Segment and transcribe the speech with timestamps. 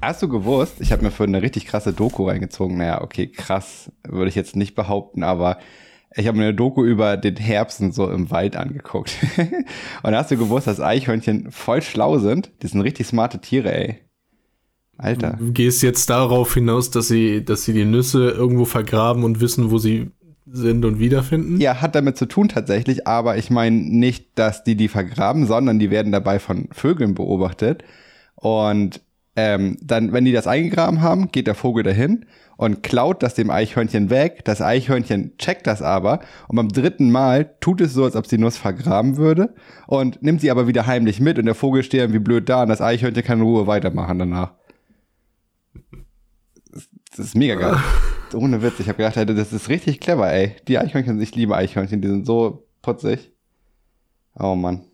[0.00, 2.78] Hast du gewusst, ich habe mir für eine richtig krasse Doku reingezogen.
[2.78, 5.58] Naja, okay, krass, würde ich jetzt nicht behaupten, aber
[6.14, 9.16] ich habe mir eine Doku über den Herbst so im Wald angeguckt.
[10.02, 12.50] und hast du gewusst, dass Eichhörnchen voll schlau sind?
[12.62, 13.98] Die sind richtig smarte Tiere, ey.
[14.96, 15.36] Alter.
[15.38, 19.70] Du gehst jetzt darauf hinaus, dass sie, dass sie die Nüsse irgendwo vergraben und wissen,
[19.70, 20.10] wo sie
[20.46, 21.60] sind und wiederfinden?
[21.60, 25.78] Ja, hat damit zu tun tatsächlich, aber ich meine nicht, dass die die vergraben, sondern
[25.78, 27.84] die werden dabei von Vögeln beobachtet.
[28.34, 29.00] Und
[29.40, 32.26] ähm, dann, wenn die das eingegraben haben, geht der Vogel dahin
[32.56, 34.44] und klaut das dem Eichhörnchen weg.
[34.44, 36.18] Das Eichhörnchen checkt das aber
[36.48, 39.54] und beim dritten Mal tut es so, als ob sie Nuss vergraben würde
[39.86, 42.68] und nimmt sie aber wieder heimlich mit und der Vogel steht irgendwie blöd da und
[42.68, 44.54] das Eichhörnchen kann in Ruhe weitermachen danach.
[46.72, 47.76] Das ist mega geil.
[48.34, 50.56] Ohne Witz, ich habe gedacht, das ist richtig clever, ey.
[50.66, 53.30] Die Eichhörnchen, ich liebe Eichhörnchen, die sind so putzig.
[54.36, 54.87] Oh Mann.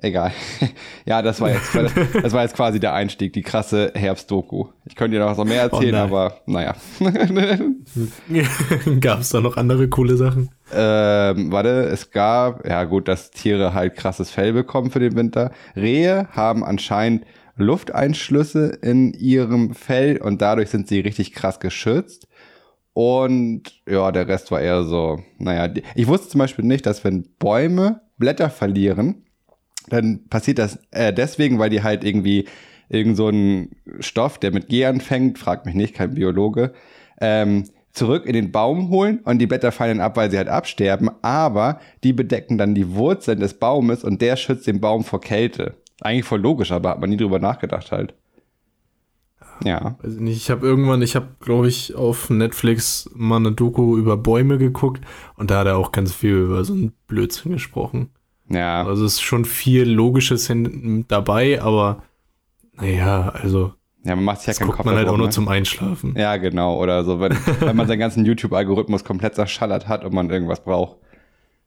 [0.00, 0.30] Egal.
[1.06, 1.74] ja, das war jetzt,
[2.22, 4.68] das war jetzt quasi der Einstieg, die krasse Herbstdoku.
[4.84, 6.76] Ich könnte dir noch so mehr erzählen, oh aber naja.
[9.00, 10.50] gab es da noch andere coole Sachen?
[10.72, 15.50] Ähm, warte, es gab, ja gut, dass Tiere halt krasses Fell bekommen für den Winter.
[15.74, 17.24] Rehe haben anscheinend
[17.56, 22.28] Lufteinschlüsse in ihrem Fell und dadurch sind sie richtig krass geschützt.
[22.92, 27.28] Und ja, der Rest war eher so, naja, ich wusste zum Beispiel nicht, dass wenn
[27.38, 29.24] Bäume Blätter verlieren,
[29.88, 32.46] dann passiert das äh, deswegen, weil die halt irgendwie
[32.88, 36.72] irgend so einen Stoff, der mit G anfängt, fragt mich nicht, kein Biologe,
[37.20, 41.10] ähm, zurück in den Baum holen und die Blätter fallen ab, weil sie halt absterben,
[41.22, 45.74] aber die bedecken dann die Wurzeln des Baumes und der schützt den Baum vor Kälte.
[46.00, 48.14] Eigentlich voll logisch, aber hat man nie drüber nachgedacht halt.
[49.64, 49.98] Ja.
[50.04, 54.16] Ich nicht, ich habe irgendwann, ich habe, glaube ich, auf Netflix mal eine Doku über
[54.16, 58.10] Bäume geguckt und da hat er auch ganz viel über so einen Blödsinn gesprochen.
[58.50, 58.84] Ja.
[58.86, 62.02] Also es ist schon viel Logisches hin, dabei, aber
[62.80, 63.72] naja, also.
[64.04, 65.18] Ja, man macht sich ja keinen Kopf man halt auch ne?
[65.18, 66.14] nur zum Einschlafen.
[66.16, 66.80] Ja, genau.
[66.80, 70.96] Oder so, wenn, wenn man seinen ganzen YouTube-Algorithmus komplett zerschallert hat und man irgendwas braucht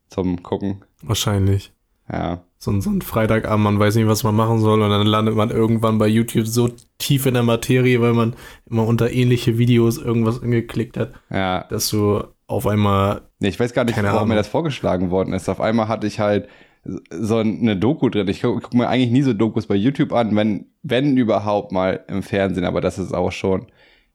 [0.08, 0.84] zum Gucken.
[1.03, 1.74] Wahrscheinlich.
[2.12, 2.42] Ja.
[2.58, 5.50] So, so ein Freitagabend, man weiß nicht, was man machen soll und dann landet man
[5.50, 8.36] irgendwann bei YouTube so tief in der Materie, weil man
[8.69, 11.66] immer unter ähnliche Videos irgendwas angeklickt hat, ja.
[11.69, 13.22] dass du auf einmal.
[13.40, 15.50] Ich weiß gar nicht, warum mir das vorgeschlagen worden ist.
[15.50, 16.48] Auf einmal hatte ich halt
[16.84, 18.28] so eine Doku drin.
[18.28, 22.03] Ich gucke guck mir eigentlich nie so Dokus bei YouTube an, wenn, wenn überhaupt mal
[22.08, 23.68] im Fernsehen, aber das ist auch schon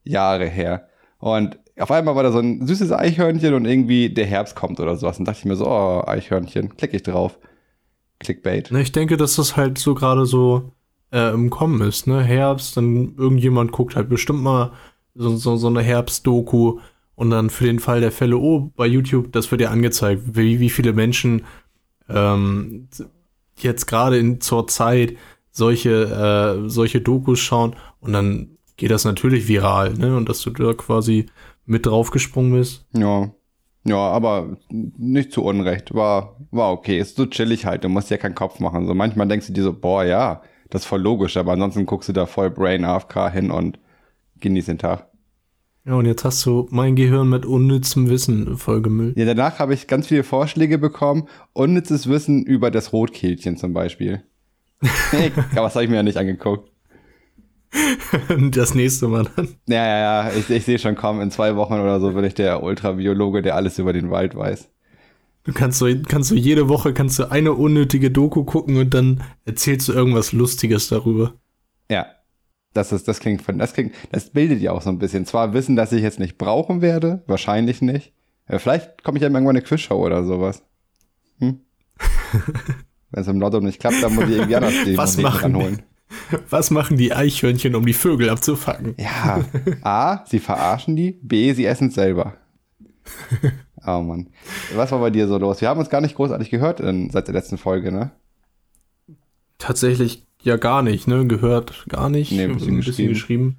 [0.05, 0.89] Jahre her.
[1.19, 4.97] Und auf einmal war da so ein süßes Eichhörnchen und irgendwie der Herbst kommt oder
[4.97, 5.19] sowas.
[5.19, 7.39] Und dachte ich mir so, oh, Eichhörnchen, klicke ich drauf.
[8.19, 8.71] Clickbait.
[8.71, 10.73] Ich denke, dass das halt so gerade so
[11.13, 12.23] äh, im Kommen ist, ne?
[12.23, 14.73] Herbst, dann irgendjemand guckt halt bestimmt mal
[15.15, 16.79] so, so, so eine Herbst-Doku
[17.15, 20.61] und dann für den Fall der Fälle, oh, bei YouTube, das wird ja angezeigt, wie,
[20.61, 21.45] wie viele Menschen
[22.09, 22.89] ähm,
[23.59, 25.17] jetzt gerade zur Zeit
[25.51, 30.17] solche, äh, solche Dokus schauen und dann geht das natürlich viral, ne?
[30.17, 31.27] Und dass du da quasi
[31.65, 32.87] mit draufgesprungen bist.
[32.93, 33.31] Ja.
[33.85, 35.95] Ja, aber nicht zu Unrecht.
[35.95, 36.99] War, war okay.
[36.99, 37.85] Ist so chillig halt.
[37.85, 38.87] Du musst ja keinen Kopf machen.
[38.89, 42.09] So manchmal denkst du dir so, boah, ja, das ist voll logisch, aber ansonsten guckst
[42.09, 43.79] du da voll Brain AFK hin und
[44.41, 45.07] genießt den Tag.
[45.87, 49.17] Ja, und jetzt hast du mein Gehirn mit unnützem Wissen vollgemüllt.
[49.17, 51.29] Ja, danach habe ich ganz viele Vorschläge bekommen.
[51.53, 54.25] Unnützes Wissen über das Rotkehlchen zum Beispiel.
[55.53, 56.73] aber das habe ich mir ja nicht angeguckt.
[58.51, 59.49] das nächste Mal dann.
[59.69, 60.33] Ja, ja, ja.
[60.33, 61.21] Ich, ich sehe schon kommen.
[61.21, 64.69] In zwei Wochen oder so bin ich der Ultrabiologe, der alles über den Wald weiß.
[65.45, 69.23] Du kannst so, kannst du jede Woche kannst du eine unnötige Doku gucken und dann
[69.45, 71.35] erzählst du irgendwas Lustiges darüber.
[71.89, 72.07] Ja,
[72.77, 75.27] das ist, das klingt von, das klingt, das bildet ja auch so ein bisschen.
[75.27, 78.13] Zwar wissen, dass ich jetzt nicht brauchen werde, wahrscheinlich nicht.
[78.49, 80.63] Ja, vielleicht komme ich ja irgendwann eine Quizshow oder sowas.
[81.39, 81.61] Hm?
[83.11, 85.83] Wenn es im Lotto nicht klappt, dann muss ich irgendwie anders die Was machen, ranholen.
[86.51, 88.95] Was machen die Eichhörnchen, um die Vögel abzufangen?
[88.99, 89.45] Ja.
[89.83, 91.13] A, sie verarschen die.
[91.23, 92.35] B, sie essen es selber.
[93.89, 94.31] Oh Mann.
[94.75, 95.61] Was war bei dir so los?
[95.61, 98.11] Wir haben uns gar nicht großartig gehört in, seit der letzten Folge, ne?
[99.59, 101.27] Tatsächlich ja gar nicht, ne?
[101.27, 102.33] Gehört gar nicht.
[102.33, 103.13] Nee, ein bisschen, ein bisschen geschrieben.
[103.13, 103.57] geschrieben.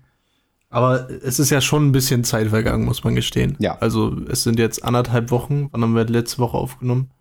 [0.69, 3.55] Aber es ist ja schon ein bisschen Zeit vergangen, muss man gestehen.
[3.59, 3.77] Ja.
[3.79, 5.69] Also es sind jetzt anderthalb Wochen.
[5.71, 7.11] Wann haben wir letzte Woche aufgenommen?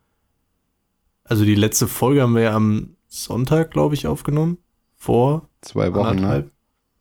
[1.25, 4.59] Also die letzte Folge haben wir ja am Sonntag, glaube ich, aufgenommen.
[4.97, 6.51] Vor zwei Wochen, ne?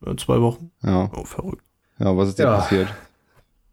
[0.05, 0.71] Ja, zwei Wochen.
[0.83, 1.09] Ja.
[1.15, 1.63] Oh, verrückt.
[1.99, 2.57] Ja, was ist dir ja.
[2.57, 2.89] passiert?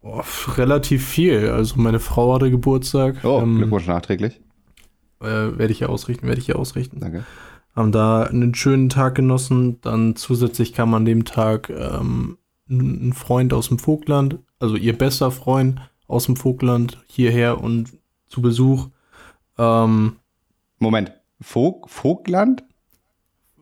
[0.01, 0.21] Oh,
[0.57, 1.49] relativ viel.
[1.49, 3.23] Also meine Frau hatte Geburtstag.
[3.23, 4.41] Oh, ähm, Glückwunsch nachträglich.
[5.21, 6.99] Äh, werde ich ja ausrichten, werde ich ja ausrichten.
[6.99, 7.23] Danke
[7.75, 9.81] haben da einen schönen Tag genossen.
[9.81, 12.37] Dann zusätzlich kam an dem Tag ähm,
[12.69, 17.93] ein Freund aus dem Vogtland, also ihr bester Freund aus dem Vogtland, hierher und
[18.27, 18.89] zu Besuch.
[19.57, 20.17] Ähm,
[20.79, 22.63] Moment, Vog Vogtland?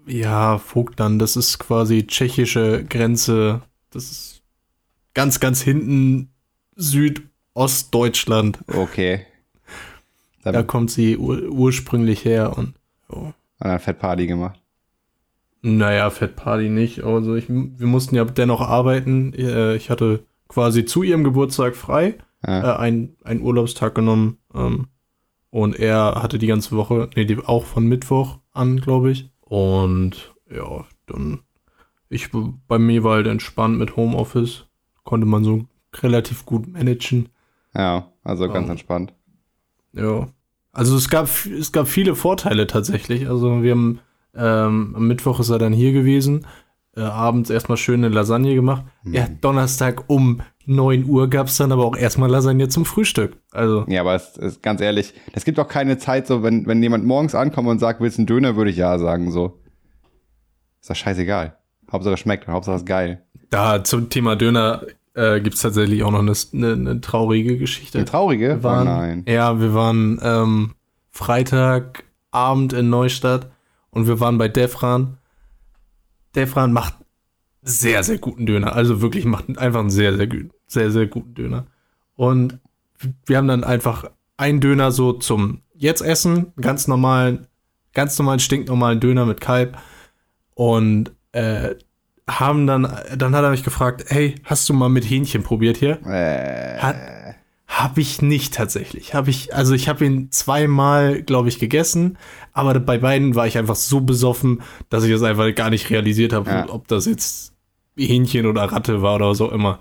[0.08, 3.62] Ja, Vogtland, das ist quasi tschechische Grenze.
[3.92, 4.42] Das ist
[5.14, 6.30] ganz, ganz hinten
[6.76, 8.60] Südostdeutschland.
[8.68, 9.26] Okay.
[10.44, 12.74] Dann da kommt sie ur ursprünglich her und
[13.10, 13.32] oh.
[13.62, 14.60] Und dann Fettparty gemacht.
[15.62, 17.04] Naja, Fettparty nicht.
[17.04, 19.34] Also ich, wir mussten ja dennoch arbeiten.
[19.34, 22.76] Äh, ich hatte quasi zu ihrem Geburtstag frei, ja.
[22.76, 24.40] äh, ein, einen Urlaubstag genommen.
[24.56, 24.88] Ähm,
[25.52, 29.30] und er hatte die ganze Woche, nee, die, auch von Mittwoch an, glaube ich.
[29.42, 31.42] Und ja, dann,
[32.10, 32.30] ich,
[32.68, 34.66] bei mir war halt entspannt mit Homeoffice.
[35.04, 37.30] Konnte man so relativ gut managen.
[37.76, 39.14] Ja, also ganz ähm, entspannt.
[39.94, 40.28] Ja.
[40.74, 43.28] Also es gab, es gab viele Vorteile tatsächlich.
[43.28, 44.00] Also wir haben,
[44.36, 46.46] ähm, am Mittwoch ist er dann hier gewesen,
[46.96, 48.86] äh, abends erstmal schöne Lasagne gemacht.
[49.04, 49.14] Mhm.
[49.14, 53.38] Ja, Donnerstag um 9 Uhr gab es dann aber auch erstmal Lasagne zum Frühstück.
[53.52, 53.86] Also.
[53.88, 57.06] Ja, aber es ist ganz ehrlich, es gibt auch keine Zeit, so wenn, wenn jemand
[57.06, 59.60] morgens ankommt und sagt, willst du einen Döner, würde ich ja sagen, so.
[60.80, 61.58] Ist das scheißegal.
[61.92, 63.24] Hauptsache es schmeckt, Hauptsache es ist geil.
[63.50, 67.98] Da zum Thema Döner äh, gibt es tatsächlich auch noch eine, eine, eine, traurige Geschichte.
[67.98, 68.48] Eine traurige?
[68.48, 69.26] Wir waren, oh nein.
[69.28, 70.74] Ja, wir waren ähm,
[71.10, 73.52] Freitagabend in Neustadt
[73.90, 75.18] und wir waren bei Defran.
[76.36, 76.96] Defran macht
[77.62, 78.74] sehr, sehr guten Döner.
[78.76, 80.30] Also wirklich macht einfach einen sehr, sehr,
[80.68, 81.68] sehr, sehr guten Döner.
[82.16, 82.60] Und
[83.26, 87.48] wir haben dann einfach einen Döner so zum jetzt essen, ganz normalen,
[87.94, 89.78] ganz normalen, stinknormalen Döner mit Kalb.
[90.56, 91.76] Und äh,
[92.40, 92.84] haben dann,
[93.16, 96.00] dann hat er mich gefragt, hey, hast du mal mit Hähnchen probiert hier?
[96.06, 96.78] Äh.
[96.80, 96.96] Hat,
[97.68, 99.14] hab ich nicht tatsächlich.
[99.14, 102.18] Habe ich, also ich habe ihn zweimal, glaube ich, gegessen,
[102.54, 106.34] aber bei beiden war ich einfach so besoffen, dass ich es einfach gar nicht realisiert
[106.34, 106.70] habe, ja.
[106.70, 107.54] ob das jetzt
[107.98, 109.80] Hähnchen oder Ratte war oder so immer.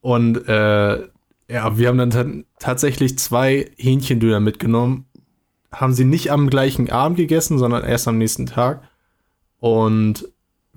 [0.00, 1.08] Und äh,
[1.48, 5.06] ja, wir haben dann tatsächlich zwei Hähnchendöner mitgenommen,
[5.72, 8.82] haben sie nicht am gleichen Abend gegessen, sondern erst am nächsten Tag.
[9.58, 10.28] Und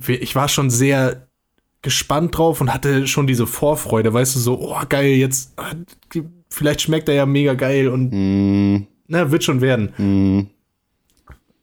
[0.08, 1.28] ich war schon sehr
[1.82, 5.56] gespannt drauf und hatte schon diese Vorfreude, weißt du, so, oh geil, jetzt,
[6.50, 8.88] vielleicht schmeckt er ja mega geil und mm.
[9.08, 9.94] na, wird schon werden.
[9.98, 10.50] Mm.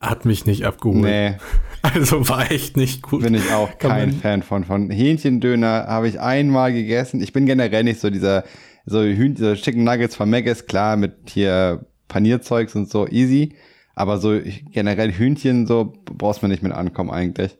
[0.01, 1.03] Hat mich nicht abgeholt.
[1.03, 1.37] Nee.
[1.81, 3.23] Also war echt nicht gut.
[3.23, 4.65] Bin ich auch kein Fan von.
[4.65, 7.23] Von Hähnchendöner habe ich einmal gegessen.
[7.23, 8.43] Ich bin generell nicht so dieser,
[8.85, 13.55] so Hühn, so Chicken Nuggets von Maggis, klar, mit hier Panierzeugs und so, easy.
[13.95, 14.41] Aber so
[14.73, 17.57] generell Hühnchen, so brauchst du mir nicht mit ankommen eigentlich.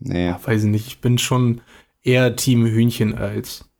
[0.00, 0.26] Nee.
[0.26, 0.86] Ja, weiß ich nicht.
[0.86, 1.60] Ich bin schon
[2.02, 3.70] eher Team Hühnchen als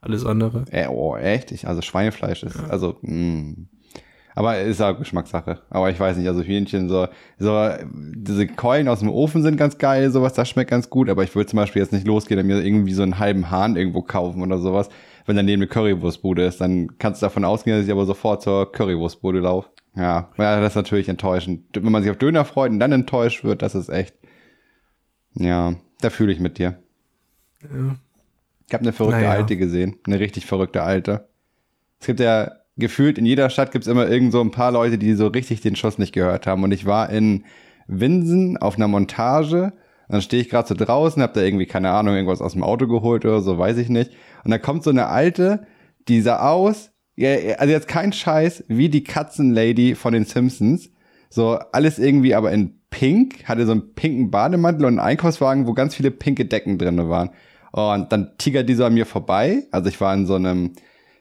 [0.00, 0.64] alles andere.
[0.70, 1.52] Äh, oh, echt?
[1.52, 2.66] Ich, also Schweinefleisch ist, ja.
[2.68, 3.12] also, mh.
[3.12, 3.68] Mm.
[4.34, 5.62] Aber ist auch Geschmackssache.
[5.68, 7.08] Aber ich weiß nicht, also Hühnchen, so,
[7.40, 11.10] so, diese Keulen aus dem Ofen sind ganz geil, sowas, das schmeckt ganz gut.
[11.10, 13.74] Aber ich würde zum Beispiel jetzt nicht losgehen und mir irgendwie so einen halben Hahn
[13.74, 14.90] irgendwo kaufen oder sowas.
[15.26, 18.70] Wenn daneben eine Currywurstbude ist, dann kannst du davon ausgehen, dass ich aber sofort zur
[18.70, 19.70] Currywurstbude laufe.
[19.96, 21.64] Ja, ja, das ist natürlich enttäuschend.
[21.74, 24.14] Wenn man sich auf Döner freut und dann enttäuscht wird, das ist echt
[25.38, 26.78] ja, da fühle ich mit dir.
[27.62, 27.96] Ja.
[28.66, 29.32] Ich habe eine verrückte naja.
[29.32, 31.28] Alte gesehen, eine richtig verrückte Alte.
[32.00, 34.98] Es gibt ja gefühlt in jeder Stadt gibt es immer irgend so ein paar Leute,
[34.98, 36.62] die so richtig den Schuss nicht gehört haben.
[36.62, 37.44] Und ich war in
[37.86, 39.64] Winsen auf einer Montage.
[39.64, 42.62] Und dann stehe ich gerade so draußen, habe da irgendwie keine Ahnung irgendwas aus dem
[42.62, 44.12] Auto geholt oder so, weiß ich nicht.
[44.44, 45.66] Und da kommt so eine Alte,
[46.06, 50.90] die sah aus, also jetzt kein Scheiß, wie die Katzenlady von den Simpsons.
[51.30, 55.74] So alles irgendwie aber in pink, hatte so einen pinken Bademantel und einen Einkaufswagen, wo
[55.74, 57.30] ganz viele pinke Decken drin waren.
[57.72, 59.64] Und dann tigert dieser an mir vorbei.
[59.70, 60.72] Also ich war in so einem,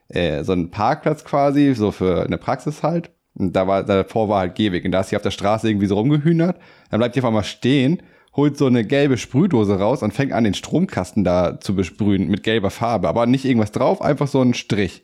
[0.10, 3.12] äh, so einem Parkplatz quasi, so für eine Praxis halt.
[3.36, 4.86] Und da war, davor war halt Gehweg.
[4.86, 6.58] Und da ist sie auf der Straße irgendwie so rumgehühnert.
[6.90, 8.02] Dann bleibt die auf einmal stehen,
[8.36, 12.44] holt so eine gelbe Sprühdose raus und fängt an, den Stromkasten da zu besprühen mit
[12.44, 13.10] gelber Farbe.
[13.10, 15.04] Aber nicht irgendwas drauf, einfach so ein Strich.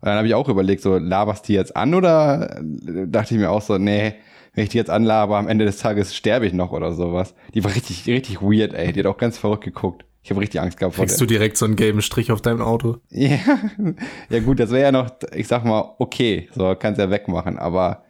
[0.00, 3.40] Und dann habe ich auch überlegt, so, laberst die jetzt an oder äh, dachte ich
[3.40, 4.14] mir auch so, nee,
[4.56, 7.34] wenn ich die jetzt anlabe, am Ende des Tages sterbe ich noch oder sowas.
[7.52, 8.90] Die war richtig, richtig weird, ey.
[8.90, 10.06] Die hat auch ganz verrückt geguckt.
[10.22, 12.62] Ich habe richtig Angst gehabt vor Kriegst du direkt so einen gelben Strich auf deinem
[12.62, 12.96] Auto?
[13.10, 13.38] Ja,
[14.30, 18.04] ja gut, das wäre ja noch, ich sag mal, okay, so kannst ja wegmachen, aber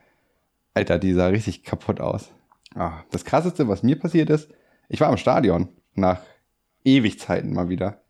[0.72, 2.30] Alter, die sah richtig kaputt aus.
[2.76, 4.48] Ah, das krasseste, was mir passiert ist,
[4.88, 6.20] ich war im Stadion nach
[6.84, 8.02] Ewigzeiten mal wieder.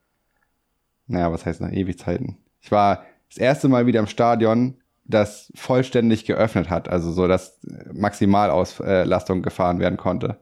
[1.07, 2.37] Naja, was heißt nach Ewigzeiten?
[2.61, 4.77] Ich war das erste Mal wieder im Stadion
[5.09, 7.61] das vollständig geöffnet hat, also so, dass
[7.93, 10.39] Maximalauslastung gefahren werden konnte.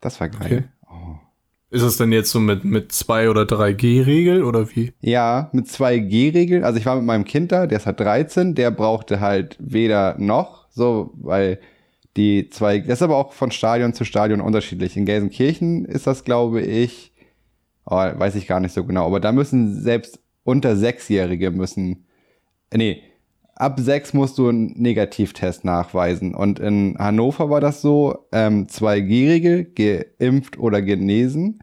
[0.00, 0.40] Das war geil.
[0.40, 0.64] Okay.
[0.90, 1.16] Oh.
[1.70, 4.92] Ist es denn jetzt so mit, mit 2 oder 3G-Regel oder wie?
[5.00, 6.64] Ja, mit 2G-Regel.
[6.64, 10.16] Also ich war mit meinem Kind da, der ist halt 13, der brauchte halt weder
[10.18, 11.58] noch, so, weil
[12.16, 14.96] die zwei, das ist aber auch von Stadion zu Stadion unterschiedlich.
[14.96, 17.12] In Gelsenkirchen ist das, glaube ich,
[17.84, 22.06] oh, weiß ich gar nicht so genau, aber da müssen selbst unter Sechsjährige müssen,
[22.72, 23.02] nee,
[23.56, 26.34] ab sechs musst du einen Negativtest nachweisen.
[26.34, 31.62] Und in Hannover war das so, ähm, 2G-Regel, geimpft oder genesen.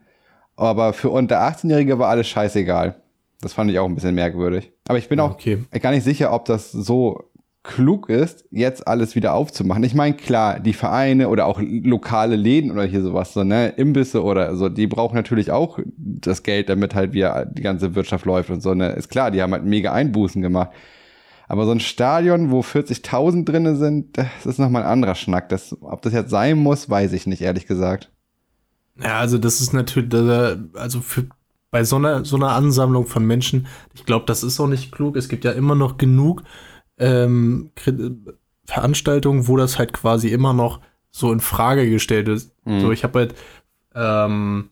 [0.56, 2.96] Aber für unter 18-Jährige war alles scheißegal.
[3.42, 4.72] Das fand ich auch ein bisschen merkwürdig.
[4.88, 5.60] Aber ich bin auch Okay.
[5.82, 7.30] gar nicht sicher, ob das so
[7.64, 9.84] klug ist, jetzt alles wieder aufzumachen.
[9.86, 14.22] Ich meine, klar, die Vereine oder auch lokale Läden oder hier sowas, so, ne, Imbisse
[14.22, 18.50] oder so, die brauchen natürlich auch das Geld, damit halt wieder die ganze Wirtschaft läuft
[18.50, 18.90] und so, ne.
[18.90, 20.72] Ist klar, die haben halt mega Einbußen gemacht.
[21.54, 25.50] Aber so ein Stadion, wo 40.000 drinne sind, das ist nochmal ein anderer Schnack.
[25.50, 28.10] Das, ob das jetzt sein muss, weiß ich nicht, ehrlich gesagt.
[29.00, 30.12] Ja, also das ist natürlich,
[30.74, 31.28] also für,
[31.70, 35.16] bei so einer, so einer Ansammlung von Menschen, ich glaube, das ist auch nicht klug.
[35.16, 36.42] Es gibt ja immer noch genug
[36.98, 37.70] ähm,
[38.66, 40.82] Veranstaltungen, wo das halt quasi immer noch
[41.12, 42.52] so in Frage gestellt ist.
[42.66, 42.80] Mhm.
[42.80, 43.36] So, ich habe halt,
[43.94, 44.72] ähm,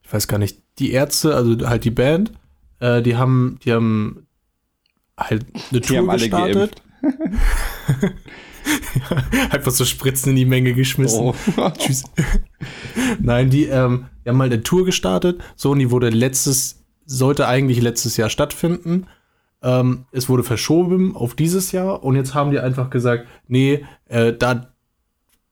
[0.00, 2.32] ich weiß gar nicht, die Ärzte, also halt die Band,
[2.80, 4.26] äh, die haben, die haben
[5.18, 6.82] halt eine Die Tour haben alle gestartet.
[9.50, 11.20] Einfach so Spritzen in die Menge geschmissen.
[11.20, 11.34] Oh.
[11.78, 12.04] Tschüss.
[13.20, 15.42] Nein, die, ähm, die haben mal eine Tour gestartet.
[15.56, 19.08] So, und die wurde letztes, sollte eigentlich letztes Jahr stattfinden.
[19.62, 22.04] Ähm, es wurde verschoben auf dieses Jahr.
[22.04, 24.71] Und jetzt haben die einfach gesagt, nee, äh, da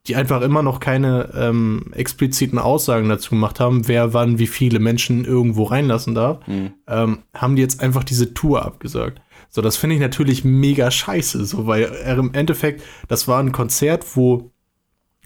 [0.07, 4.79] die einfach immer noch keine ähm, expliziten Aussagen dazu gemacht haben, wer wann wie viele
[4.79, 6.73] Menschen irgendwo reinlassen darf, Hm.
[6.87, 9.21] ähm, haben die jetzt einfach diese Tour abgesagt.
[9.49, 13.51] So, das finde ich natürlich mega scheiße, so, weil äh, im Endeffekt, das war ein
[13.51, 14.49] Konzert, wo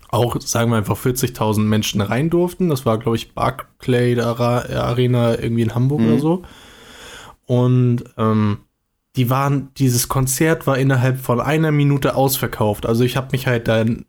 [0.10, 2.70] auch, sagen wir einfach, 40.000 Menschen rein durften.
[2.70, 6.08] Das war, glaube ich, Barclay Arena irgendwie in Hamburg Mhm.
[6.08, 6.44] oder so.
[7.46, 8.60] Und ähm,
[9.16, 12.86] die waren, dieses Konzert war innerhalb von einer Minute ausverkauft.
[12.86, 14.06] Also ich habe mich halt dann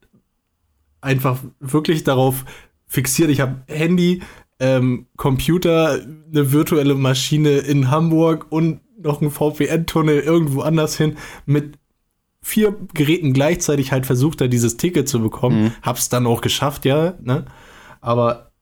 [1.06, 2.44] einfach wirklich darauf
[2.86, 3.30] fixiert.
[3.30, 4.22] Ich habe Handy,
[4.58, 11.78] ähm, Computer, eine virtuelle Maschine in Hamburg und noch einen VPN-Tunnel irgendwo anders hin mit
[12.42, 15.64] vier Geräten gleichzeitig halt versucht, da dieses Ticket zu bekommen.
[15.64, 15.72] Mhm.
[15.82, 17.46] Hab's dann auch geschafft, ja, ne?
[18.00, 18.52] Aber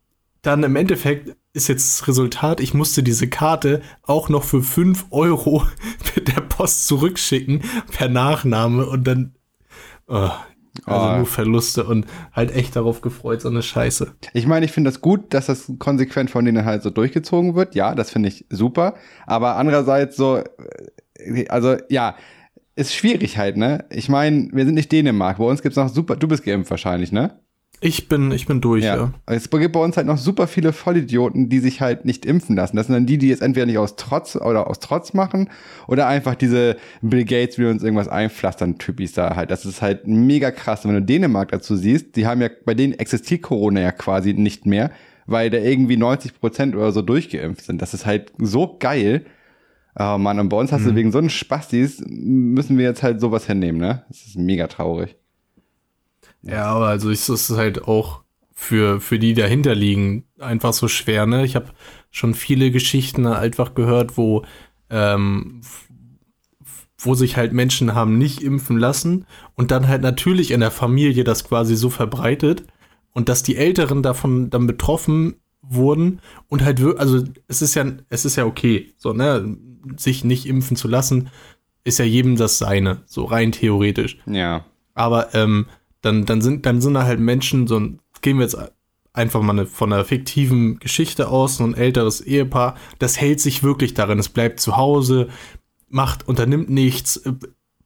[0.42, 5.06] dann im Endeffekt ist jetzt das Resultat, ich musste diese Karte auch noch für 5
[5.10, 5.66] Euro
[6.14, 9.34] mit der Post zurückschicken per Nachname und dann
[10.08, 10.30] oh,
[10.84, 11.16] also Oh.
[11.18, 14.12] nur Verluste und halt echt darauf gefreut, so eine Scheiße.
[14.32, 17.74] Ich meine, ich finde das gut, dass das konsequent von denen halt so durchgezogen wird.
[17.74, 18.94] Ja, das finde ich super.
[19.26, 20.38] Aber andererseits so,
[21.18, 22.16] äh, also ja,
[22.76, 23.84] ist schwierig halt, ne?
[23.90, 25.38] Ich meine, wir sind nicht Dänemark.
[25.38, 27.38] Bei uns gibt's noch super, du bist geimpft wahrscheinlich, ne?
[27.80, 29.12] Ich bin, ich bin durch, ja.
[29.26, 32.76] Es gibt bei uns halt noch super viele Vollidioten, die sich halt nicht impfen lassen.
[32.76, 35.50] Das sind dann die, die jetzt entweder nicht aus Trotz oder aus Trotz machen
[35.86, 39.50] oder einfach diese Bill Gates will uns irgendwas einpflastern Typis da halt.
[39.50, 40.84] Das ist halt mega krass.
[40.84, 44.32] Und wenn du Dänemark dazu siehst, die haben ja, bei denen existiert Corona ja quasi
[44.32, 44.90] nicht mehr,
[45.26, 47.82] weil da irgendwie 90 Prozent oder so durchgeimpft sind.
[47.82, 49.26] Das ist halt so geil.
[49.98, 53.20] Oh Mann, und bei uns hast du wegen so einen Spastis, müssen wir jetzt halt
[53.20, 54.04] sowas hinnehmen, ne?
[54.08, 55.16] Das ist mega traurig.
[56.46, 58.22] Ja, aber also ist es halt auch
[58.52, 61.44] für, für die dahinter liegen einfach so schwer, ne?
[61.44, 61.66] Ich habe
[62.10, 64.44] schon viele Geschichten einfach gehört, wo,
[64.90, 65.60] ähm,
[66.98, 71.24] wo sich halt Menschen haben nicht impfen lassen und dann halt natürlich in der Familie
[71.24, 72.64] das quasi so verbreitet
[73.12, 78.24] und dass die Älteren davon dann betroffen wurden und halt also es ist ja es
[78.24, 79.56] ist ja okay so ne
[79.96, 81.30] sich nicht impfen zu lassen
[81.84, 84.64] ist ja jedem das seine so rein theoretisch Ja.
[84.94, 85.66] aber ähm,
[86.04, 88.58] dann, dann, sind, dann sind da halt Menschen, so ein, gehen wir jetzt
[89.12, 93.62] einfach mal eine, von einer fiktiven Geschichte aus, so ein älteres Ehepaar, das hält sich
[93.62, 95.28] wirklich darin, es bleibt zu Hause,
[95.88, 97.32] macht, unternimmt nichts, äh,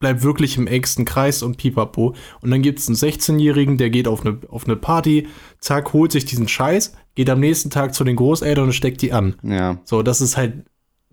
[0.00, 2.14] bleibt wirklich im engsten Kreis und pipapo.
[2.40, 5.28] Und dann gibt es einen 16-Jährigen, der geht auf eine, auf eine Party,
[5.60, 9.12] zack, holt sich diesen Scheiß, geht am nächsten Tag zu den Großeltern und steckt die
[9.12, 9.36] an.
[9.42, 9.78] Ja.
[9.84, 10.64] So, das ist halt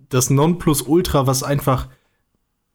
[0.09, 1.89] das Nonplusultra, was einfach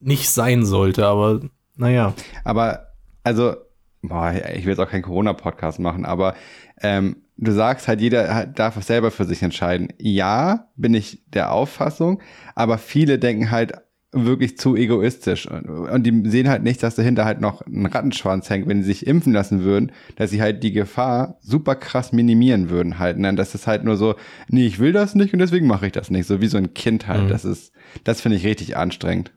[0.00, 1.40] nicht sein sollte, aber
[1.76, 2.14] naja.
[2.44, 2.88] Aber,
[3.22, 3.54] also,
[4.02, 6.35] boah, ich will jetzt auch keinen Corona-Podcast machen, aber
[6.80, 9.88] ähm, du sagst halt, jeder darf es selber für sich entscheiden.
[9.99, 12.21] Ja, bin ich der Auffassung,
[12.54, 13.73] aber viele denken halt
[14.12, 18.50] wirklich zu egoistisch und, und die sehen halt nicht, dass dahinter halt noch ein Rattenschwanz
[18.50, 22.71] hängt, wenn sie sich impfen lassen würden, dass sie halt die Gefahr super krass minimieren
[22.71, 23.19] würden halt.
[23.19, 23.33] Ne?
[23.37, 24.16] Das ist halt nur so,
[24.49, 26.26] nee, ich will das nicht und deswegen mache ich das nicht.
[26.26, 27.25] So wie so ein Kind halt.
[27.25, 27.28] Mhm.
[27.28, 29.30] Das ist, das finde ich richtig anstrengend.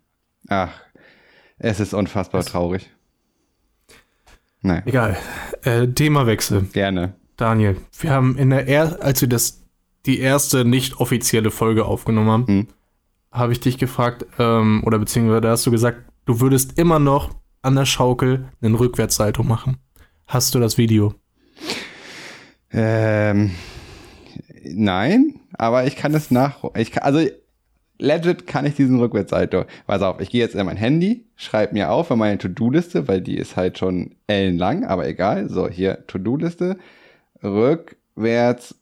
[0.50, 0.72] Ach,
[1.60, 2.90] es ist unfassbar Es- traurig.
[4.64, 5.18] Nein, Egal.
[5.64, 6.64] Äh, Themawechsel.
[6.74, 7.14] gerne.
[7.38, 9.62] Daniel, wir haben in der er als wir das
[10.06, 12.68] die erste nicht offizielle Folge aufgenommen haben, Hm.
[13.32, 17.30] habe ich dich gefragt, ähm, oder beziehungsweise da hast du gesagt, du würdest immer noch
[17.62, 19.78] an der Schaukel einen Rückwärtssalto machen.
[20.28, 21.14] Hast du das Video?
[22.72, 23.52] Ähm,
[24.64, 26.64] nein, aber ich kann es nach.
[26.76, 27.26] Ich kann, also
[28.04, 29.64] legit kann ich diesen Rückwärtssalto.
[29.88, 33.22] Pass auf, ich gehe jetzt in mein Handy, schreibe mir auf in meine To-Do-Liste, weil
[33.22, 35.50] die ist halt schon ellenlang, aber egal.
[35.50, 36.78] So, hier To-Do-Liste.
[37.42, 38.76] Rückwärts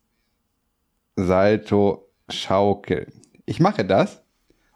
[1.16, 3.08] Salto Schaukel.
[3.46, 4.24] Ich mache das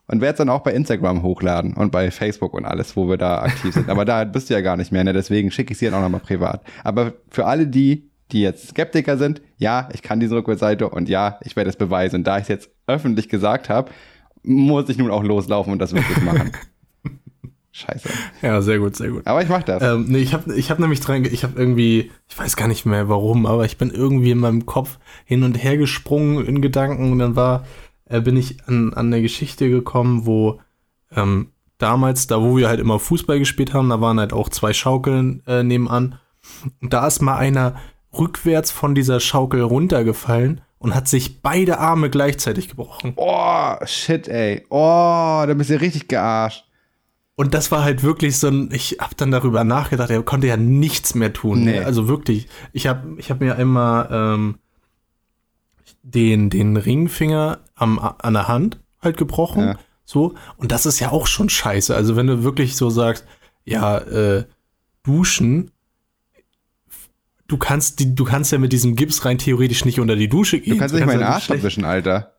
[0.08, 3.18] und werde es dann auch bei Instagram hochladen und bei Facebook und alles, wo wir
[3.18, 3.90] da aktiv sind.
[3.90, 5.14] Aber da bist du ja gar nicht mehr, ne?
[5.14, 6.62] deswegen schicke ich sie dann auch nochmal privat.
[6.84, 11.40] Aber für alle die, die jetzt Skeptiker sind, ja, ich kann diese Rückwärtsseite und ja,
[11.44, 12.18] ich werde es beweisen.
[12.18, 13.90] Und da ich es jetzt öffentlich gesagt habe,
[14.46, 16.52] muss ich nun auch loslaufen und das wirklich machen.
[17.72, 18.08] Scheiße.
[18.42, 19.28] Ja, sehr gut, sehr gut.
[19.28, 19.84] Aber ich mach das.
[19.84, 22.86] Ähm, nee, ich habe ich hab nämlich dran, ich habe irgendwie, ich weiß gar nicht
[22.86, 27.12] mehr warum, aber ich bin irgendwie in meinem Kopf hin und her gesprungen in Gedanken
[27.12, 27.66] und dann war,
[28.06, 30.62] äh, bin ich an, an eine Geschichte gekommen, wo
[31.14, 34.72] ähm, damals, da wo wir halt immer Fußball gespielt haben, da waren halt auch zwei
[34.72, 36.18] Schaukeln äh, nebenan.
[36.82, 37.75] Und da ist mal einer
[38.18, 43.13] rückwärts von dieser Schaukel runtergefallen und hat sich beide Arme gleichzeitig gebrochen.
[43.15, 44.65] Oh, shit, ey.
[44.70, 46.65] Oh, da bist du richtig gearscht.
[47.36, 50.58] Und das war halt wirklich so ein, ich hab dann darüber nachgedacht, er konnte ja
[50.58, 51.65] nichts mehr tun.
[51.65, 51.79] Nee.
[51.79, 54.58] Also wirklich, ich hab, ich hab mir einmal ähm,
[56.01, 59.63] den, den Ringfinger am, an der Hand halt gebrochen.
[59.63, 59.75] Ja.
[60.05, 60.36] So.
[60.55, 61.94] Und das ist ja auch schon scheiße.
[61.94, 63.25] Also wenn du wirklich so sagst,
[63.65, 64.46] ja, äh,
[65.03, 65.72] duschen,
[67.48, 70.60] du kannst die, du kannst ja mit diesem Gips rein theoretisch nicht unter die Dusche
[70.60, 70.74] gehen.
[70.74, 72.34] Du kannst nicht meinen Arsch abwischen, Alter.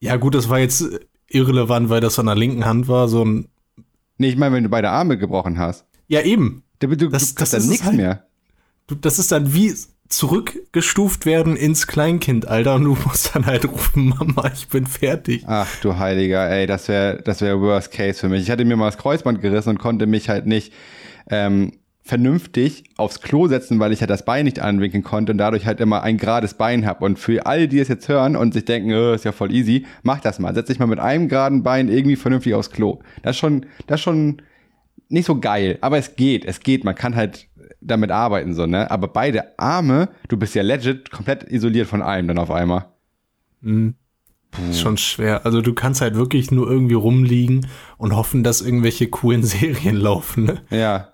[0.00, 0.84] Ja gut, das war jetzt
[1.28, 3.48] irrelevant, weil das an der linken Hand war, so ein,
[4.18, 5.84] Nee, ich meine, wenn du beide Arme gebrochen hast.
[6.08, 7.96] ja eben, Du, du, Das- du kannst dann nichts halt.
[7.96, 8.26] mehr.
[8.88, 9.72] Du, das ist dann wie
[10.08, 15.44] zurückgestuft werden ins Kleinkindalter und du musst dann halt rufen, Mama, ich bin fertig.
[15.46, 18.42] Ach du Heiliger, ey, das wäre das wär Worst Case für mich.
[18.42, 20.72] Ich hatte mir mal das Kreuzband gerissen und konnte mich halt nicht
[21.30, 25.66] ähm, vernünftig aufs Klo setzen, weil ich halt das Bein nicht anwinkeln konnte und dadurch
[25.66, 27.00] halt immer ein gerades Bein hab.
[27.00, 29.86] Und für alle, die es jetzt hören und sich denken, oh, ist ja voll easy,
[30.02, 30.54] mach das mal.
[30.54, 32.98] Setz dich mal mit einem geraden Bein irgendwie vernünftig aufs Klo.
[33.22, 34.42] Das ist schon, das ist schon
[35.08, 36.84] nicht so geil, aber es geht, es geht.
[36.84, 37.48] Man kann halt
[37.80, 38.90] damit arbeiten, so, ne?
[38.90, 42.86] Aber beide Arme, du bist ja legit komplett isoliert von allem dann auf einmal.
[43.60, 43.94] Mhm.
[44.70, 45.46] Ist schon schwer.
[45.46, 47.66] Also du kannst halt wirklich nur irgendwie rumliegen
[47.96, 50.44] und hoffen, dass irgendwelche coolen Serien laufen.
[50.44, 50.62] Ne?
[50.70, 51.11] Ja.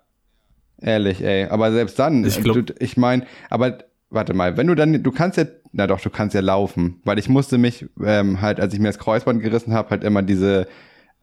[0.81, 1.47] Ehrlich, ey.
[1.47, 3.79] Aber selbst dann, Ich glaub- du, ich meine, aber
[4.11, 7.19] warte mal, wenn du dann, du kannst ja, na doch, du kannst ja laufen, weil
[7.19, 10.67] ich musste mich ähm, halt, als ich mir das Kreuzband gerissen habe, halt immer diese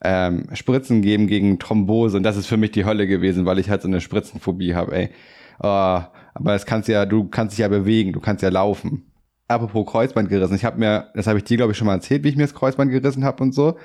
[0.02, 3.70] ähm, Spritzen geben gegen Thrombose und das ist für mich die Hölle gewesen, weil ich
[3.70, 5.10] halt so eine Spritzenphobie habe, ey.
[5.58, 5.66] Oh,
[6.34, 9.10] aber das kannst ja, du kannst dich ja bewegen, du kannst ja laufen.
[9.48, 12.24] Apropos Kreuzband gerissen, ich habe mir, das habe ich dir glaube ich schon mal erzählt,
[12.24, 13.76] wie ich mir das Kreuzband gerissen habe und so.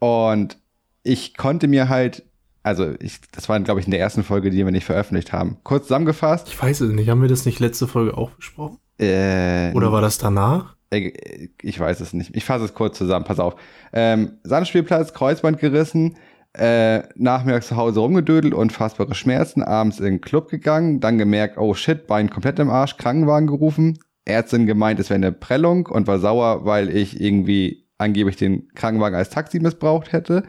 [0.00, 0.58] Und
[1.02, 2.24] ich konnte mir halt,
[2.62, 5.58] also ich, das war glaube ich in der ersten Folge, die wir nicht veröffentlicht haben.
[5.62, 6.48] Kurz zusammengefasst.
[6.48, 7.08] Ich weiß es nicht.
[7.08, 8.78] Haben wir das nicht letzte Folge auch besprochen?
[8.98, 10.76] Äh, Oder war das danach?
[10.90, 12.34] äh, ich weiß es nicht.
[12.36, 13.24] Ich fasse es kurz zusammen.
[13.24, 13.56] Pass auf.
[13.92, 16.16] Ähm, Sandspielplatz, Kreuzband gerissen,
[16.54, 21.74] äh, nachmittags zu Hause rumgedödelt, unfassbare Schmerzen, abends in den Club gegangen, dann gemerkt, oh
[21.74, 26.18] shit, Bein komplett im Arsch, Krankenwagen gerufen, Ärztin gemeint, es wäre eine Prellung und war
[26.18, 30.44] sauer, weil ich irgendwie angeblich den Krankenwagen als Taxi missbraucht hätte.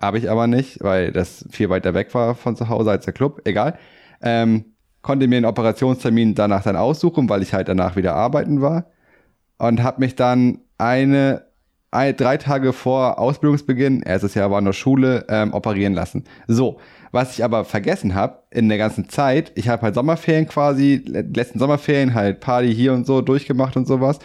[0.00, 3.14] Habe ich aber nicht, weil das viel weiter weg war von zu Hause als der
[3.14, 3.42] Club.
[3.44, 3.78] Egal.
[4.22, 4.64] Ähm,
[5.02, 8.86] konnte mir einen Operationstermin danach dann aussuchen, weil ich halt danach wieder arbeiten war.
[9.58, 11.42] Und habe mich dann eine,
[11.90, 16.24] ein, drei Tage vor Ausbildungsbeginn, erstes Jahr war noch Schule, ähm, operieren lassen.
[16.46, 21.02] So, was ich aber vergessen habe in der ganzen Zeit, ich habe halt Sommerferien quasi,
[21.04, 24.18] le- letzten Sommerferien halt Party hier und so durchgemacht und sowas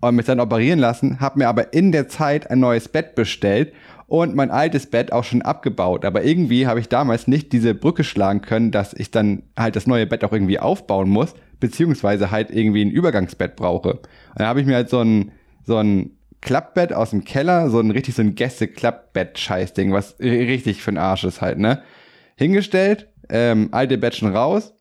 [0.00, 3.72] und mich dann operieren lassen, habe mir aber in der Zeit ein neues Bett bestellt
[4.10, 6.04] und mein altes Bett auch schon abgebaut.
[6.04, 9.86] Aber irgendwie habe ich damals nicht diese Brücke schlagen können, dass ich dann halt das
[9.86, 13.92] neue Bett auch irgendwie aufbauen muss, beziehungsweise halt irgendwie ein Übergangsbett brauche.
[13.92, 14.00] Und
[14.34, 15.30] dann habe ich mir halt so ein,
[15.64, 20.82] so ein Klappbett aus dem Keller, so ein richtig so ein Gäste-Klappbett-Scheißding, was ri- richtig
[20.82, 21.84] für den Arsch ist halt, ne?
[22.34, 24.74] Hingestellt, ähm, alte Bett schon raus,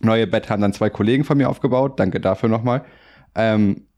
[0.00, 2.82] neue Bett haben dann zwei Kollegen von mir aufgebaut, danke dafür nochmal.
[3.34, 3.88] Ähm,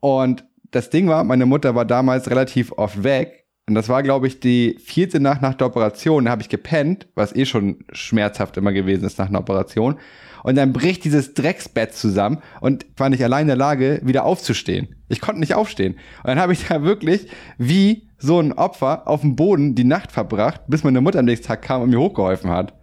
[0.00, 3.39] und das Ding war, meine Mutter war damals relativ oft weg.
[3.68, 6.24] Und das war, glaube ich, die vierte Nacht nach der Operation.
[6.24, 9.98] Da habe ich gepennt, was eh schon schmerzhaft immer gewesen ist nach einer Operation.
[10.42, 14.96] Und dann bricht dieses Drecksbett zusammen und war nicht allein in der Lage, wieder aufzustehen.
[15.08, 15.94] Ich konnte nicht aufstehen.
[15.94, 20.12] Und dann habe ich da wirklich wie so ein Opfer auf dem Boden die Nacht
[20.12, 22.74] verbracht, bis meine Mutter am nächsten Tag kam und mir hochgeholfen hat.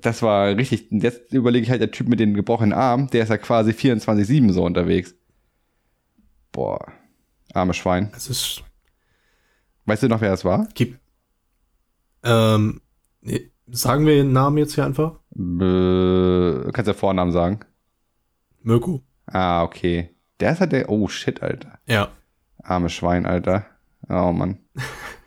[0.00, 0.88] Das war richtig.
[0.90, 4.52] Jetzt überlege ich halt, der Typ mit dem gebrochenen Arm, der ist ja quasi 24-7
[4.52, 5.14] so unterwegs.
[6.50, 6.92] Boah,
[7.52, 8.10] arme Schwein.
[8.16, 8.64] Es ist,
[9.88, 10.68] Weißt du noch, wer das war?
[10.74, 11.00] gibt,
[12.22, 12.82] ähm,
[13.68, 15.14] sagen wir den Namen jetzt hier einfach?
[15.34, 17.60] Äh, kannst du Vornamen sagen?
[18.62, 19.02] Mirko.
[19.24, 20.14] Ah, okay.
[20.40, 20.90] Der ist halt der.
[20.90, 21.78] Oh shit, Alter.
[21.86, 22.08] Ja.
[22.62, 23.64] Arme Schwein, Alter.
[24.10, 24.58] Oh Mann.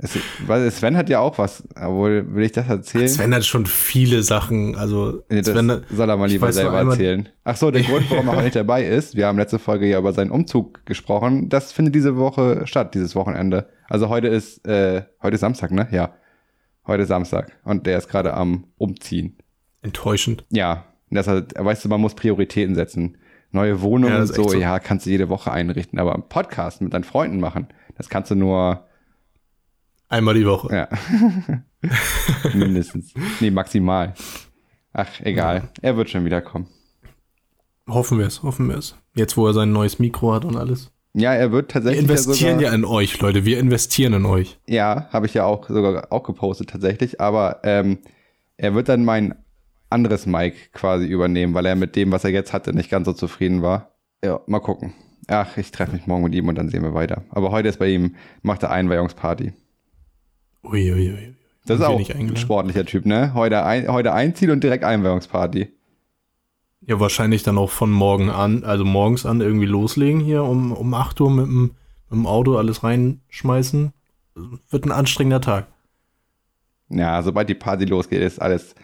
[0.00, 3.08] Es, weil Sven hat ja auch was, obwohl will ich das erzählen?
[3.08, 7.28] Sven hat schon viele Sachen, also Nee, Sven, soll er mal lieber selber erzählen.
[7.42, 9.98] Ach so, der Grund, warum er auch nicht dabei ist, wir haben letzte Folge ja
[9.98, 13.68] über seinen Umzug gesprochen, das findet diese Woche statt, dieses Wochenende.
[13.88, 15.88] Also heute ist, äh, heute ist Samstag, ne?
[15.90, 16.14] Ja.
[16.86, 19.36] Heute ist Samstag und der ist gerade am Umziehen.
[19.82, 20.44] enttäuschend.
[20.50, 23.18] Ja, das halt, weißt du, man muss Prioritäten setzen.
[23.50, 24.58] Neue Wohnungen Ja, und so, so.
[24.58, 28.30] ja, kannst du jede Woche einrichten, aber einen Podcast mit deinen Freunden machen, das kannst
[28.30, 28.86] du nur,
[30.08, 30.74] Einmal die Woche.
[30.74, 30.88] ja,
[32.54, 33.12] mindestens.
[33.40, 34.14] Nee, maximal.
[34.92, 35.70] Ach, egal.
[35.82, 36.66] Er wird schon wiederkommen.
[37.88, 38.96] Hoffen wir es, hoffen wir es.
[39.14, 40.90] Jetzt, wo er sein neues Mikro hat und alles.
[41.14, 43.44] Ja, er wird Wir tatsächlich investieren ja sogar, ja in euch, Leute.
[43.44, 44.58] Wir investieren in euch.
[44.66, 47.98] Ja, habe ich ja auch sogar auch gepostet tatsächlich, aber ähm,
[48.56, 49.34] er wird dann mein
[49.90, 53.12] anderes Mic quasi übernehmen, weil er mit dem, was er jetzt hatte, nicht ganz so
[53.14, 53.94] zufrieden war.
[54.22, 54.92] Ja, mal gucken.
[55.28, 57.22] Ach, ich treffe mich morgen mit ihm und dann sehen wir weiter.
[57.30, 59.52] Aber heute ist bei ihm, macht er Einweihungsparty.
[60.62, 61.34] Uiuiui.
[61.64, 63.34] Das ist Sind wir auch ein sportlicher Typ, ne?
[63.34, 65.70] Heute, ein, heute einziehen und direkt Einweihungsparty.
[66.80, 70.94] Ja, wahrscheinlich dann auch von morgen an, also morgens an irgendwie loslegen hier um, um
[70.94, 73.92] 8 Uhr mit dem, mit dem Auto alles reinschmeißen.
[74.70, 75.66] Wird ein anstrengender Tag.
[76.88, 78.74] Ja, sobald die Party losgeht, ist alles,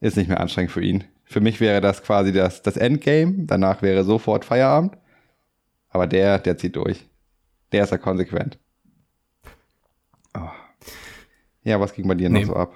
[0.00, 1.04] ist nicht mehr anstrengend für ihn.
[1.24, 3.46] Für mich wäre das quasi das, das Endgame.
[3.46, 4.98] Danach wäre sofort Feierabend.
[5.88, 7.06] Aber der, der zieht durch.
[7.72, 8.58] Der ist ja konsequent.
[10.36, 10.50] Oh.
[11.64, 12.40] Ja, was ging bei dir Nee.
[12.40, 12.72] noch so ab?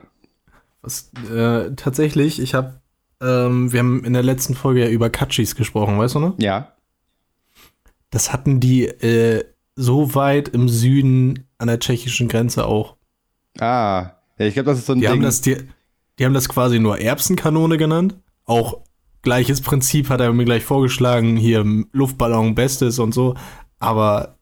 [0.82, 2.80] Was, äh, tatsächlich, ich habe,
[3.22, 6.38] ähm, wir haben in der letzten Folge ja über Katschis gesprochen, weißt du noch?
[6.38, 6.72] Ja,
[8.10, 9.44] Das hatten die äh,
[9.76, 12.96] so weit im Süden an der tschechischen Grenze auch.
[13.60, 15.10] ah, ja, ich glaube, das ist so ein Die Ding.
[15.10, 15.56] haben das, die,
[16.18, 18.16] die haben das quasi nur Erbsenkanone genannt.
[18.44, 18.80] Auch
[19.22, 23.34] gleiches Prinzip hat er mir gleich vorgeschlagen, hier Luftballon Bestes und so.
[23.80, 24.37] Aber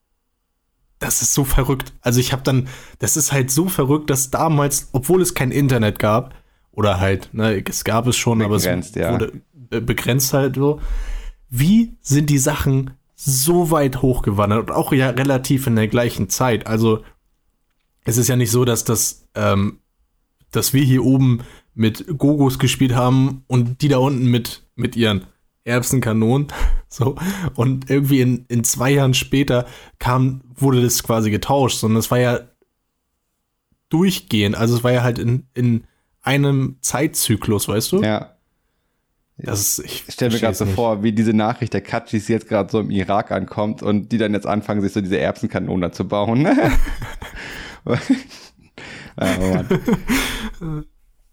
[0.99, 1.93] das ist so verrückt.
[2.01, 5.99] Also ich habe dann, das ist halt so verrückt, dass damals, obwohl es kein Internet
[5.99, 6.35] gab,
[6.73, 9.13] oder halt, ne, es gab es schon, aber es Begrenzt, ja.
[9.13, 10.81] wurde be- begrenzt halt so.
[11.49, 16.67] Wie sind die Sachen so weit hochgewandert und auch ja relativ in der gleichen Zeit?
[16.67, 17.03] Also
[18.05, 19.81] es ist ja nicht so, dass das, ähm,
[20.51, 21.41] dass wir hier oben
[21.75, 25.25] mit Gogos gespielt haben und die da unten mit, mit ihren
[25.67, 26.49] Erbsenkanonen.
[26.89, 27.17] So.
[27.57, 29.67] Und irgendwie in, in zwei Jahren später
[29.99, 32.41] kam, wurde das quasi getauscht, sondern es war ja
[33.91, 34.57] durchgehend.
[34.57, 35.85] Also es war ja halt in, in
[36.23, 38.03] einem Zeitzyklus, weißt du?
[38.03, 38.37] ja,
[39.37, 40.75] Das ist, ich ich stelle mir gerade so nicht.
[40.75, 44.33] vor, wie diese Nachricht der Katschis jetzt gerade so im Irak ankommt und die dann
[44.33, 46.47] jetzt anfangen, sich so diese Erbsenkanonen zu bauen.
[49.19, 49.63] Oh.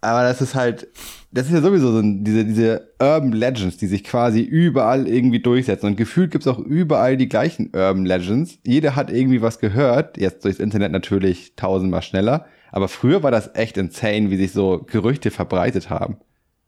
[0.01, 0.87] Aber das ist halt,
[1.33, 5.87] das ist ja sowieso so diese, diese Urban Legends, die sich quasi überall irgendwie durchsetzen.
[5.87, 8.59] Und gefühlt gibt's auch überall die gleichen Urban Legends.
[8.63, 10.17] Jeder hat irgendwie was gehört.
[10.17, 12.45] Jetzt durchs Internet natürlich tausendmal schneller.
[12.71, 16.17] Aber früher war das echt insane, wie sich so Gerüchte verbreitet haben.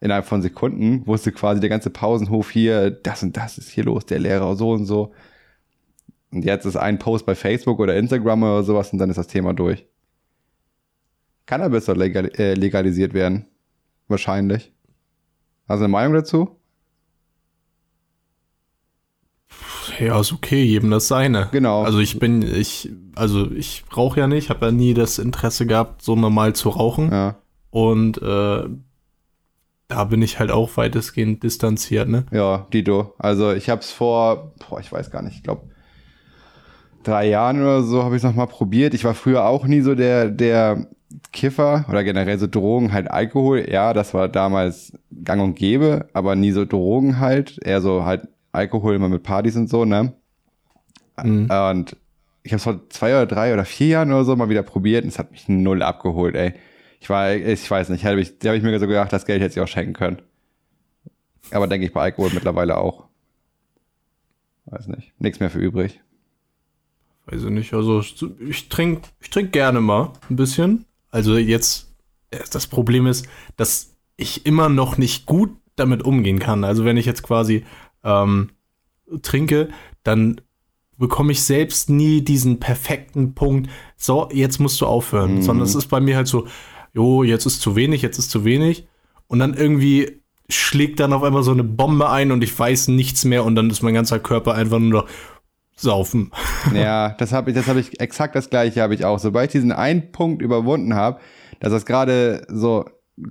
[0.01, 4.08] Innerhalb von Sekunden wusste quasi der ganze Pausenhof hier, das und das ist hier los,
[4.08, 5.13] der Lehrer so und so.
[6.32, 9.28] Und jetzt ist ein Post bei Facebook oder Instagram oder sowas und dann ist das
[9.28, 9.86] Thema durch.
[11.45, 13.45] Cannabis soll legal, äh, legalisiert werden.
[14.08, 14.72] Wahrscheinlich.
[15.68, 16.60] Hast du eine Meinung dazu?
[20.00, 21.50] Ja, ist okay, jedem das seine.
[21.52, 21.84] Genau.
[21.84, 26.02] Also ich bin, ich, also ich rauche ja nicht, habe ja nie das Interesse gehabt,
[26.02, 27.12] so normal zu rauchen.
[27.12, 27.36] Ja.
[27.70, 28.63] Und äh,
[29.88, 32.26] da bin ich halt auch weitestgehend distanziert, ne?
[32.32, 33.13] Ja, Dito.
[33.18, 35.70] Also ich habe es vor, boah, ich weiß gar nicht, ich glaube
[37.04, 38.94] drei Jahren oder so habe ich es nochmal probiert.
[38.94, 40.88] Ich war früher auch nie so der, der
[41.32, 43.69] Kiffer oder generell so Drogen, halt Alkohol.
[43.69, 47.60] Ja, das war damals gang und gäbe, aber nie so Drogen halt.
[47.63, 50.13] Eher so halt Alkohol immer mit Partys und so, ne?
[51.23, 51.49] Mhm.
[51.49, 51.97] Und
[52.43, 55.04] ich habe es vor zwei oder drei oder vier Jahren oder so mal wieder probiert
[55.04, 56.54] und es hat mich null abgeholt, ey.
[56.99, 59.41] Ich war, ich weiß nicht, hab ich, da habe ich mir so gedacht, das Geld
[59.41, 60.21] hätte ich auch schenken können.
[61.51, 63.06] Aber denke ich bei Alkohol mittlerweile auch.
[64.65, 65.13] Weiß nicht.
[65.19, 66.01] Nichts mehr für übrig.
[67.28, 70.86] Weiß ich nicht, also ich trinke ich trink gerne mal ein bisschen.
[71.15, 71.93] Also jetzt,
[72.32, 73.25] äh, das Problem ist,
[73.56, 76.65] dass ich immer noch nicht gut damit umgehen kann.
[76.65, 77.63] Also wenn ich jetzt quasi
[78.04, 78.49] ähm,
[79.21, 79.69] trinke,
[80.04, 80.41] dann
[80.97, 85.36] bekomme ich selbst nie diesen perfekten Punkt, so, jetzt musst du aufhören.
[85.36, 85.41] Mhm.
[85.41, 86.47] Sondern es ist bei mir halt so,
[86.93, 88.86] jo, jetzt ist zu wenig, jetzt ist zu wenig.
[89.28, 93.23] Und dann irgendwie schlägt dann auf einmal so eine Bombe ein und ich weiß nichts
[93.23, 95.10] mehr und dann ist mein ganzer Körper einfach nur noch
[95.75, 96.31] saufen.
[96.73, 99.19] Ja, das habe ich, das habe ich exakt das gleiche habe ich auch.
[99.19, 101.19] Sobald ich diesen einen Punkt überwunden habe,
[101.59, 102.85] dass das gerade so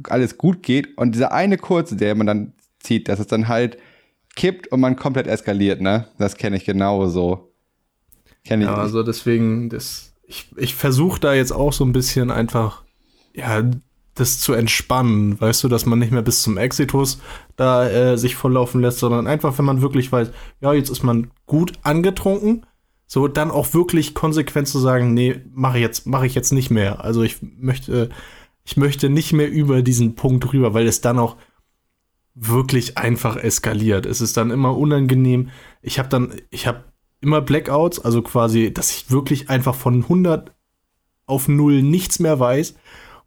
[0.08, 3.76] alles gut geht und dieser eine kurze, der man dann zieht, dass es dann halt
[4.36, 6.06] kippt und man komplett eskaliert, ne?
[6.18, 7.52] Das kenne ich genauso.
[8.44, 8.70] Kenne ich.
[8.70, 12.84] Ja, also deswegen, das, ich, ich versuche da jetzt auch so ein bisschen einfach,
[13.32, 13.62] ja,
[14.14, 17.20] das zu entspannen, weißt du, dass man nicht mehr bis zum Exitus
[17.56, 21.30] da äh, sich volllaufen lässt, sondern einfach, wenn man wirklich weiß, ja, jetzt ist man
[21.46, 22.64] gut angetrunken,
[23.06, 27.04] so dann auch wirklich konsequent zu sagen, nee, mache jetzt, mache ich jetzt nicht mehr.
[27.04, 28.08] Also ich möchte,
[28.64, 31.36] ich möchte nicht mehr über diesen Punkt rüber, weil es dann auch
[32.34, 34.06] wirklich einfach eskaliert.
[34.06, 35.50] Es ist dann immer unangenehm.
[35.82, 36.84] Ich habe dann, ich habe
[37.20, 40.52] immer Blackouts, also quasi, dass ich wirklich einfach von 100
[41.26, 42.74] auf 0 nichts mehr weiß.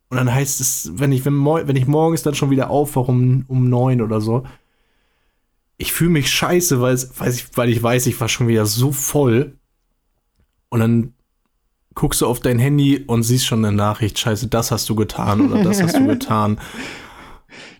[0.09, 3.45] Und dann heißt es, wenn ich, wenn, wenn ich morgens dann schon wieder aufwache um,
[3.47, 4.43] um 9 oder so,
[5.77, 8.91] ich fühle mich scheiße, weil, weil, ich, weil ich weiß, ich war schon wieder so
[8.91, 9.57] voll.
[10.69, 11.13] Und dann
[11.93, 15.41] guckst du auf dein Handy und siehst schon eine Nachricht, scheiße, das hast du getan
[15.41, 16.59] oder das hast du getan.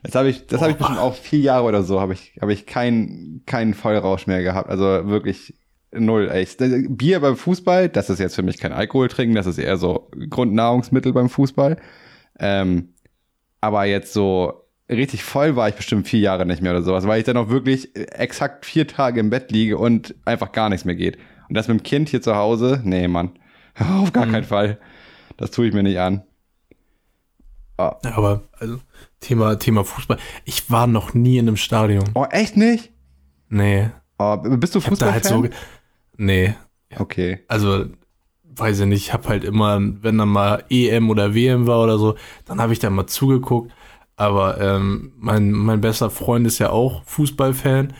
[0.03, 2.53] Das habe ich, das habe ich bestimmt auch vier Jahre oder so, habe ich, habe
[2.53, 4.69] ich keinen, keinen Vollrausch mehr gehabt.
[4.69, 5.55] Also wirklich
[5.91, 6.59] null, echt.
[6.89, 10.09] Bier beim Fußball, das ist jetzt für mich kein Alkohol trinken, das ist eher so
[10.29, 11.77] Grundnahrungsmittel beim Fußball.
[12.39, 12.93] Ähm,
[13.61, 17.19] aber jetzt so richtig voll war ich bestimmt vier Jahre nicht mehr oder sowas, weil
[17.19, 20.95] ich dann auch wirklich exakt vier Tage im Bett liege und einfach gar nichts mehr
[20.95, 21.17] geht.
[21.49, 23.31] Und das mit dem Kind hier zu Hause, nee, Mann.
[23.79, 24.31] Auf gar mhm.
[24.31, 24.79] keinen Fall.
[25.37, 26.23] Das tue ich mir nicht an.
[27.77, 27.91] Oh.
[28.01, 28.79] Aber also,
[29.19, 30.17] Thema, Thema Fußball.
[30.45, 32.05] Ich war noch nie in einem Stadion.
[32.15, 32.91] Oh, echt nicht?
[33.49, 33.91] Nee.
[34.17, 35.11] Oh, bist du Fußball?
[35.11, 35.47] Halt so,
[36.17, 36.55] nee.
[36.97, 37.43] Okay.
[37.47, 37.85] Also,
[38.57, 41.97] weiß ich nicht, ich habe halt immer, wenn dann mal EM oder WM war oder
[41.97, 42.15] so,
[42.45, 43.71] dann habe ich da mal zugeguckt.
[44.15, 47.93] Aber ähm, mein, mein bester Freund ist ja auch Fußballfan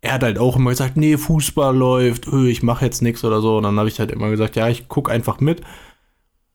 [0.00, 3.40] er hat halt auch immer gesagt, nee, Fußball läuft, öh, ich mache jetzt nichts oder
[3.40, 3.56] so.
[3.56, 5.62] Und dann habe ich halt immer gesagt, ja, ich gucke einfach mit.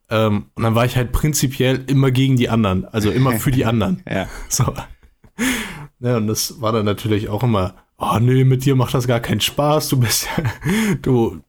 [0.10, 3.66] Ähm, und dann war ich halt prinzipiell immer gegen die anderen, also immer für die
[3.66, 4.02] anderen.
[4.10, 4.28] ja.
[4.48, 4.74] So.
[6.00, 9.20] Ja, und das war dann natürlich auch immer, oh nee, mit dir macht das gar
[9.20, 10.44] keinen Spaß, du bist ja,
[11.02, 11.42] du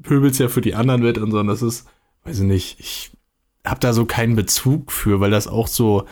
[0.00, 1.38] pöbelst ja für die anderen mit und so.
[1.38, 1.88] Und das ist,
[2.24, 3.12] weiß ich nicht, ich
[3.64, 6.06] habe da so keinen Bezug für, weil das auch so,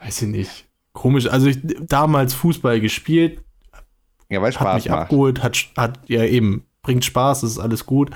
[0.00, 1.26] weiß ich nicht, komisch.
[1.26, 3.42] Also ich damals Fußball gespielt.
[4.30, 5.02] Ja, weil Spaß hat mich macht.
[5.02, 8.10] abgeholt, hat, hat ja eben, bringt Spaß, das ist alles gut.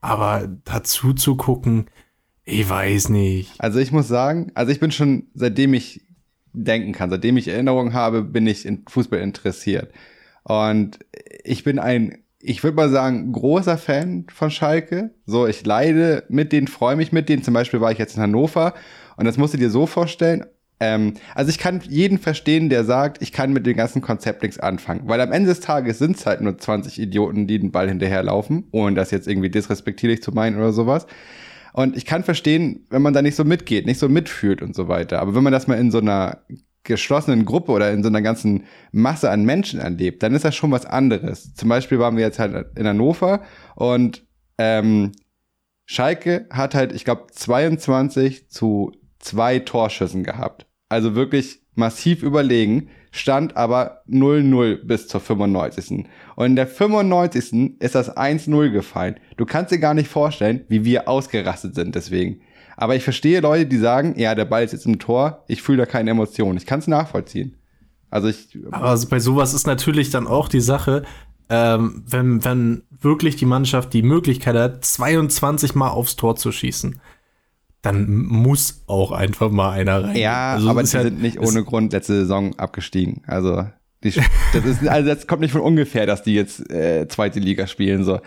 [0.00, 1.86] Aber dazu zu gucken,
[2.44, 3.52] ich weiß nicht.
[3.58, 6.02] Also ich muss sagen, also ich bin schon, seitdem ich
[6.52, 9.92] denken kann, seitdem ich Erinnerungen habe, bin ich in Fußball interessiert.
[10.42, 10.98] Und
[11.42, 15.10] ich bin ein, ich würde mal sagen, großer Fan von Schalke.
[15.24, 17.42] So, ich leide mit denen, freue mich mit denen.
[17.42, 18.74] Zum Beispiel war ich jetzt in Hannover
[19.16, 20.44] und das musst du dir so vorstellen.
[20.78, 24.58] Ähm, also ich kann jeden verstehen, der sagt, ich kann mit dem ganzen Konzept nichts
[24.58, 25.02] anfangen.
[25.04, 28.64] Weil am Ende des Tages sind es halt nur 20 Idioten, die den Ball hinterherlaufen,
[28.72, 31.06] ohne das jetzt irgendwie disrespektierlich zu meinen oder sowas.
[31.72, 34.86] Und ich kann verstehen, wenn man da nicht so mitgeht, nicht so mitfühlt und so
[34.88, 35.20] weiter.
[35.20, 36.42] Aber wenn man das mal in so einer
[36.84, 40.70] geschlossenen Gruppe oder in so einer ganzen Masse an Menschen erlebt, dann ist das schon
[40.70, 41.54] was anderes.
[41.54, 43.42] Zum Beispiel waren wir jetzt halt in Hannover
[43.74, 44.24] und
[44.58, 45.12] ähm,
[45.86, 50.66] Schalke hat halt, ich glaube, 22 zu zwei Torschüssen gehabt.
[50.88, 56.06] Also wirklich massiv überlegen, stand aber 0-0 bis zur 95.
[56.36, 57.80] Und in der 95.
[57.80, 59.20] ist das 1-0 gefallen.
[59.36, 62.40] Du kannst dir gar nicht vorstellen, wie wir ausgerastet sind deswegen.
[62.76, 65.78] Aber ich verstehe Leute, die sagen, ja, der Ball ist jetzt im Tor, ich fühle
[65.78, 66.56] da keine Emotionen.
[66.56, 67.56] Ich kann es nachvollziehen.
[68.10, 68.58] Also ich.
[68.70, 71.04] Aber also bei sowas ist natürlich dann auch die Sache,
[71.48, 77.00] ähm, wenn, wenn wirklich die Mannschaft die Möglichkeit hat, 22 Mal aufs Tor zu schießen
[77.84, 80.16] dann muss auch einfach mal einer rein.
[80.16, 83.22] Ja, also aber sie halt, sind nicht ohne Grund letzte Saison abgestiegen.
[83.26, 83.66] Also,
[84.02, 84.10] die,
[84.54, 88.04] das ist, also das kommt nicht von ungefähr, dass die jetzt äh, zweite Liga spielen.
[88.04, 88.20] So,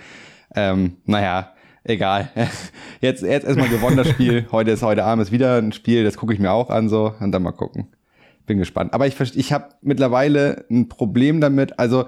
[0.54, 1.54] ähm, naja,
[1.90, 2.30] egal.
[3.02, 4.48] Jetzt, jetzt erstmal gewonnen das Spiel.
[4.52, 7.14] Heute ist heute Abend ist wieder ein Spiel, das gucke ich mir auch an so
[7.20, 7.90] und dann mal gucken.
[8.48, 8.94] Bin gespannt.
[8.96, 11.78] Aber ich ich habe mittlerweile ein Problem damit.
[11.78, 12.06] Also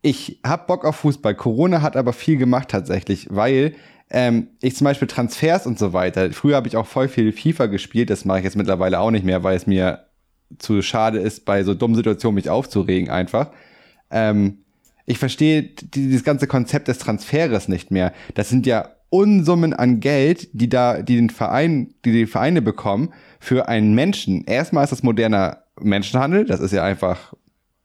[0.00, 1.34] ich hab Bock auf Fußball.
[1.34, 3.74] Corona hat aber viel gemacht tatsächlich, weil
[4.10, 6.30] ähm, ich zum Beispiel Transfers und so weiter.
[6.32, 9.24] Früher habe ich auch voll viel FIFA gespielt, das mache ich jetzt mittlerweile auch nicht
[9.24, 10.04] mehr, weil es mir
[10.58, 13.50] zu schade ist, bei so dummen Situationen mich aufzuregen einfach.
[14.10, 14.58] Ähm,
[15.08, 18.12] ich verstehe dieses ganze Konzept des Transferes nicht mehr.
[18.34, 23.14] Das sind ja Unsummen an Geld, die da, die den Verein, die die Vereine bekommen
[23.40, 24.44] für einen Menschen.
[24.44, 27.32] Erstmal ist das moderner Menschenhandel, das ist ja einfach,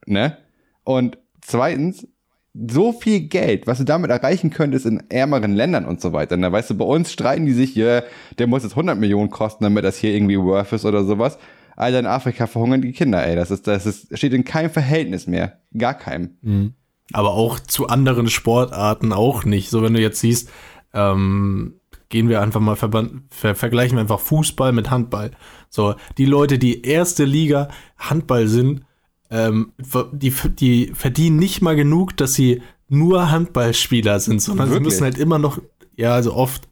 [0.06, 0.38] ne?
[0.84, 2.06] Und zweitens
[2.54, 6.36] so viel Geld, was du damit erreichen könntest in ärmeren Ländern und so weiter.
[6.36, 8.04] Und da weißt du, bei uns streiten die sich, ja,
[8.38, 11.38] der muss jetzt 100 Millionen kosten, damit das hier irgendwie worth ist oder sowas.
[11.78, 13.38] Alter, in Afrika verhungern die Kinder, ey.
[13.38, 15.60] Das ist, das ist, steht in keinem Verhältnis mehr.
[15.76, 16.32] Gar keinem.
[16.42, 16.74] Mhm.
[17.12, 19.70] Aber auch zu anderen Sportarten auch nicht.
[19.70, 20.50] So, wenn du jetzt siehst,
[20.94, 25.32] ähm, gehen wir einfach mal ver vergleichen wir einfach Fußball mit Handball.
[25.70, 28.86] So, die Leute, die erste Liga Handball sind,
[29.32, 29.74] ähm,
[30.12, 34.78] die, die verdienen nicht mal genug, dass sie nur Handballspieler sind, sondern Wirklich?
[34.78, 35.60] sie müssen halt immer noch,
[35.96, 36.70] ja, also oft,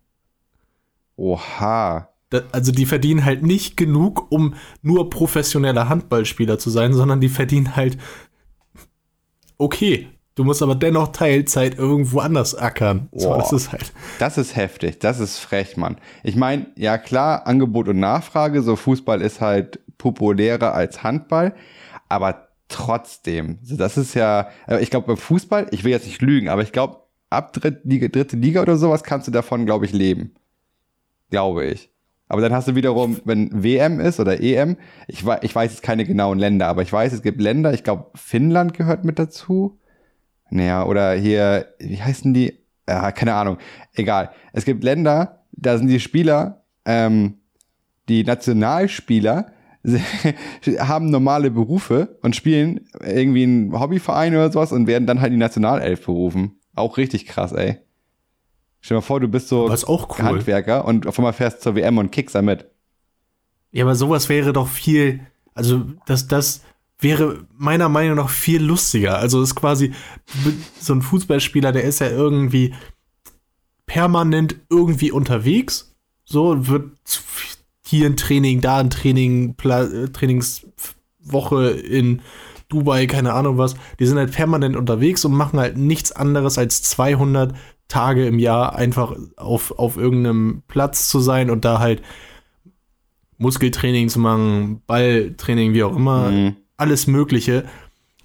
[1.16, 2.10] Oha.
[2.30, 7.30] da, also die verdienen halt nicht genug, um nur professioneller Handballspieler zu sein, sondern die
[7.30, 7.98] verdienen halt,
[9.58, 10.08] okay,
[10.42, 13.10] du musst aber dennoch Teilzeit irgendwo anders ackern.
[13.12, 13.38] So, Boah.
[13.38, 15.98] das ist halt, Das ist heftig, das ist frech, Mann.
[16.24, 21.54] Ich meine, ja klar, Angebot und Nachfrage, so Fußball ist halt populärer als Handball,
[22.10, 26.50] aber trotzdem, das ist ja, äh, ich glaube beim Fußball, ich will jetzt nicht lügen,
[26.50, 26.98] aber ich glaube,
[27.30, 30.34] ab dritte Liga, dritte Liga oder sowas kannst du davon, glaube ich, leben.
[31.30, 31.92] Glaube ich.
[32.30, 34.78] Aber dann hast du wiederum, wenn WM ist oder EM,
[35.08, 38.10] ich, ich weiß jetzt keine genauen Länder, aber ich weiß, es gibt Länder, ich glaube,
[38.16, 39.78] Finnland gehört mit dazu.
[40.52, 42.60] Naja, oder hier, wie heißen die?
[42.88, 43.58] Ja, keine Ahnung.
[43.94, 44.32] Egal.
[44.54, 47.40] Es gibt Länder, da sind die Spieler, ähm,
[48.10, 49.54] die Nationalspieler,
[50.80, 55.40] haben normale Berufe und spielen irgendwie einen Hobbyverein oder sowas und werden dann halt in
[55.40, 56.60] die Nationalelf berufen.
[56.76, 57.78] Auch richtig krass, ey.
[58.82, 60.06] Stell dir mal vor, du bist so cool.
[60.20, 62.66] Handwerker und auf einmal fährst zur WM und kickst damit.
[63.72, 65.22] Ja, aber sowas wäre doch viel,
[65.54, 66.62] also das, das
[67.02, 69.18] wäre meiner Meinung nach viel lustiger.
[69.18, 69.94] Also ist quasi
[70.80, 72.74] so ein Fußballspieler, der ist ja irgendwie
[73.86, 75.96] permanent irgendwie unterwegs.
[76.24, 76.92] So wird
[77.86, 82.22] hier ein Training, da ein Training, Pla äh, Trainingswoche in
[82.70, 83.76] Dubai, keine Ahnung was.
[84.00, 87.54] Die sind halt permanent unterwegs und machen halt nichts anderes als 200
[87.90, 92.02] Tage im Jahr einfach auf, auf irgendeinem Platz zu sein und da halt
[93.38, 96.56] Muskeltraining zu machen, Balltraining, wie auch immer, Mhm.
[96.82, 97.64] Alles Mögliche.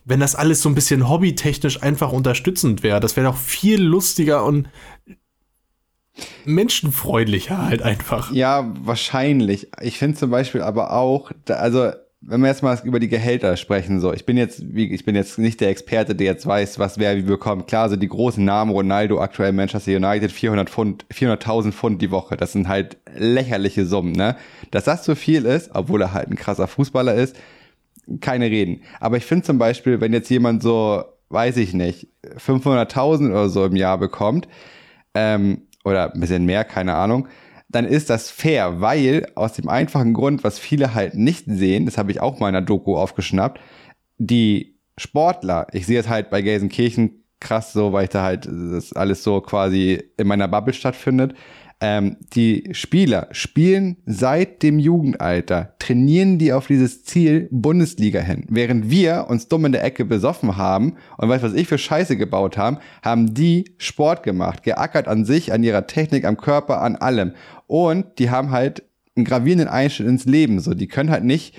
[0.05, 4.45] Wenn das alles so ein bisschen hobbytechnisch einfach unterstützend wäre, das wäre doch viel lustiger
[4.45, 4.69] und
[6.45, 8.33] menschenfreundlicher halt einfach.
[8.33, 9.69] Ja, wahrscheinlich.
[9.81, 11.91] Ich finde zum Beispiel aber auch, da, also
[12.29, 15.15] wenn wir jetzt mal über die Gehälter sprechen, so, ich bin jetzt, wie, ich bin
[15.15, 17.67] jetzt nicht der Experte, der jetzt weiß, was wer wie bekommt.
[17.69, 22.37] Klar, so die großen Namen, Ronaldo, aktuell Manchester United, 400 Pfund, 400.000 Pfund die Woche.
[22.37, 24.37] Das sind halt lächerliche Summen, ne?
[24.71, 27.37] Dass das so viel ist, obwohl er halt ein krasser Fußballer ist,
[28.21, 28.83] keine Reden.
[29.01, 33.65] Aber ich finde zum Beispiel, wenn jetzt jemand so, weiß ich nicht, 500.000 oder so
[33.65, 34.49] im Jahr bekommt,
[35.15, 37.29] ähm, oder ein bisschen mehr, keine Ahnung,
[37.69, 41.99] dann ist das fair, weil aus dem einfachen Grund, was viele halt nicht sehen, das
[41.99, 43.61] habe ich auch mal in der Doku aufgeschnappt,
[44.19, 48.93] die Sportler, ich sehe es halt bei Gelsenkirchen krass so, weil ich da halt das
[48.93, 51.35] alles so quasi in meiner Bubble stattfindet.
[51.79, 58.47] Ähm, die Spieler spielen seit dem Jugendalter, trainieren die auf dieses Ziel Bundesliga hin.
[58.49, 62.17] Während wir uns dumm in der Ecke besoffen haben und weiß was ich für Scheiße
[62.17, 66.97] gebaut haben, haben die Sport gemacht, geackert an sich, an ihrer Technik, am Körper, an
[66.97, 67.33] allem.
[67.67, 68.83] Und die haben halt
[69.15, 70.61] einen gravierenden Einschnitt ins Leben.
[70.61, 71.59] So, die können halt nicht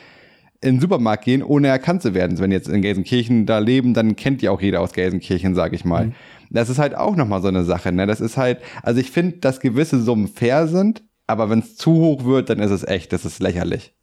[0.62, 2.40] in den Supermarkt gehen, ohne erkannt zu werden.
[2.40, 5.86] Wenn jetzt in Gelsenkirchen da leben, dann kennt die auch jeder aus Gelsenkirchen, sage ich
[5.86, 6.14] mal.
[6.50, 7.92] Das ist halt auch nochmal so eine Sache.
[7.92, 8.08] Ne?
[8.08, 11.92] Das ist halt, also ich finde, dass gewisse Summen fair sind, aber wenn es zu
[11.94, 13.94] hoch wird, dann ist es echt, das ist lächerlich.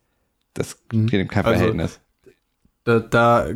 [0.53, 2.01] Das steht in keinem Also- Verhältnis.
[2.85, 3.47] Da, da,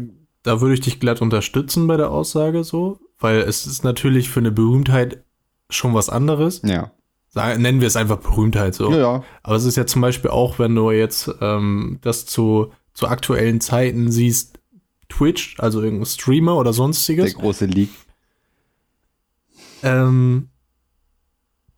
[0.42, 4.40] da würde ich dich glatt unterstützen bei der Aussage so, weil es ist natürlich für
[4.40, 5.22] eine Berühmtheit
[5.68, 6.62] schon was anderes.
[6.64, 6.92] Ja.
[7.28, 8.90] Sagen, nennen wir es einfach Berühmtheit so.
[8.90, 9.24] Ja, ja.
[9.42, 13.60] Aber es ist ja zum Beispiel auch, wenn du jetzt ähm, das zu, zu aktuellen
[13.60, 14.58] Zeiten siehst,
[15.10, 17.90] Twitch, also irgendein Streamer oder Der sonstiges, große Leak.
[19.82, 20.48] Ähm,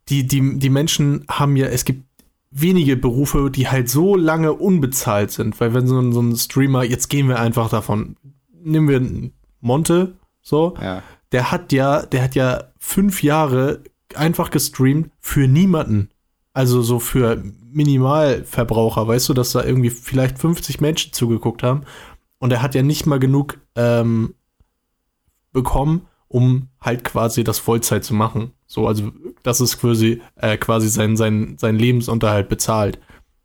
[0.09, 2.05] die, die, die Menschen haben ja, es gibt
[2.51, 6.83] wenige Berufe, die halt so lange unbezahlt sind, weil wenn so ein, so ein Streamer,
[6.83, 8.17] jetzt gehen wir einfach davon,
[8.61, 11.01] nehmen wir Monte, so, Ja.
[11.31, 13.83] der hat ja, der hat ja fünf Jahre
[14.15, 16.09] einfach gestreamt für niemanden.
[16.53, 21.83] Also so für Minimalverbraucher, weißt du, dass da irgendwie vielleicht 50 Menschen zugeguckt haben.
[22.39, 24.33] Und er hat ja nicht mal genug ähm,
[25.53, 28.53] bekommen, um halt quasi das Vollzeit zu machen.
[28.65, 29.11] So, also
[29.43, 32.99] das ist quasi, äh, quasi sein, sein, sein Lebensunterhalt bezahlt.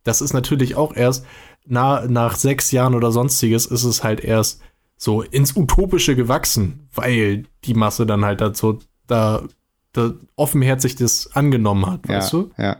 [0.05, 1.25] Das ist natürlich auch erst
[1.65, 4.61] na, nach sechs Jahren oder sonstiges ist es halt erst
[4.95, 9.43] so ins Utopische gewachsen, weil die Masse dann halt dazu da,
[9.91, 12.51] da offenherzig das angenommen hat, weißt ja, du?
[12.57, 12.77] Ja.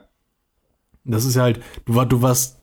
[1.03, 2.61] Das ist halt, du, war, du warst,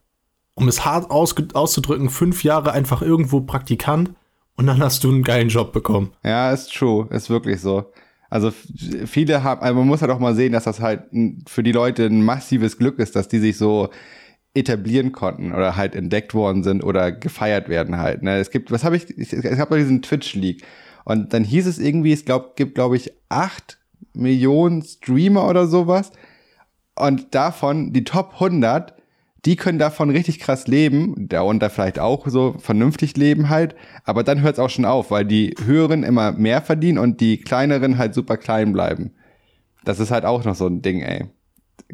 [0.54, 4.14] um es hart ausge, auszudrücken, fünf Jahre einfach irgendwo Praktikant
[4.56, 6.12] und dann hast du einen geilen Job bekommen.
[6.22, 7.92] Ja, ist true, ist wirklich so.
[8.30, 8.52] Also
[9.06, 11.04] viele haben, also man muss halt auch mal sehen, dass das halt
[11.46, 13.90] für die Leute ein massives Glück ist, dass die sich so
[14.54, 18.22] etablieren konnten oder halt entdeckt worden sind oder gefeiert werden halt.
[18.22, 18.38] Ne?
[18.38, 20.64] Es gibt, was habe ich, ich, ich habe diesen Twitch-Leak
[21.04, 23.78] und dann hieß es irgendwie, es glaub, gibt glaube ich acht
[24.14, 26.12] Millionen Streamer oder sowas
[26.94, 28.94] und davon die Top 100
[29.44, 33.74] die können davon richtig krass leben, darunter vielleicht auch so vernünftig leben halt,
[34.04, 37.38] aber dann hört es auch schon auf, weil die höheren immer mehr verdienen und die
[37.38, 39.12] kleineren halt super klein bleiben.
[39.84, 41.26] Das ist halt auch noch so ein Ding, ey.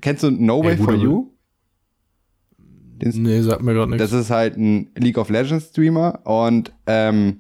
[0.01, 1.31] Kennst du No Way gut, for You?
[3.03, 4.11] Nee, sagt mir gerade nichts.
[4.11, 7.39] Das ist halt ein League of Legends Streamer und ähm,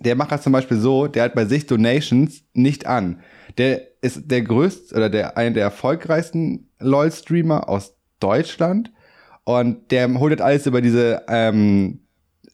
[0.00, 3.20] der macht das zum Beispiel so, der hat bei sich Donations nicht an.
[3.58, 8.92] Der ist der größte oder der einer der erfolgreichsten LOL-Streamer aus Deutschland
[9.44, 12.00] und der holt halt alles über diese ähm,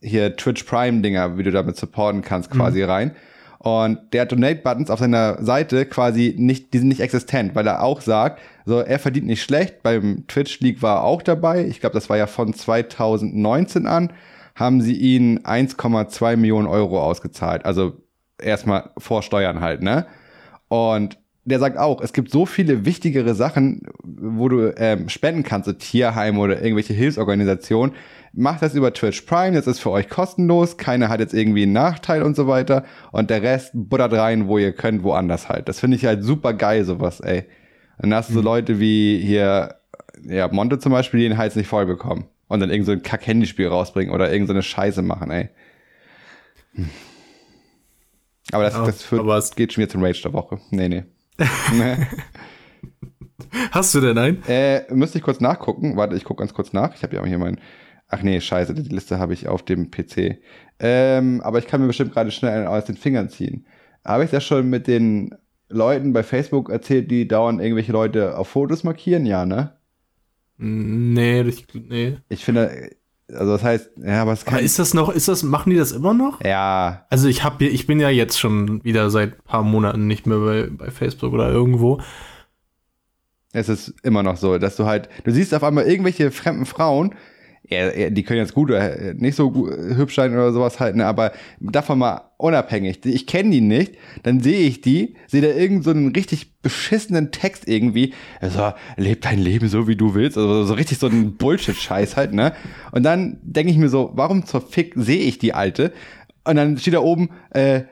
[0.01, 3.15] hier Twitch Prime Dinger, wie du damit supporten kannst, quasi rein.
[3.59, 8.01] Und der Donate-Buttons auf seiner Seite quasi nicht, die sind nicht existent, weil er auch
[8.01, 9.83] sagt, so, er verdient nicht schlecht.
[9.83, 11.67] Beim Twitch League war er auch dabei.
[11.67, 14.15] Ich glaube, das war ja von 2019 an,
[14.55, 17.67] haben sie ihn 1,2 Millionen Euro ausgezahlt.
[17.67, 18.01] Also
[18.39, 20.07] erstmal vor Steuern halt, ne?
[20.69, 25.67] Und der sagt auch, es gibt so viele wichtigere Sachen, wo du ähm, spenden kannst,
[25.67, 27.95] so Tierheim oder irgendwelche Hilfsorganisationen.
[28.33, 31.73] Macht das über Twitch Prime, das ist für euch kostenlos, keiner hat jetzt irgendwie einen
[31.73, 32.85] Nachteil und so weiter.
[33.11, 35.69] Und der Rest buttert rein, wo ihr könnt, woanders halt.
[35.69, 37.45] Das finde ich halt super geil, sowas, ey.
[37.99, 39.77] Und dann hast du so Leute wie hier,
[40.25, 42.27] ja, Monte zum Beispiel, die den Hals nicht voll bekommen.
[42.47, 45.49] Und dann irgend so ein Kack-Handyspiel rausbringen oder irgend so eine Scheiße machen, ey.
[46.75, 46.91] Hm.
[48.53, 50.59] Aber das, Ja, das führt, aber es- geht schon wieder zum Rage der Woche.
[50.71, 51.05] Nee, nee.
[53.73, 54.43] Hast du denn einen?
[54.47, 55.97] Äh, müsste ich kurz nachgucken.
[55.97, 56.95] Warte, ich gucke ganz kurz nach.
[56.95, 57.61] Ich habe ja auch hier mein.
[58.09, 60.39] Ach nee, scheiße, die Liste habe ich auf dem PC.
[60.81, 63.67] Ähm, aber ich kann mir bestimmt gerade schnell einen aus den Fingern ziehen.
[64.05, 65.35] Habe ich das schon mit den
[65.69, 69.27] Leuten bei Facebook erzählt, die dauernd irgendwelche Leute auf Fotos markieren?
[69.27, 69.75] Ja, ne?
[70.57, 72.19] Nee, ich, nee.
[72.29, 72.91] Ich finde,
[73.35, 74.55] also das heißt, ja, aber es kann.
[74.55, 76.43] Aber ist das noch, ist das, machen die das immer noch?
[76.45, 80.27] ja, Also ich habe ich bin ja jetzt schon wieder seit ein paar Monaten nicht
[80.27, 82.01] mehr bei, bei Facebook oder irgendwo.
[83.53, 87.15] es ist immer noch so, dass du halt, du siehst auf einmal irgendwelche fremden Frauen,
[87.69, 90.97] ja, ja, die können jetzt gut oder nicht so gut, hübsch sein oder sowas halt,
[90.97, 93.05] ne, aber davon mal unabhängig.
[93.05, 97.31] Ich kenne die nicht, dann sehe ich die, sehe da irgend so einen richtig beschissenen
[97.31, 101.37] Text irgendwie, also leb dein Leben so wie du willst, also so richtig so ein
[101.37, 102.53] Bullshit-Scheiß halt, ne?
[102.93, 105.93] Und dann denke ich mir so, warum zur Fick sehe ich die Alte?
[106.45, 107.83] Und dann steht da oben, äh,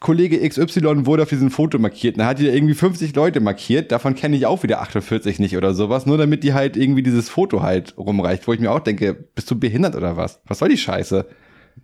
[0.00, 2.18] Kollege XY wurde auf diesem Foto markiert.
[2.18, 3.90] Dann hat die da irgendwie 50 Leute markiert.
[3.92, 6.04] Davon kenne ich auch wieder 48 nicht oder sowas.
[6.06, 8.46] Nur damit die halt irgendwie dieses Foto halt rumreicht.
[8.46, 10.40] Wo ich mir auch denke, bist du behindert oder was?
[10.46, 11.26] Was soll die Scheiße?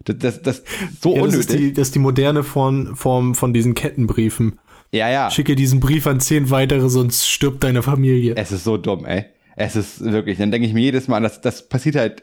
[0.04, 1.38] Das, das, das ist so Ja, das, unnötig.
[1.50, 4.58] ist die, das ist die moderne Form, Form von diesen Kettenbriefen.
[4.92, 5.30] ja, ja.
[5.30, 8.34] Schicke diesen Brief an zehn weitere, sonst stirbt deine Familie.
[8.36, 9.24] Es ist so dumm, ey.
[9.56, 10.36] Es ist wirklich.
[10.38, 12.22] Dann denke ich mir jedes Mal, das, das passiert halt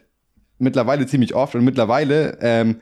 [0.60, 1.56] mittlerweile ziemlich oft.
[1.56, 2.78] Und mittlerweile ähm,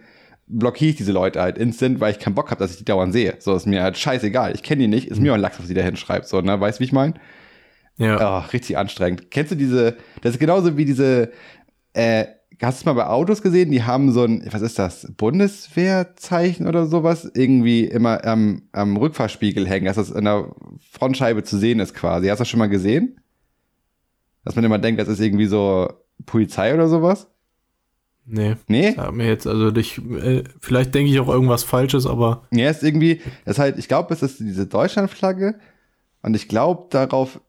[0.47, 3.13] blockiere ich diese Leute halt instant, weil ich keinen Bock habe, dass ich die dauernd
[3.13, 3.35] sehe.
[3.39, 4.53] So ist mir halt scheißegal.
[4.53, 5.07] Ich kenne die nicht.
[5.07, 6.27] Ist mir auch ein Lachs, was sie da hinschreibt.
[6.27, 6.59] So, ne?
[6.59, 7.15] Weißt du, wie ich meine?
[7.97, 8.39] Ja.
[8.39, 9.31] Oh, richtig anstrengend.
[9.31, 11.31] Kennst du diese, das ist genauso wie diese,
[11.93, 12.25] äh,
[12.61, 13.71] hast du es mal bei Autos gesehen?
[13.71, 17.31] Die haben so ein, was ist das, Bundeswehrzeichen oder sowas?
[17.35, 20.53] Irgendwie immer am, am Rückfahrspiegel hängen, dass das in der
[20.91, 22.27] Frontscheibe zu sehen ist quasi.
[22.27, 23.19] Hast du das schon mal gesehen?
[24.43, 25.87] Dass man immer denkt, das ist irgendwie so
[26.25, 27.27] Polizei oder sowas?
[28.25, 28.55] Nee.
[28.67, 28.93] Nee?
[28.95, 32.83] Sag mir jetzt, also ich, äh, vielleicht denke ich auch irgendwas Falsches, aber Ja, ist
[32.83, 35.55] irgendwie, das ist halt, ich glaube, es ist diese Deutschlandflagge
[36.21, 37.41] und ich glaube, darauf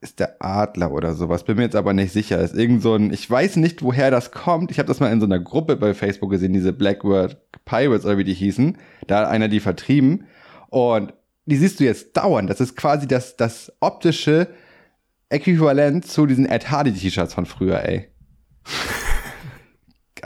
[0.00, 1.44] ist der Adler oder sowas.
[1.44, 2.38] Bin mir jetzt aber nicht sicher.
[2.40, 4.70] Ist irgend so ein, ich weiß nicht, woher das kommt.
[4.70, 8.18] Ich habe das mal in so einer Gruppe bei Facebook gesehen, diese Blackbird Pirates oder
[8.18, 8.76] wie die hießen.
[9.06, 10.26] Da hat einer die vertrieben
[10.68, 11.14] und
[11.46, 12.50] die siehst du jetzt dauernd.
[12.50, 14.48] Das ist quasi das, das optische
[15.28, 18.08] Äquivalent zu diesen Ed Hardy T-Shirts von früher, ey.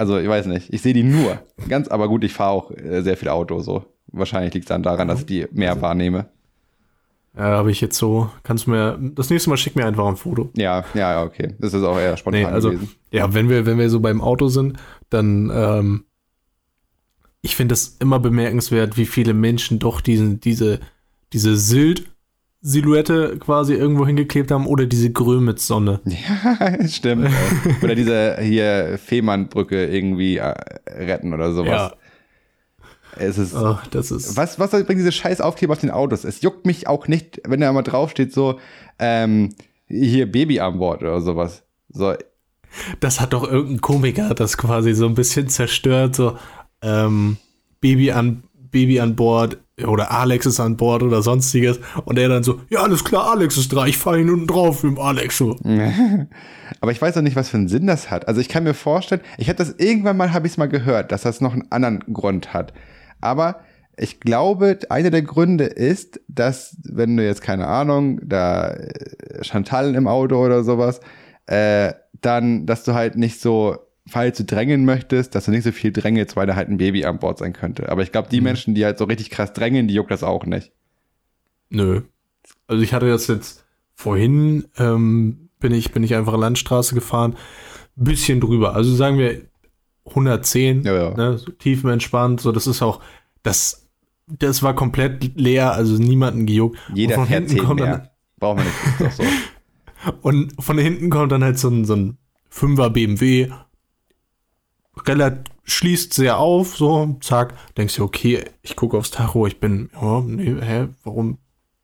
[0.01, 0.73] Also, ich weiß nicht.
[0.73, 1.41] Ich sehe die nur.
[1.69, 3.85] Ganz, aber gut, ich fahre auch äh, sehr viel Auto, so.
[4.13, 6.27] Wahrscheinlich liegt es dann daran, dass ich die mehr wahrnehme.
[7.37, 10.17] ja, habe ich jetzt so, kannst du mir, das nächste Mal schick mir einfach ein
[10.17, 10.51] Foto.
[10.57, 11.55] Ja, ja, ja, okay.
[11.59, 12.91] Das ist auch eher spontan Nee, also, gewesen.
[13.13, 14.79] ja, wenn wir, wenn wir so beim Auto sind,
[15.11, 16.05] dann, ähm,
[17.43, 20.81] ich finde es immer bemerkenswert, wie viele Menschen doch diesen, diese,
[21.33, 21.57] diese
[22.63, 26.01] Sylt-Silhouette quasi irgendwo hingeklebt haben oder diese Grömitz-Sonne.
[26.07, 27.31] Ja, stimmt.
[27.83, 30.55] Oder diese hier Fehmarnbrücke irgendwie äh,
[30.87, 31.71] retten oder sowas.
[31.71, 31.93] Ja,
[33.17, 33.55] Es ist.
[33.55, 34.37] ach, das ist.
[34.37, 36.25] Was, was bringen diese scheiß Aufkleber auf den Autos?
[36.25, 38.59] Es juckt mich auch nicht, wenn da mal draufsteht, so,
[38.99, 39.55] ähm,
[39.87, 41.63] hier Baby an Bord oder sowas.
[41.89, 42.15] So,
[43.01, 46.37] Das hat doch irgendein Komiker das quasi so ein bisschen zerstört, so
[46.83, 47.39] ähm,
[47.81, 52.43] Baby an Baby an Bord oder Alex ist an Bord oder sonstiges und er dann
[52.43, 55.39] so, ja alles klar, Alex ist da, ich fahre hier unten drauf mit dem Alex
[55.39, 55.57] so.
[56.81, 58.28] Aber ich weiß auch nicht, was für einen Sinn das hat.
[58.28, 61.12] Also ich kann mir vorstellen, ich habe das irgendwann mal, habe ich es mal gehört,
[61.12, 62.72] dass das noch einen anderen Grund hat.
[63.20, 63.61] Aber
[63.97, 69.95] ich glaube, einer der Gründe ist, dass, wenn du jetzt, keine Ahnung, da äh, Chantal
[69.95, 71.01] im Auto oder sowas,
[71.47, 73.76] äh, dann, dass du halt nicht so,
[74.11, 77.05] falls du drängen möchtest, dass du nicht so viel drängelst, weil da halt ein Baby
[77.05, 77.89] an Bord sein könnte.
[77.89, 78.45] Aber ich glaube, die Mhm.
[78.45, 80.73] Menschen, die halt so richtig krass drängen, die juckt das auch nicht.
[81.71, 82.03] Nö.
[82.67, 87.37] Also ich hatte das jetzt vorhin, ähm, bin ich, bin ich einfach Landstraße gefahren,
[87.97, 88.75] bisschen drüber.
[88.75, 89.43] Also sagen wir
[90.07, 91.17] 110, Ja, ja.
[91.17, 93.01] Ne, so tiefenentspannt, so das ist auch,
[93.43, 93.89] das,
[94.27, 96.79] das war komplett leer, also niemanden gejuckt.
[96.95, 98.11] Jeder und von fährt hinten 10 kommt dann, mehr.
[98.39, 98.65] Brauchen wir
[99.05, 99.17] nicht.
[99.17, 99.23] So.
[100.23, 102.17] Und von hinten kommt dann halt so ein, so ein
[102.51, 103.51] 5er BMW,
[105.07, 109.91] relativ, schließt sehr auf, so, zack, denkst du, okay, ich gucke aufs Tacho, ich bin,
[110.01, 111.38] ja, nee, hä, warum,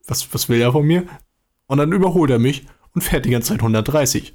[0.07, 1.05] was, was will er von mir?
[1.67, 4.35] Und dann überholt er mich und fährt die ganze Zeit 130.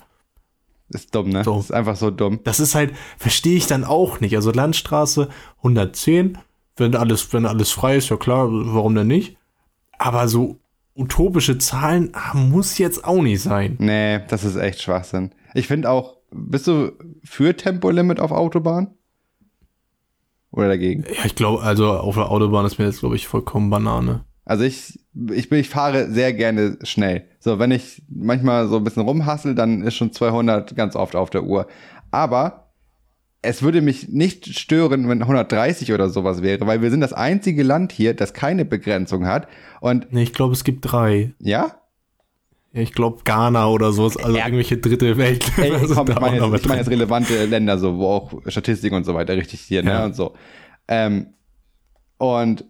[0.89, 1.43] Ist dumm, ne?
[1.43, 1.57] So.
[1.59, 2.41] Ist einfach so dumm.
[2.43, 4.35] Das ist halt, verstehe ich dann auch nicht.
[4.35, 6.37] Also Landstraße 110,
[6.75, 9.37] wenn alles, wenn alles frei ist, ja klar, warum denn nicht?
[9.97, 10.59] Aber so
[10.95, 13.77] utopische Zahlen ah, muss jetzt auch nicht sein.
[13.79, 15.31] Nee, das ist echt Schwachsinn.
[15.53, 16.91] Ich finde auch, bist du
[17.23, 18.87] für Tempolimit auf Autobahn?
[20.51, 21.03] Oder dagegen?
[21.03, 24.25] Ja, ich glaube, also auf der Autobahn ist mir jetzt, glaube ich, vollkommen Banane.
[24.43, 24.99] Also ich,
[25.33, 27.25] ich, bin, ich fahre sehr gerne schnell.
[27.39, 31.29] So, wenn ich manchmal so ein bisschen rumhassel, dann ist schon 200 ganz oft auf
[31.29, 31.67] der Uhr.
[32.09, 32.71] Aber
[33.41, 37.63] es würde mich nicht stören, wenn 130 oder sowas wäre, weil wir sind das einzige
[37.63, 39.47] Land hier, das keine Begrenzung hat.
[39.79, 41.33] Und Nee, ich glaube, es gibt drei.
[41.39, 41.80] ja,
[42.73, 44.45] Ja, ich glaube, Ghana oder so, ist also Ja.
[44.45, 45.45] irgendwelche dritte Welt.
[45.57, 46.77] Ey, sind komm, ich meine jetzt, ich drin.
[46.77, 50.05] jetzt relevante Länder, so, wo auch Statistiken und so weiter richtig hier, ne, Ja.
[50.05, 50.33] und so.
[50.87, 51.33] Ähm,
[52.17, 52.65] und,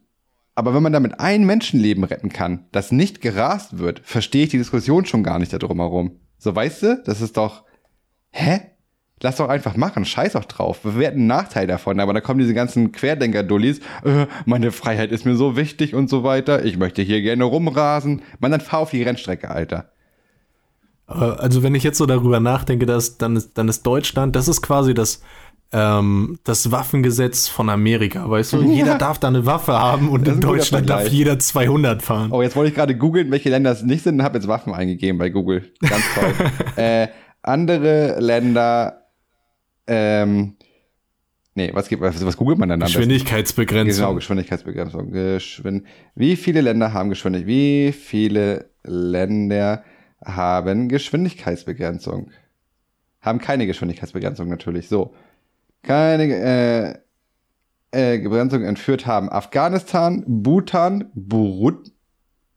[0.55, 4.57] aber wenn man damit ein Menschenleben retten kann, das nicht gerast wird, verstehe ich die
[4.57, 6.19] Diskussion schon gar nicht da drumherum.
[6.37, 7.63] So, weißt du, das ist doch,
[8.31, 8.61] hä?
[9.23, 10.83] Lass doch einfach machen, scheiß doch drauf.
[10.83, 15.25] Wir werden einen Nachteil davon, aber da kommen diese ganzen Querdenker-Dullis, äh, meine Freiheit ist
[15.27, 18.23] mir so wichtig und so weiter, ich möchte hier gerne rumrasen.
[18.39, 19.90] Man, dann fahr auf die Rennstrecke, Alter.
[21.12, 24.47] Aber Also wenn ich jetzt so darüber nachdenke, dass, dann, ist, dann ist Deutschland, das
[24.47, 25.22] ist quasi das,
[25.74, 28.62] ähm, das Waffengesetz von Amerika, weißt du?
[28.62, 32.32] Jeder darf da eine Waffe haben und in Deutschland darf jeder 200 fahren.
[32.32, 34.74] Oh, jetzt wollte ich gerade googeln, welche Länder es nicht sind und habe jetzt Waffen
[34.74, 35.72] eingegeben bei Google.
[35.80, 36.34] Ganz toll.
[36.76, 37.07] äh,
[37.41, 39.07] andere Länder,
[39.88, 40.57] ähm,
[41.55, 42.97] nee, was gibt, was, was googelt man denn besten?
[42.97, 44.03] Geschwindigkeitsbegrenzung.
[44.03, 45.12] Genau, Geschwindigkeitsbegrenzung.
[45.12, 45.86] Geschwind
[46.16, 47.47] wie viele Länder haben Geschwindigkeit?
[47.47, 49.84] Wie viele Länder
[50.24, 52.32] haben Geschwindigkeitsbegrenzung?
[53.22, 54.88] Haben keine Geschwindigkeitsbegrenzung natürlich.
[54.88, 55.13] So.
[55.84, 56.97] Keine
[57.91, 61.91] äh, äh, Begrenzung entführt haben Afghanistan, Bhutan, Burut,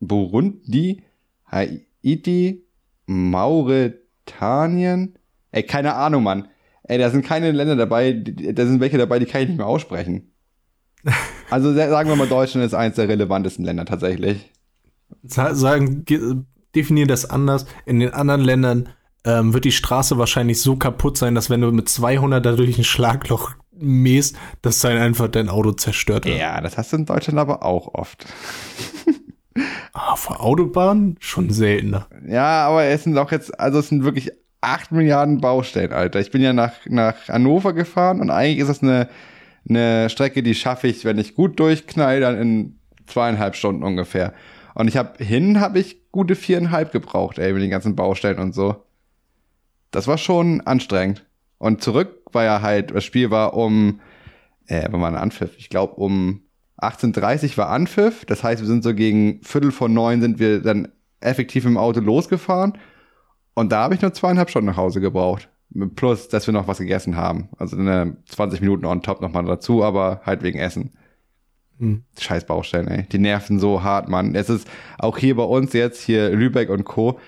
[0.01, 1.03] Burundi,
[1.51, 2.65] Haiti,
[3.07, 5.15] Mauretanien.
[5.53, 6.49] Ey, keine Ahnung, Mann.
[6.85, 9.67] Ey, da sind keine Länder dabei, da sind welche dabei, die kann ich nicht mehr
[9.67, 10.31] aussprechen.
[11.51, 14.51] Also sa- sagen wir mal, Deutschland ist eins der relevantesten Länder tatsächlich.
[15.23, 16.05] Sa- Sagen,
[16.75, 17.67] definieren das anders.
[17.87, 18.89] In den anderen Ländern
[19.25, 22.79] ähm, wird die Straße wahrscheinlich so kaputt sein, dass wenn du mit 200 da durch
[22.79, 26.39] ein Schlagloch mähst, dass dann einfach dein Auto zerstört wird.
[26.39, 28.27] Ja, das hast du in Deutschland aber auch oft.
[29.97, 32.09] Ah, auf der Autobahn schon seltener.
[32.27, 36.19] Ja, aber es sind auch jetzt, also es sind wirklich 8 Milliarden Baustellen, Alter.
[36.19, 39.09] Ich bin ja nach, nach Hannover gefahren und eigentlich ist das eine,
[39.69, 44.33] eine Strecke, die schaffe ich, wenn ich gut durchknall, dann in zweieinhalb Stunden ungefähr.
[44.75, 48.55] Und ich habe hin, habe ich gute viereinhalb gebraucht, ey, mit den ganzen Baustellen und
[48.55, 48.77] so.
[49.91, 51.27] Das war schon anstrengend.
[51.59, 54.01] Und zurück war ja halt, das Spiel war um,
[54.69, 55.57] äh, wann war ein Anpfiff?
[55.59, 56.43] Ich glaube um
[56.81, 58.25] 18.30 war Anpfiff.
[58.27, 60.87] Das heißt, wir sind so gegen Viertel vor neun sind wir dann
[61.19, 62.79] effektiv im Auto losgefahren.
[63.55, 65.49] Und da habe ich nur zweieinhalb Stunden nach Hause gebraucht.
[65.97, 67.49] Plus, dass wir noch was gegessen haben.
[67.59, 70.93] Also eine 20 Minuten on top nochmal dazu, aber halt wegen Essen.
[71.85, 72.03] Hm.
[72.19, 73.03] Scheiß Baustellen, ey.
[73.13, 74.35] Die nerven so hart, Mann.
[74.35, 74.67] Es ist
[74.99, 77.21] auch hier bei uns jetzt, hier Lübeck und Co.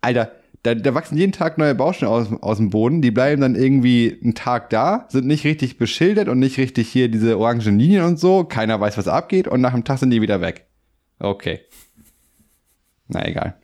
[0.00, 0.32] Alter,
[0.64, 3.02] da, da wachsen jeden Tag neue Baustellen aus, aus dem Boden.
[3.02, 7.08] Die bleiben dann irgendwie einen Tag da, sind nicht richtig beschildert und nicht richtig hier
[7.08, 8.42] diese orangen Linien und so.
[8.42, 10.66] Keiner weiß, was abgeht und nach einem Tag sind die wieder weg.
[11.20, 11.60] Okay.
[13.06, 13.54] Na egal.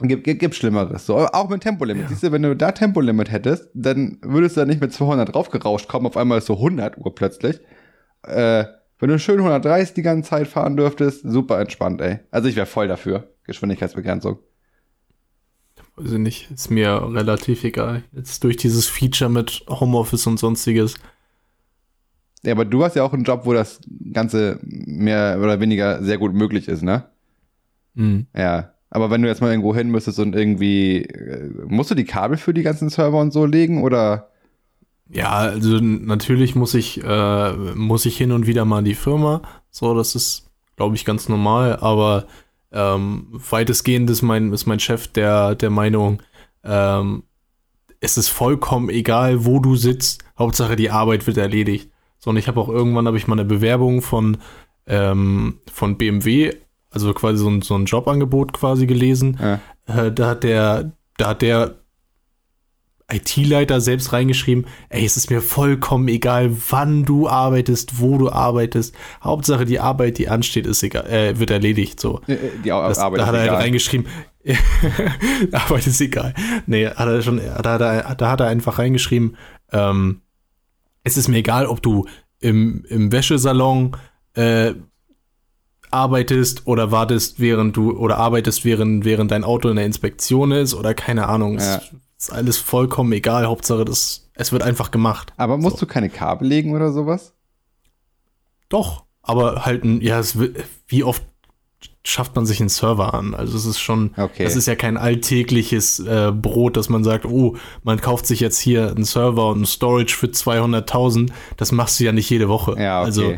[0.00, 1.06] Gibt, gibt, gibt Schlimmeres.
[1.06, 2.08] So, auch mit Tempolimit.
[2.08, 5.88] Siehst du, wenn du da Tempolimit hättest, dann würdest du da nicht mit 200 draufgerauscht
[5.88, 6.06] kommen.
[6.06, 7.60] Auf einmal ist so 100 Uhr plötzlich.
[8.24, 8.64] Äh,
[8.98, 12.20] wenn du schön 130 die ganze Zeit fahren dürftest, super entspannt, ey.
[12.30, 13.28] Also ich wäre voll dafür.
[13.44, 14.38] Geschwindigkeitsbegrenzung.
[15.96, 18.04] Weiß ich nicht, ist mir relativ egal.
[18.12, 20.94] Jetzt durch dieses Feature mit Homeoffice und sonstiges.
[22.42, 23.80] Ja, aber du hast ja auch einen Job, wo das
[24.12, 27.06] Ganze mehr oder weniger sehr gut möglich ist, ne?
[27.96, 28.26] Hm.
[28.36, 28.72] Ja.
[28.90, 32.36] Aber wenn du jetzt mal irgendwo hin müsstest und irgendwie, äh, musst du die Kabel
[32.36, 34.30] für die ganzen Server und so legen oder?
[35.08, 39.42] Ja, also natürlich muss ich, äh, muss ich hin und wieder mal in die Firma.
[39.70, 42.26] So, das ist, glaube ich, ganz normal, aber
[42.72, 46.22] ähm, weitestgehend ist mein, ist mein Chef der, der Meinung,
[46.64, 47.22] ähm,
[48.00, 50.24] es ist vollkommen egal, wo du sitzt.
[50.38, 51.90] Hauptsache die Arbeit wird erledigt.
[52.18, 54.38] So, und ich habe auch irgendwann habe ich mal eine Bewerbung von,
[54.86, 56.54] ähm, von BMW,
[56.90, 59.38] also quasi so ein, so ein Jobangebot quasi gelesen.
[59.40, 59.60] Ja.
[59.86, 61.76] Äh, da hat der, da hat der
[63.12, 68.94] IT-Leiter selbst reingeschrieben, ey, es ist mir vollkommen egal, wann du arbeitest, wo du arbeitest.
[69.22, 72.00] Hauptsache die Arbeit, die ansteht, ist egal, äh, wird erledigt.
[72.00, 72.20] So.
[72.26, 74.08] Äh, die das, Arbeit da hat er halt reingeschrieben,
[75.52, 76.34] Arbeit ist egal.
[76.66, 79.36] Nee, hat er schon, da hat er, da hat er einfach reingeschrieben,
[79.72, 80.22] ähm,
[81.04, 82.06] es ist mir egal, ob du
[82.40, 83.96] im, im Wäschesalon
[84.34, 84.74] äh,
[85.92, 90.74] arbeitest oder wartest, während du oder arbeitest, während, während dein Auto in der Inspektion ist
[90.74, 91.58] oder keine Ahnung.
[91.58, 91.76] Ja.
[91.76, 93.46] Ist, ist alles vollkommen egal.
[93.46, 95.32] Hauptsache, das, es wird einfach gemacht.
[95.36, 95.86] Aber musst so.
[95.86, 97.34] du keine Kabel legen oder sowas?
[98.68, 100.38] Doch, aber halt, ja, es,
[100.88, 101.22] wie oft
[102.04, 103.34] schafft man sich einen Server an.
[103.34, 104.44] Also es ist schon, okay.
[104.44, 108.58] das ist ja kein alltägliches äh, Brot, dass man sagt, oh, man kauft sich jetzt
[108.58, 111.32] hier einen Server und einen Storage für 200.000.
[111.56, 112.80] Das machst du ja nicht jede Woche.
[112.80, 113.06] Ja, okay.
[113.06, 113.34] Also,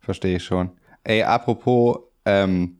[0.00, 0.70] Verstehe ich schon.
[1.04, 2.77] Ey, apropos ähm,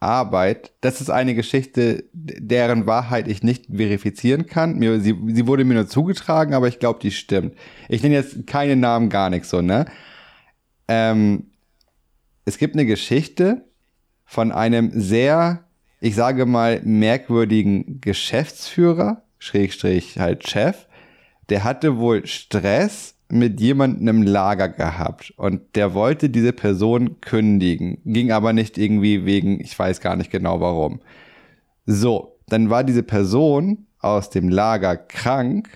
[0.00, 4.76] Arbeit, das ist eine Geschichte, deren Wahrheit ich nicht verifizieren kann.
[4.76, 7.56] Mir, sie, sie wurde mir nur zugetragen, aber ich glaube, die stimmt.
[7.88, 9.86] Ich nenne jetzt keine Namen, gar nichts so, ne?
[10.88, 11.50] Ähm,
[12.44, 13.64] es gibt eine Geschichte
[14.24, 15.64] von einem sehr,
[16.00, 20.86] ich sage mal, merkwürdigen Geschäftsführer, Schrägstrich halt Chef,
[21.48, 27.98] der hatte wohl Stress mit jemandem im Lager gehabt und der wollte diese Person kündigen,
[28.04, 31.00] ging aber nicht irgendwie wegen, ich weiß gar nicht genau warum.
[31.86, 35.68] So, dann war diese Person aus dem Lager krank.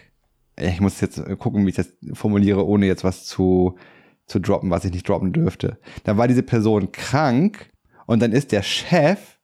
[0.56, 3.76] Ich muss jetzt gucken, wie ich das formuliere, ohne jetzt was zu,
[4.26, 5.78] zu droppen, was ich nicht droppen dürfte.
[6.04, 7.70] Dann war diese Person krank
[8.06, 9.38] und dann ist der Chef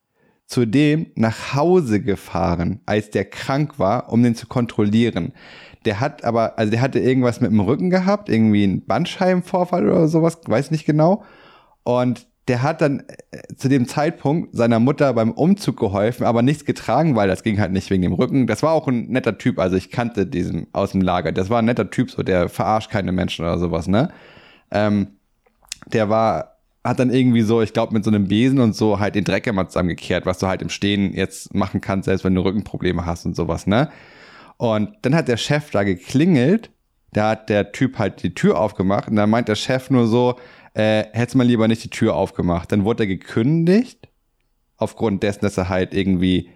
[0.46, 5.32] zu dem nach Hause gefahren, als der krank war, um den zu kontrollieren.
[5.86, 10.08] Der hat aber, also der hatte irgendwas mit dem Rücken gehabt, irgendwie einen Bandscheibenvorfall oder
[10.08, 11.24] sowas, weiß nicht genau.
[11.84, 16.64] Und der hat dann äh, zu dem Zeitpunkt seiner Mutter beim Umzug geholfen, aber nichts
[16.64, 18.46] getragen, weil das ging halt nicht wegen dem Rücken.
[18.46, 21.32] Das war auch ein netter Typ, also ich kannte diesen aus dem Lager.
[21.32, 24.10] Das war ein netter Typ, so der verarscht keine Menschen oder sowas, ne?
[24.70, 25.08] Ähm,
[25.86, 29.14] der war, hat dann irgendwie so, ich glaube, mit so einem Besen und so halt
[29.14, 32.42] den Dreck immer zusammengekehrt, was du halt im Stehen jetzt machen kannst, selbst wenn du
[32.42, 33.88] Rückenprobleme hast und sowas, ne?
[34.56, 36.70] Und dann hat der Chef da geklingelt,
[37.12, 40.36] da hat der Typ halt die Tür aufgemacht und dann meint der Chef nur so,
[40.74, 42.72] äh, hätte mal lieber nicht die Tür aufgemacht.
[42.72, 44.08] Dann wurde er gekündigt,
[44.76, 46.50] aufgrund dessen, dass er halt irgendwie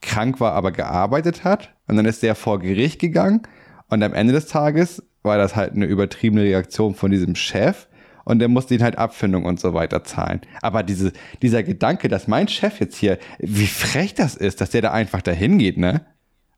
[0.00, 1.74] krank war, aber gearbeitet hat.
[1.88, 3.42] Und dann ist der vor Gericht gegangen
[3.88, 7.88] und am Ende des Tages war das halt eine übertriebene Reaktion von diesem Chef
[8.24, 10.40] und der musste ihn halt Abfindung und so weiter zahlen.
[10.62, 14.82] Aber diese, dieser Gedanke, dass mein Chef jetzt hier, wie frech das ist, dass der
[14.82, 16.04] da einfach dahin geht, ne?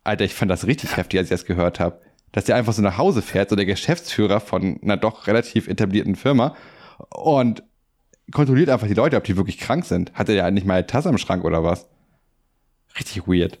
[0.03, 2.01] Alter, ich fand das richtig heftig, als ich das gehört habe.
[2.31, 6.15] Dass der einfach so nach Hause fährt, so der Geschäftsführer von einer doch relativ etablierten
[6.15, 6.55] Firma
[7.09, 7.63] und
[8.31, 10.13] kontrolliert einfach die Leute, ob die wirklich krank sind.
[10.13, 11.87] Hat er ja nicht mal eine Tasse am Schrank oder was?
[12.97, 13.59] Richtig weird.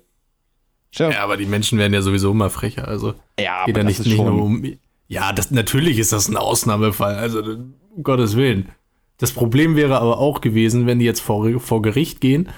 [0.91, 1.11] Sure.
[1.11, 4.17] Ja, aber die Menschen werden ja sowieso immer frecher, also ja, geht ja nicht, nicht
[4.17, 4.77] nur um.
[5.07, 8.69] Ja, das, natürlich ist das ein Ausnahmefall, also um Gottes Willen.
[9.17, 12.49] Das Problem wäre aber auch gewesen, wenn die jetzt vor, vor Gericht gehen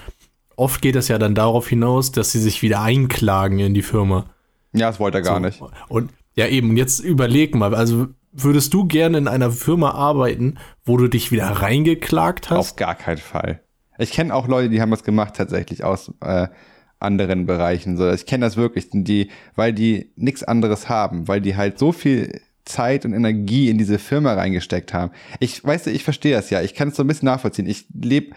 [0.62, 4.26] oft geht es ja dann darauf hinaus, dass sie sich wieder einklagen in die Firma.
[4.72, 5.40] Ja, das wollte er gar so.
[5.40, 5.60] nicht.
[5.88, 10.96] Und ja, eben, jetzt überleg mal, also würdest du gerne in einer Firma arbeiten, wo
[10.96, 12.58] du dich wieder reingeklagt hast?
[12.58, 13.60] Auf gar keinen Fall.
[13.98, 16.46] Ich kenne auch Leute, die haben das gemacht tatsächlich aus äh,
[17.00, 17.96] anderen Bereichen.
[17.96, 21.90] So, ich kenne das wirklich, die, weil die nichts anderes haben, weil die halt so
[21.90, 25.10] viel Zeit und Energie in diese Firma reingesteckt haben.
[25.40, 26.62] Ich weiß, ich verstehe das ja.
[26.62, 27.66] Ich kann es so ein bisschen nachvollziehen.
[27.66, 28.34] Ich lebe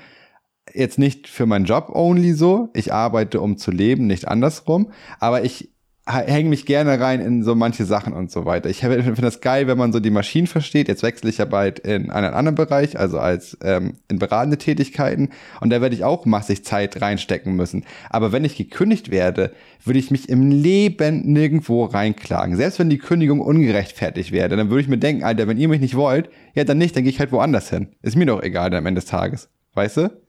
[0.76, 2.70] jetzt nicht für meinen Job only so.
[2.74, 4.92] Ich arbeite, um zu leben, nicht andersrum.
[5.20, 5.70] Aber ich
[6.08, 8.70] hänge mich gerne rein in so manche Sachen und so weiter.
[8.70, 10.88] Ich finde das geil, wenn man so die Maschinen versteht.
[10.88, 15.30] Jetzt wechsle ich ja bald in einen anderen Bereich, also als ähm, in beratende Tätigkeiten.
[15.62, 17.86] Und da werde ich auch massig Zeit reinstecken müssen.
[18.12, 19.52] Aber wenn ich gekündigt werde,
[19.84, 22.56] würde ich mich im Leben nirgendwo reinklagen.
[22.56, 25.82] Selbst wenn die Kündigung ungerechtfertigt wäre, dann würde ich mir denken, Alter, wenn ihr mich
[25.82, 27.88] nicht wollt, ja dann nicht, dann gehe ich halt woanders hin.
[28.04, 29.50] Ist mir doch egal am Ende des Tages.
[29.74, 30.25] Weißt du?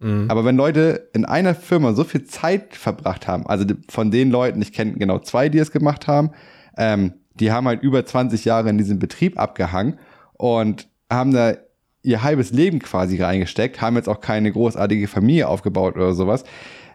[0.00, 0.26] Mhm.
[0.28, 4.60] Aber wenn Leute in einer Firma so viel Zeit verbracht haben, also von den Leuten,
[4.60, 6.30] ich kenne genau zwei, die es gemacht haben,
[6.76, 9.98] ähm, die haben halt über 20 Jahre in diesem Betrieb abgehangen
[10.34, 11.54] und haben da
[12.02, 16.44] ihr halbes Leben quasi reingesteckt, haben jetzt auch keine großartige Familie aufgebaut oder sowas,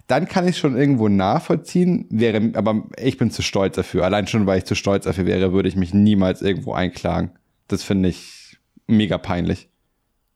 [0.07, 4.03] dann kann ich schon irgendwo nachvollziehen, wäre, aber ich bin zu stolz dafür.
[4.03, 7.31] Allein schon, weil ich zu stolz dafür wäre, würde ich mich niemals irgendwo einklagen.
[7.67, 9.69] Das finde ich mega peinlich.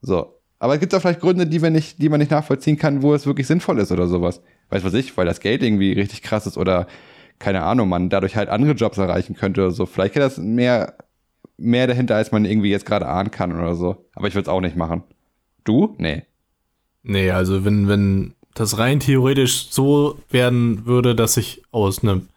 [0.02, 0.39] So.
[0.60, 3.14] Aber es gibt auch vielleicht Gründe, die, wir nicht, die man nicht nachvollziehen kann, wo
[3.14, 4.42] es wirklich sinnvoll ist oder sowas.
[4.68, 6.86] Weiß was ich, weil das Geld irgendwie richtig krass ist oder
[7.38, 9.86] keine Ahnung, man dadurch halt andere Jobs erreichen könnte oder so.
[9.86, 10.98] Vielleicht geht das mehr,
[11.56, 14.04] mehr dahinter, als man irgendwie jetzt gerade ahnen kann oder so.
[14.14, 15.02] Aber ich würde es auch nicht machen.
[15.64, 15.94] Du?
[15.96, 16.24] Nee.
[17.02, 22.28] Nee, also wenn, wenn das rein theoretisch so werden würde, dass ich aus einem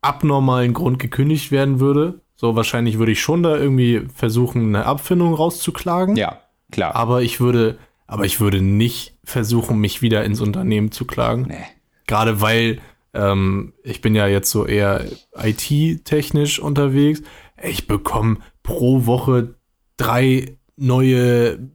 [0.00, 5.32] abnormalen Grund gekündigt werden würde, so wahrscheinlich würde ich schon da irgendwie versuchen, eine Abfindung
[5.32, 6.16] rauszuklagen.
[6.16, 6.40] Ja,
[6.72, 6.96] klar.
[6.96, 7.78] Aber ich würde,
[8.08, 11.42] aber ich würde nicht versuchen, mich wieder ins Unternehmen zu klagen.
[11.42, 11.64] Nee.
[12.08, 12.80] Gerade weil
[13.14, 15.04] ähm, ich bin ja jetzt so eher
[15.40, 17.22] IT-technisch unterwegs.
[17.62, 19.54] Ich bekomme pro Woche
[19.96, 21.70] drei neue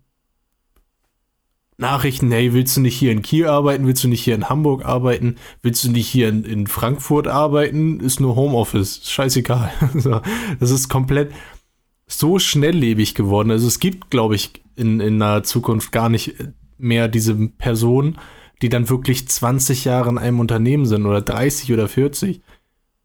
[1.79, 3.85] Nachrichten, hey, willst du nicht hier in Kiel arbeiten?
[3.85, 5.35] Willst du nicht hier in Hamburg arbeiten?
[5.61, 7.99] Willst du nicht hier in, in Frankfurt arbeiten?
[7.99, 9.01] Ist nur Homeoffice.
[9.03, 9.71] Scheißegal.
[10.59, 11.31] das ist komplett
[12.07, 13.51] so schnelllebig geworden.
[13.51, 16.33] Also es gibt, glaube ich, in, in naher Zukunft gar nicht
[16.79, 18.17] mehr diese Person,
[18.63, 22.41] die dann wirklich 20 Jahre in einem Unternehmen sind oder 30 oder 40.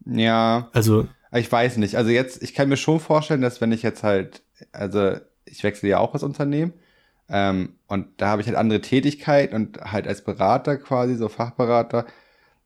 [0.07, 0.71] Ja.
[0.73, 1.09] Also.
[1.31, 1.97] Ich weiß nicht.
[1.97, 4.43] Also jetzt, ich kann mir schon vorstellen, dass wenn ich jetzt halt,
[4.73, 6.73] also ich wechsle ja auch das Unternehmen
[7.33, 12.05] ähm, und da habe ich halt andere Tätigkeit und halt als Berater quasi, so Fachberater,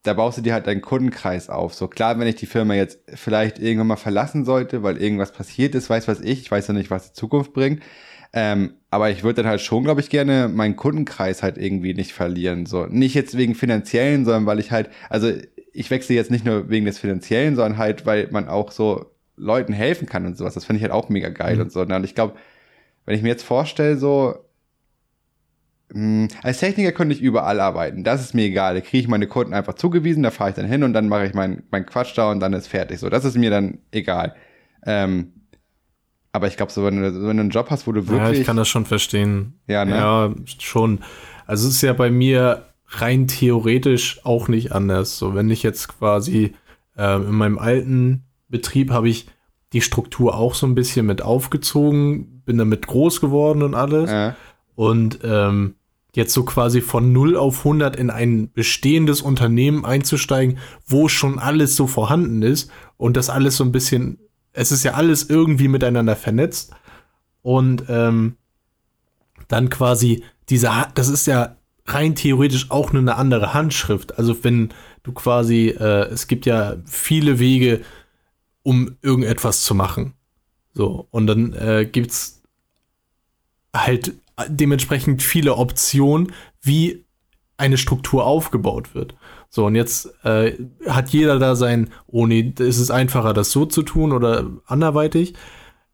[0.02, 1.74] da baust du dir halt deinen Kundenkreis auf.
[1.74, 5.76] So klar, wenn ich die Firma jetzt vielleicht irgendwann mal verlassen sollte, weil irgendwas passiert
[5.76, 7.82] ist, weiß was ich, ich weiß ja nicht, was die Zukunft bringt.
[8.32, 12.12] Ähm, aber ich würde dann halt schon, glaube ich, gerne meinen Kundenkreis halt irgendwie nicht
[12.12, 12.66] verlieren.
[12.66, 15.30] So nicht jetzt wegen finanziellen, sondern weil ich halt, also
[15.72, 19.72] ich wechsle jetzt nicht nur wegen des finanziellen, sondern halt, weil man auch so Leuten
[19.72, 20.54] helfen kann und sowas.
[20.54, 21.62] Das finde ich halt auch mega geil mhm.
[21.62, 21.82] und so.
[21.82, 22.34] Und ich glaube,
[23.04, 24.45] wenn ich mir jetzt vorstelle, so
[26.43, 28.03] als Techniker könnte ich überall arbeiten.
[28.03, 28.74] Das ist mir egal.
[28.74, 31.26] Da kriege ich meine Kunden einfach zugewiesen, da fahre ich dann hin und dann mache
[31.26, 32.99] ich meinen mein Quatsch da und dann ist fertig.
[32.99, 34.34] So, das ist mir dann egal.
[34.84, 35.32] Ähm,
[36.32, 38.34] aber ich glaube, so wenn, du, wenn du einen Job hast, wo du wirklich.
[38.34, 39.55] Ja, ich kann das schon verstehen.
[39.68, 39.97] Ja, ne?
[39.97, 41.01] Ja, schon.
[41.47, 45.18] Also es ist ja bei mir rein theoretisch auch nicht anders.
[45.18, 46.53] So, wenn ich jetzt quasi
[46.97, 49.28] äh, in meinem alten Betrieb habe ich
[49.72, 54.11] die Struktur auch so ein bisschen mit aufgezogen, bin damit groß geworden und alles.
[54.11, 54.37] Ja.
[54.76, 55.74] Und ähm,
[56.14, 61.76] jetzt so quasi von 0 auf 100 in ein bestehendes Unternehmen einzusteigen, wo schon alles
[61.76, 64.18] so vorhanden ist und das alles so ein bisschen,
[64.52, 66.72] es ist ja alles irgendwie miteinander vernetzt
[67.42, 68.36] und ähm,
[69.48, 71.56] dann quasi diese, das ist ja
[71.86, 74.18] rein theoretisch auch nur eine andere Handschrift.
[74.18, 74.70] Also wenn
[75.02, 77.82] du quasi, äh, es gibt ja viele Wege,
[78.62, 80.14] um irgendetwas zu machen.
[80.74, 82.42] So, und dann äh, gibt's
[83.74, 84.14] halt
[84.49, 86.32] dementsprechend viele Optionen,
[86.62, 87.05] wie
[87.57, 89.14] eine Struktur aufgebaut wird.
[89.49, 90.53] So, und jetzt äh,
[90.87, 95.34] hat jeder da sein, oh nee, ist es einfacher, das so zu tun oder anderweitig.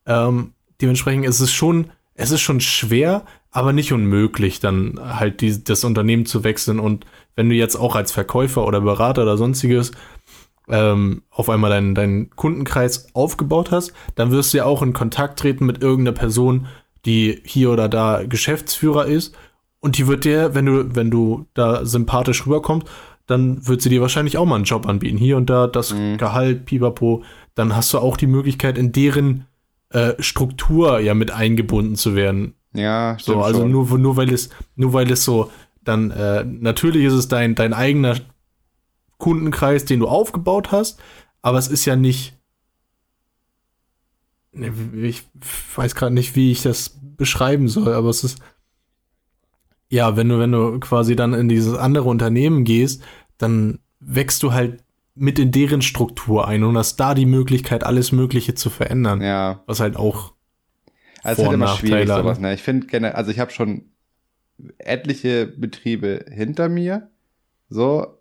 [0.07, 5.62] Ähm, dementsprechend ist es schon, es ist schon schwer, aber nicht unmöglich, dann halt die,
[5.62, 6.80] das Unternehmen zu wechseln.
[6.80, 9.93] Und wenn du jetzt auch als Verkäufer oder Berater oder sonstiges
[10.68, 15.38] ähm, auf einmal deinen, deinen Kundenkreis aufgebaut hast, dann wirst du ja auch in Kontakt
[15.38, 16.66] treten mit irgendeiner Person,
[17.05, 19.34] die hier oder da Geschäftsführer ist
[19.80, 22.86] und die wird dir, wenn du, wenn du da sympathisch rüberkommst,
[23.26, 25.16] dann wird sie dir wahrscheinlich auch mal einen Job anbieten.
[25.16, 26.18] Hier und da das mhm.
[26.18, 27.22] Gehalt, pipapo.
[27.55, 29.46] Dann hast du auch die Möglichkeit, in deren
[29.90, 32.55] äh, Struktur ja mit eingebunden zu werden.
[32.74, 33.70] Ja, stimmt so, also schon.
[33.70, 35.50] nur nur weil es nur weil es so
[35.84, 38.16] dann äh, natürlich ist es dein dein eigener
[39.18, 40.98] Kundenkreis, den du aufgebaut hast,
[41.42, 42.38] aber es ist ja nicht
[44.53, 45.24] ich
[45.74, 48.38] weiß gerade nicht, wie ich das beschreiben soll, aber es ist
[49.88, 53.03] ja, wenn du wenn du quasi dann in dieses andere Unternehmen gehst,
[53.38, 54.82] dann wächst du halt
[55.14, 59.20] mit in deren Struktur ein und hast da die Möglichkeit, alles Mögliche zu verändern.
[59.20, 59.62] Ja.
[59.66, 60.32] Was halt auch.
[61.22, 62.55] Also ist halt immer schwierig sowas, ne?
[62.55, 63.90] Ich finde gerne, also ich habe schon
[64.78, 67.11] etliche Betriebe hinter mir,
[67.68, 68.18] so,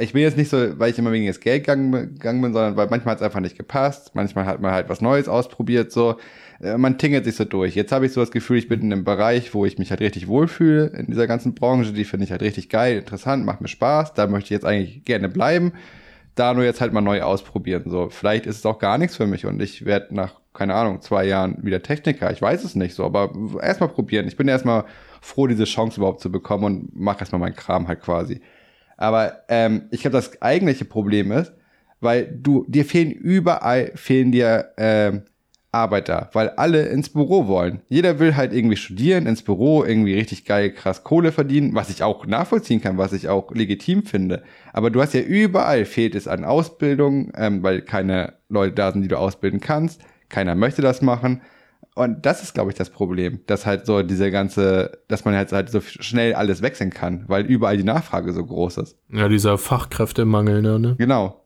[0.00, 2.76] ich bin jetzt nicht so, weil ich immer wegen des Geld gegangen, gegangen bin, sondern
[2.76, 6.16] weil manchmal hat es einfach nicht gepasst, manchmal hat man halt was Neues ausprobiert, so.
[6.60, 7.74] Äh, man tingelt sich so durch.
[7.74, 10.00] Jetzt habe ich so das Gefühl, ich bin in einem Bereich, wo ich mich halt
[10.00, 11.92] richtig wohlfühle in dieser ganzen Branche.
[11.92, 14.14] Die finde ich halt richtig geil, interessant, macht mir Spaß.
[14.14, 15.72] Da möchte ich jetzt eigentlich gerne bleiben.
[16.34, 17.84] Da nur jetzt halt mal neu ausprobieren.
[17.86, 21.02] So, vielleicht ist es auch gar nichts für mich und ich werde nach, keine Ahnung,
[21.02, 22.32] zwei Jahren wieder Techniker.
[22.32, 23.32] Ich weiß es nicht so, aber
[23.62, 24.26] erstmal probieren.
[24.28, 24.84] Ich bin erstmal
[25.20, 28.40] froh, diese Chance überhaupt zu bekommen und mache erstmal meinen Kram halt quasi.
[29.02, 31.52] Aber ähm, ich glaube, das eigentliche Problem ist,
[32.00, 35.22] weil du, dir fehlen überall, fehlen dir ähm,
[35.72, 37.80] Arbeiter, weil alle ins Büro wollen.
[37.88, 42.04] Jeder will halt irgendwie studieren, ins Büro, irgendwie richtig geil, krass Kohle verdienen, was ich
[42.04, 44.44] auch nachvollziehen kann, was ich auch legitim finde.
[44.72, 49.02] Aber du hast ja überall fehlt es an Ausbildung, ähm, weil keine Leute da sind,
[49.02, 50.00] die du ausbilden kannst.
[50.28, 51.42] Keiner möchte das machen.
[51.94, 55.52] Und das ist, glaube ich, das Problem, dass halt so diese ganze, dass man halt,
[55.52, 58.98] halt so schnell alles wechseln kann, weil überall die Nachfrage so groß ist.
[59.10, 60.78] Ja, dieser Fachkräftemangel, ne?
[60.78, 60.94] ne?
[60.96, 61.44] Genau.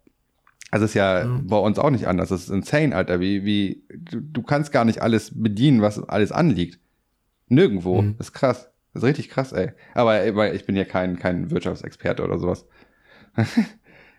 [0.71, 2.29] Also ist ja, ja, bei uns auch nicht anders.
[2.29, 3.19] Das ist insane, Alter.
[3.19, 6.79] Wie, wie, du, du kannst gar nicht alles bedienen, was alles anliegt.
[7.49, 8.03] Nirgendwo.
[8.03, 8.17] Mhm.
[8.19, 8.71] Das ist krass.
[8.93, 9.73] Das ist richtig krass, ey.
[9.95, 12.67] Aber ich bin ja kein, kein Wirtschaftsexperte oder sowas.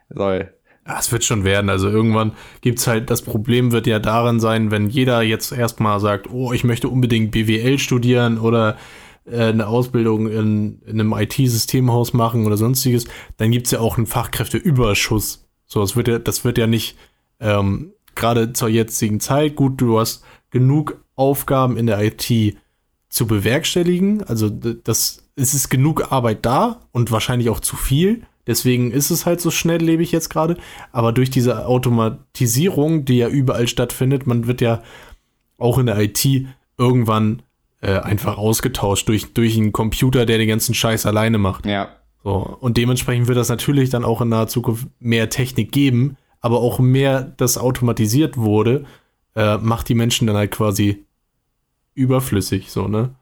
[0.09, 0.53] Soll.
[0.87, 1.69] Ja, es wird schon werden.
[1.69, 2.31] Also irgendwann
[2.61, 6.63] gibt's halt, das Problem wird ja darin sein, wenn jeder jetzt erstmal sagt, oh, ich
[6.63, 8.77] möchte unbedingt BWL studieren oder
[9.25, 14.07] äh, eine Ausbildung in, in einem IT-Systemhaus machen oder sonstiges, dann gibt's ja auch einen
[14.07, 15.45] Fachkräfteüberschuss.
[15.65, 16.95] So, das wird ja, das wird ja nicht
[17.41, 22.57] ähm, gerade zur jetzigen Zeit gut, du hast genug Aufgaben in der IT
[23.09, 24.23] zu bewerkstelligen.
[24.23, 28.23] Also das, es ist genug Arbeit da und wahrscheinlich auch zu viel.
[28.47, 30.57] Deswegen ist es halt so schnelllebig jetzt gerade.
[30.91, 34.81] Aber durch diese Automatisierung, die ja überall stattfindet, man wird ja
[35.57, 36.25] auch in der IT
[36.77, 37.43] irgendwann
[37.81, 41.65] äh, einfach ausgetauscht durch, durch einen Computer, der den ganzen Scheiß alleine macht.
[41.65, 41.89] Ja.
[42.23, 42.57] So.
[42.59, 46.79] Und dementsprechend wird das natürlich dann auch in naher Zukunft mehr Technik geben, aber auch
[46.79, 48.85] mehr, das automatisiert wurde,
[49.35, 51.05] äh, macht die Menschen dann halt quasi
[51.93, 53.15] überflüssig, so, ne?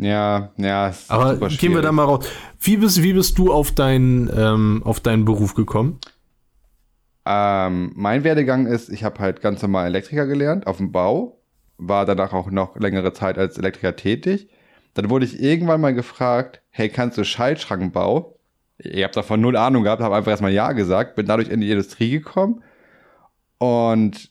[0.00, 0.94] Ja, ja.
[1.08, 2.26] Aber gehen wir da mal raus.
[2.58, 5.98] Wie bist, wie bist du auf, dein, ähm, auf deinen Beruf gekommen?
[7.26, 11.38] Ähm, mein Werdegang ist, ich habe halt ganz normal Elektriker gelernt auf dem Bau,
[11.76, 14.48] war danach auch noch längere Zeit als Elektriker tätig.
[14.94, 18.38] Dann wurde ich irgendwann mal gefragt, hey, kannst du Schaltschrankenbau?
[18.78, 21.70] Ich habe davon null Ahnung gehabt, habe einfach erstmal Ja gesagt, bin dadurch in die
[21.70, 22.62] Industrie gekommen.
[23.58, 24.30] Und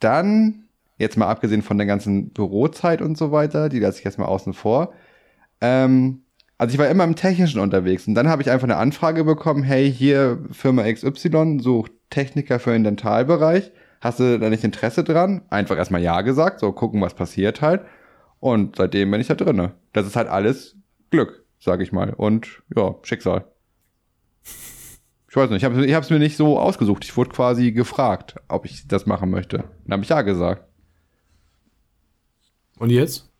[0.00, 0.61] dann
[1.02, 4.26] Jetzt mal abgesehen von der ganzen Bürozeit und so weiter, die lasse ich jetzt mal
[4.26, 4.92] außen vor.
[5.60, 6.22] Ähm,
[6.58, 9.64] also ich war immer im Technischen unterwegs und dann habe ich einfach eine Anfrage bekommen,
[9.64, 13.72] hey, hier Firma XY sucht Techniker für den Dentalbereich.
[14.00, 15.42] Hast du da nicht Interesse dran?
[15.50, 17.82] Einfach erstmal Ja gesagt, so gucken, was passiert halt.
[18.38, 19.72] Und seitdem bin ich da drinne.
[19.92, 20.76] Das ist halt alles
[21.10, 22.14] Glück, sage ich mal.
[22.14, 23.44] Und ja, Schicksal.
[25.28, 27.02] Ich weiß nicht, ich habe es mir nicht so ausgesucht.
[27.02, 29.64] Ich wurde quasi gefragt, ob ich das machen möchte.
[29.84, 30.68] Dann habe ich Ja gesagt.
[32.82, 33.30] Und jetzt?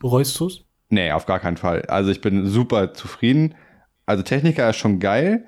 [0.00, 0.64] Bereust es?
[0.88, 1.82] Nee, auf gar keinen Fall.
[1.82, 3.54] Also ich bin super zufrieden.
[4.06, 5.44] Also Techniker ist schon geil.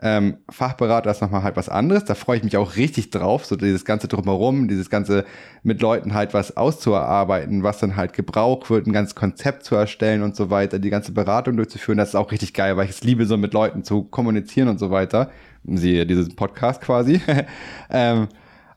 [0.00, 2.06] Ähm, Fachberater ist nochmal halt was anderes.
[2.06, 5.26] Da freue ich mich auch richtig drauf, so dieses ganze drumherum, dieses ganze
[5.62, 10.22] mit Leuten halt was auszuarbeiten, was dann halt gebraucht wird, ein ganzes Konzept zu erstellen
[10.22, 11.98] und so weiter, die ganze Beratung durchzuführen.
[11.98, 14.78] Das ist auch richtig geil, weil ich es liebe, so mit Leuten zu kommunizieren und
[14.78, 15.30] so weiter.
[15.64, 17.20] Siehe dieses Podcast quasi.
[17.90, 18.28] ähm,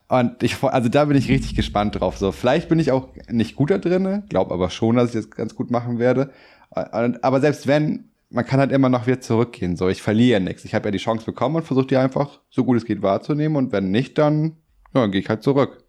[0.08, 2.16] und ich, also da bin ich richtig gespannt drauf.
[2.16, 5.30] So, vielleicht bin ich auch nicht gut da drin, glaube aber schon, dass ich das
[5.30, 6.32] ganz gut machen werde.
[6.70, 9.76] Aber selbst wenn, man kann halt immer noch wieder zurückgehen.
[9.76, 10.64] So, ich verliere nichts.
[10.64, 13.56] Ich habe ja die Chance bekommen und versuche die einfach so gut es geht wahrzunehmen.
[13.56, 14.56] Und wenn nicht, dann,
[14.94, 15.84] ja, dann gehe ich halt zurück.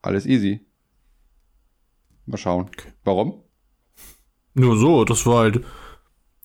[0.00, 0.66] Alles easy.
[2.26, 2.70] Mal schauen.
[3.04, 3.42] Warum?
[4.54, 5.64] Nur so, das war halt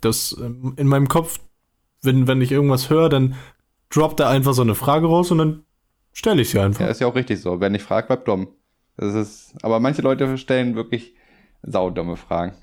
[0.01, 1.39] das ähm, in meinem Kopf,
[2.01, 3.35] wenn, wenn ich irgendwas höre, dann
[3.89, 5.63] droppt da einfach so eine Frage raus und dann
[6.13, 6.81] stelle ich sie einfach.
[6.81, 7.59] Ja, ist ja auch richtig so.
[7.59, 8.47] Wer nicht fragt, bleibt dumm.
[8.97, 11.15] Das ist, aber manche Leute stellen wirklich
[11.63, 12.53] saudumme Fragen.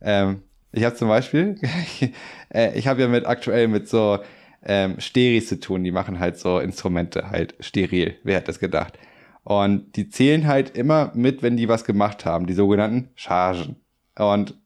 [0.00, 1.56] Ähm, ich habe zum Beispiel,
[2.54, 4.18] äh, ich habe ja mit aktuell mit so
[4.64, 5.84] ähm, Steris zu tun.
[5.84, 8.16] Die machen halt so Instrumente halt steril.
[8.22, 8.98] Wer hat das gedacht?
[9.44, 13.76] Und die zählen halt immer mit, wenn die was gemacht haben, die sogenannten Chargen.
[14.16, 14.58] Und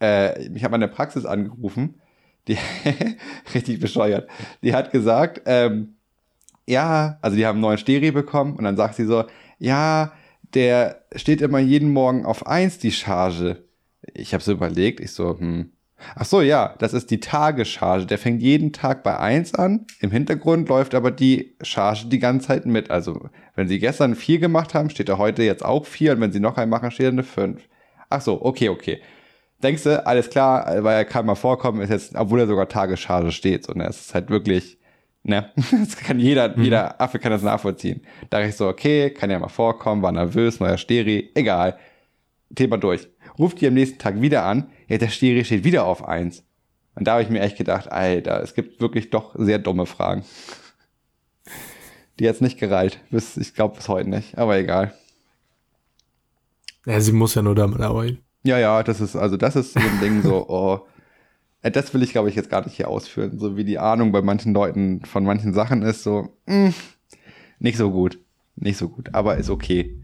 [0.00, 2.00] äh, ich habe meine Praxis angerufen,
[2.48, 2.58] die
[3.54, 4.28] richtig bescheuert.
[4.62, 5.93] Die hat gesagt, ähm,
[6.66, 9.24] ja, also die haben einen neuen Stereo bekommen und dann sagt sie so,
[9.58, 10.12] ja,
[10.54, 13.64] der steht immer jeden Morgen auf eins die Charge.
[14.12, 15.70] Ich habe so überlegt, ich so, hm.
[16.16, 18.04] Ach so, ja, das ist die Tagescharge.
[18.04, 19.86] Der fängt jeden Tag bei eins an.
[20.00, 22.90] Im Hintergrund läuft aber die Charge die ganze Zeit mit.
[22.90, 26.12] Also, wenn sie gestern vier gemacht haben, steht er heute jetzt auch vier.
[26.12, 27.62] Und wenn sie noch einen machen, steht er eine fünf.
[28.10, 29.00] Ach so, okay, okay.
[29.62, 33.32] Denkst du, alles klar, weil er kann mal vorkommen, ist jetzt, obwohl er sogar Tagescharge
[33.32, 33.68] steht.
[33.70, 34.78] Und es ist halt wirklich,
[35.24, 35.50] Ne?
[35.70, 36.62] Das kann jeder, mhm.
[36.62, 38.02] jeder Affe kann das nachvollziehen.
[38.30, 41.78] Da dachte ich so, okay, kann ja mal vorkommen, war nervös, neuer Steri, egal.
[42.54, 43.08] Thema durch.
[43.38, 46.44] Ruft die am nächsten Tag wieder an, ja, der Steri steht wieder auf eins.
[46.94, 50.24] Und da habe ich mir echt gedacht, Alter, es gibt wirklich doch sehr dumme Fragen.
[52.20, 53.00] Die jetzt nicht gereilt.
[53.10, 54.94] Bis, ich glaube bis heute nicht, aber egal.
[56.86, 58.18] Ja, sie muss ja nur damit arbeiten.
[58.44, 60.86] Ja, ja, das ist, also das ist so ein Ding so, oh,
[61.70, 63.38] das will ich, glaube ich, jetzt gar nicht hier ausführen.
[63.38, 66.74] So wie die Ahnung bei manchen Leuten von manchen Sachen ist, so, mh, hm,
[67.58, 68.18] nicht so gut.
[68.56, 70.00] Nicht so gut, aber ist okay.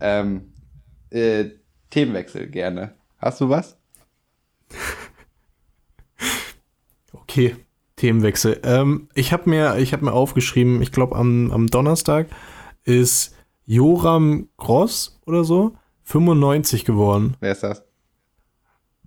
[0.00, 0.52] Ähm,
[1.10, 1.46] äh,
[1.90, 2.94] Themenwechsel gerne.
[3.18, 3.78] Hast du was?
[7.14, 7.56] Okay,
[7.96, 8.60] Themenwechsel.
[8.62, 12.26] Ähm, ich habe mir, hab mir aufgeschrieben, ich glaube am, am Donnerstag
[12.84, 13.34] ist
[13.64, 15.74] Joram Gross oder so
[16.04, 17.36] 95 geworden.
[17.40, 17.84] Wer ist das?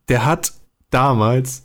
[0.07, 0.53] Der hat
[0.89, 1.64] damals,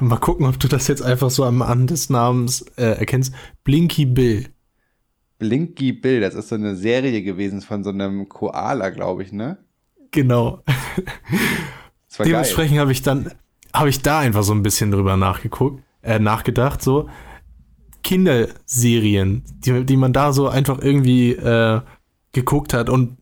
[0.00, 4.06] mal gucken, ob du das jetzt einfach so am An des Namens äh, erkennst, Blinky
[4.06, 4.48] Bill.
[5.38, 9.58] Blinky Bill, das ist so eine Serie gewesen von so einem Koala, glaube ich, ne?
[10.10, 10.62] Genau.
[12.18, 13.32] Dementsprechend habe ich dann,
[13.72, 17.08] habe ich da einfach so ein bisschen drüber nachgeguckt, äh, nachgedacht, so
[18.02, 21.80] Kinderserien, die, die man da so einfach irgendwie äh,
[22.32, 23.18] geguckt hat und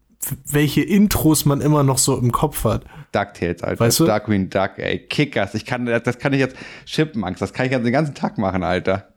[0.47, 2.85] welche Intros man immer noch so im Kopf hat.
[3.17, 3.81] DuckTales, Alter.
[3.81, 4.05] Weißt du?
[4.05, 4.99] Darkwing Duck, ey.
[4.99, 5.55] Kickers.
[5.55, 8.63] Ich kann, das kann ich jetzt, Chipmunks, das kann ich jetzt den ganzen Tag machen,
[8.63, 9.09] Alter.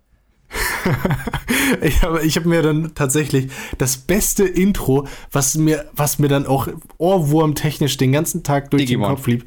[1.82, 6.48] ich habe ich hab mir dann tatsächlich das beste Intro, was mir, was mir dann
[6.48, 9.10] auch ohrwurmtechnisch den ganzen Tag durch Digimon.
[9.10, 9.46] den Kopf lief.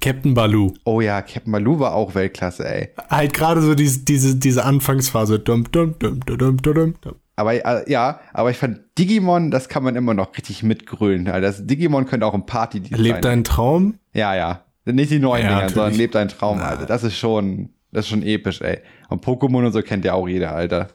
[0.00, 0.74] Captain Baloo.
[0.84, 2.90] Oh ja, Captain Baloo war auch Weltklasse, ey.
[3.08, 5.38] Halt gerade so diese, diese, diese Anfangsphase.
[5.38, 7.14] Dum, dum, dum, dum, dum, dum, dum.
[7.36, 11.26] Aber äh, ja, aber ich fand Digimon, das kann man immer noch richtig mitgrölen.
[11.28, 11.46] Alter.
[11.46, 13.00] Das Digimon könnte auch ein Party sein.
[13.00, 13.94] Lebt dein Traum?
[14.12, 14.64] Ja, ja.
[14.84, 16.68] Nicht die neuen Ja, Dinger, sondern lebt dein Traum, Na.
[16.68, 16.86] Alter.
[16.86, 18.80] Das ist schon, das ist schon episch, ey.
[19.08, 20.88] Und Pokémon und so kennt ja auch jeder, Alter.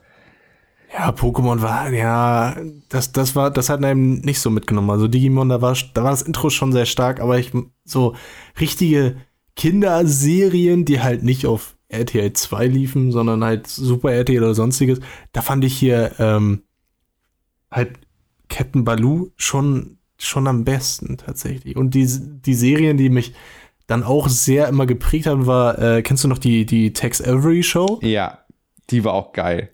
[0.92, 2.56] Ja, Pokémon war, ja,
[2.88, 4.90] das, das war, das hat einem nicht so mitgenommen.
[4.90, 7.52] Also Digimon, da war, da war das Intro schon sehr stark, aber ich,
[7.84, 8.14] so
[8.60, 9.16] richtige
[9.56, 15.00] Kinderserien, die halt nicht auf RTL 2 liefen, sondern halt Super RTL oder sonstiges,
[15.32, 16.62] da fand ich hier, ähm,
[17.70, 17.98] halt
[18.48, 21.76] Captain Baloo schon, schon am besten tatsächlich.
[21.76, 23.34] Und die, die Serien, die mich
[23.86, 27.62] dann auch sehr immer geprägt haben, war, äh, kennst du noch die, die Tex Avery
[27.62, 27.98] Show?
[28.02, 28.38] Ja,
[28.90, 29.70] die war auch geil.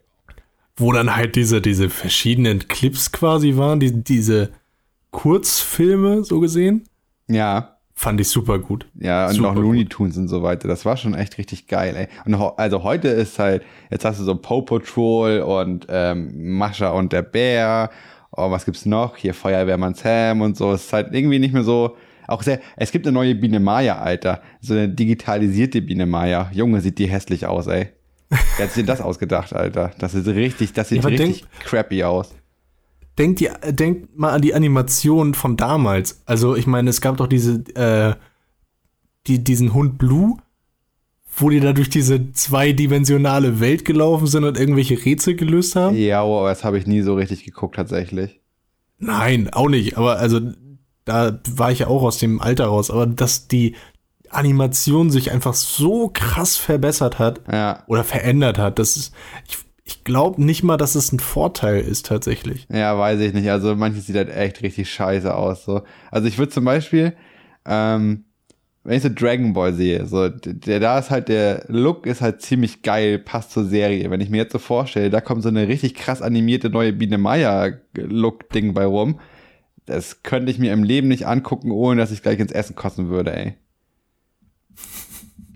[0.77, 4.53] wo dann halt diese, diese verschiedenen Clips quasi waren, die, diese
[5.11, 6.89] Kurzfilme so gesehen,
[7.29, 8.87] Ja, fand ich super gut.
[8.99, 10.67] ja, und Super noch Looney Tunes und so weiter.
[10.69, 12.09] Das war schon echt richtig geil, ey.
[12.25, 16.91] Und ho- also heute ist halt, jetzt hast du so Paw Patrol und ähm, Mascha
[16.91, 17.91] und der Bär.
[18.35, 19.17] Oh, was gibt's noch?
[19.17, 20.73] Hier Feuerwehrmann Sam und so.
[20.73, 21.97] Es ist halt irgendwie nicht mehr so.
[22.29, 22.61] Auch sehr.
[22.77, 24.41] Es gibt eine neue Biene Maya, Alter.
[24.61, 26.51] So eine digitalisierte Biene Maya.
[26.53, 27.89] Junge, sieht die hässlich aus, ey.
[28.31, 29.91] Wer hat sich denn das ausgedacht, Alter?
[29.99, 32.35] Das ist richtig, das sieht Ja, richtig crappy aus.
[33.19, 36.23] Denkt, die, denkt mal an die Animation von damals.
[36.25, 38.15] Also, ich meine, es gab doch diese, äh,
[39.27, 40.37] die, diesen Hund Blue,
[41.37, 45.97] wo die da durch diese zweidimensionale Welt gelaufen sind und irgendwelche Rätsel gelöst haben.
[45.97, 48.41] Ja, aber das habe ich nie so richtig geguckt, tatsächlich.
[48.99, 49.99] Nein, auch nicht.
[49.99, 50.41] Aber also,
[51.05, 52.91] da war ich ja auch aus dem Alter raus.
[52.91, 53.75] Aber dass die
[54.31, 58.79] Animation sich einfach so krass verbessert hat, Ja, oder verändert hat.
[58.79, 59.15] Das ist,
[59.49, 59.59] ich,
[59.93, 62.67] ich glaube nicht mal, dass es ein Vorteil ist tatsächlich.
[62.71, 63.51] ja, weiß ich nicht.
[63.51, 65.65] Also manches sieht halt echt richtig scheiße aus.
[65.65, 65.83] So.
[66.11, 67.15] Also ich würde zum Beispiel,
[67.67, 68.25] ähm,
[68.85, 72.41] wenn ich so Dragon Ball sehe, so, der, da ist halt, der Look ist halt
[72.41, 74.11] ziemlich geil, passt zur Serie.
[74.11, 77.19] Wenn ich mir jetzt so vorstelle, da kommt so eine richtig krass animierte neue Biene
[77.19, 79.21] Meier Look-Ding bei rum.
[79.85, 83.09] Das könnte ich mir im Leben nicht angucken, ohne dass ich gleich ins Essen kosten
[83.09, 83.55] würde, ey.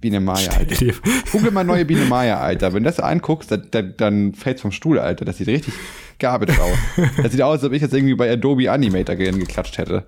[0.00, 0.86] Biene Maya, Alter.
[1.32, 2.72] Google mal neue Biene Maya, Alter.
[2.72, 5.24] Wenn du das anguckst, dann, dann, dann fällt's vom Stuhl, Alter.
[5.24, 5.74] Das sieht richtig
[6.18, 6.76] garbage aus.
[7.22, 10.06] Das sieht aus, als ob ich jetzt irgendwie bei Adobe Animator geklatscht hätte.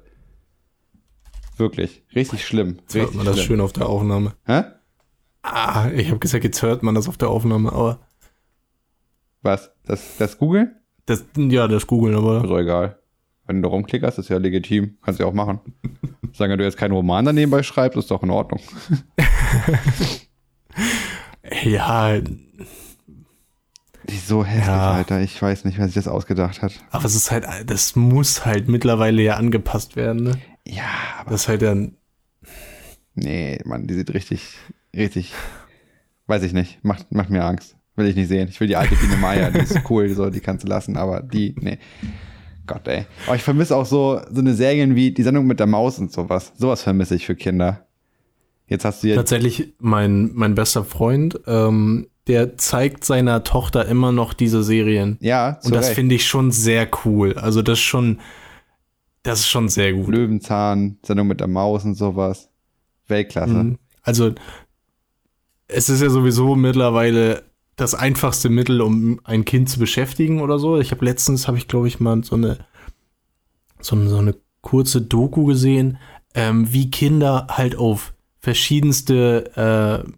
[1.56, 2.04] Wirklich.
[2.14, 2.78] Richtig schlimm.
[2.82, 3.46] Jetzt hört man das schlimm.
[3.46, 4.34] schön auf der Aufnahme.
[4.44, 4.62] Hä?
[5.42, 8.00] Ah, ich habe gesagt, jetzt hört man das auf der Aufnahme, aber
[9.42, 9.70] Was?
[9.86, 10.74] Das, das Google?
[11.06, 12.97] das, ja, das googeln, aber Also egal.
[13.48, 14.98] Wenn du rumklickerst, ist ja legitim.
[15.02, 15.58] Kannst du ja auch machen.
[16.32, 18.60] Solange du jetzt keinen Roman daneben schreibst, ist doch in Ordnung.
[21.62, 24.92] ja, Die ist so hässlich, Ja.
[24.92, 25.20] Alter.
[25.22, 26.72] Ich weiß nicht, wer sich das ausgedacht hat.
[26.90, 30.38] aber es ist halt, das muss halt mittlerweile ja angepasst werden, ne?
[30.66, 30.84] Ja,
[31.20, 31.94] aber Das ist halt dann,
[33.14, 34.58] Nee, Mann, die sieht richtig,
[34.94, 35.32] richtig,
[36.28, 37.74] weiß ich nicht, macht, macht mir Angst.
[37.96, 38.46] Will ich nicht sehen.
[38.48, 41.20] Ich will die alte Biene Maya, die ist cool, so, die kannst du lassen, aber
[41.20, 41.78] die, nee.
[42.68, 43.06] Gott, ey.
[43.26, 46.12] Aber ich vermisse auch so, so eine Serien wie die Sendung mit der Maus und
[46.12, 46.52] sowas.
[46.56, 47.86] Sowas vermisse ich für Kinder.
[48.68, 54.12] Jetzt hast du jetzt, tatsächlich mein, mein bester Freund, ähm, der zeigt seiner Tochter immer
[54.12, 55.16] noch diese Serien.
[55.20, 57.34] ja, zu Und das finde ich schon sehr cool.
[57.38, 58.20] Also das ist schon,
[59.22, 60.08] das ist schon sehr gut.
[60.08, 62.50] Löwenzahn, Sendung mit der Maus und sowas.
[63.06, 63.54] Weltklasse.
[63.54, 63.78] Mhm.
[64.02, 64.34] Also
[65.66, 67.47] es ist ja sowieso mittlerweile
[67.78, 70.78] das einfachste Mittel, um ein Kind zu beschäftigen oder so.
[70.78, 72.58] Ich habe letztens, habe ich glaube ich mal so eine,
[73.80, 75.98] so so eine kurze Doku gesehen,
[76.34, 80.10] ähm, wie Kinder halt auf verschiedenste äh,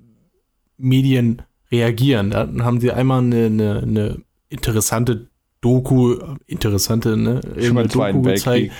[0.78, 2.30] Medien reagieren.
[2.30, 5.28] Da haben sie einmal eine, eine, eine interessante
[5.60, 7.42] Doku, interessante, ne?
[7.60, 8.72] Schon mal Zweiten Weltkrieg.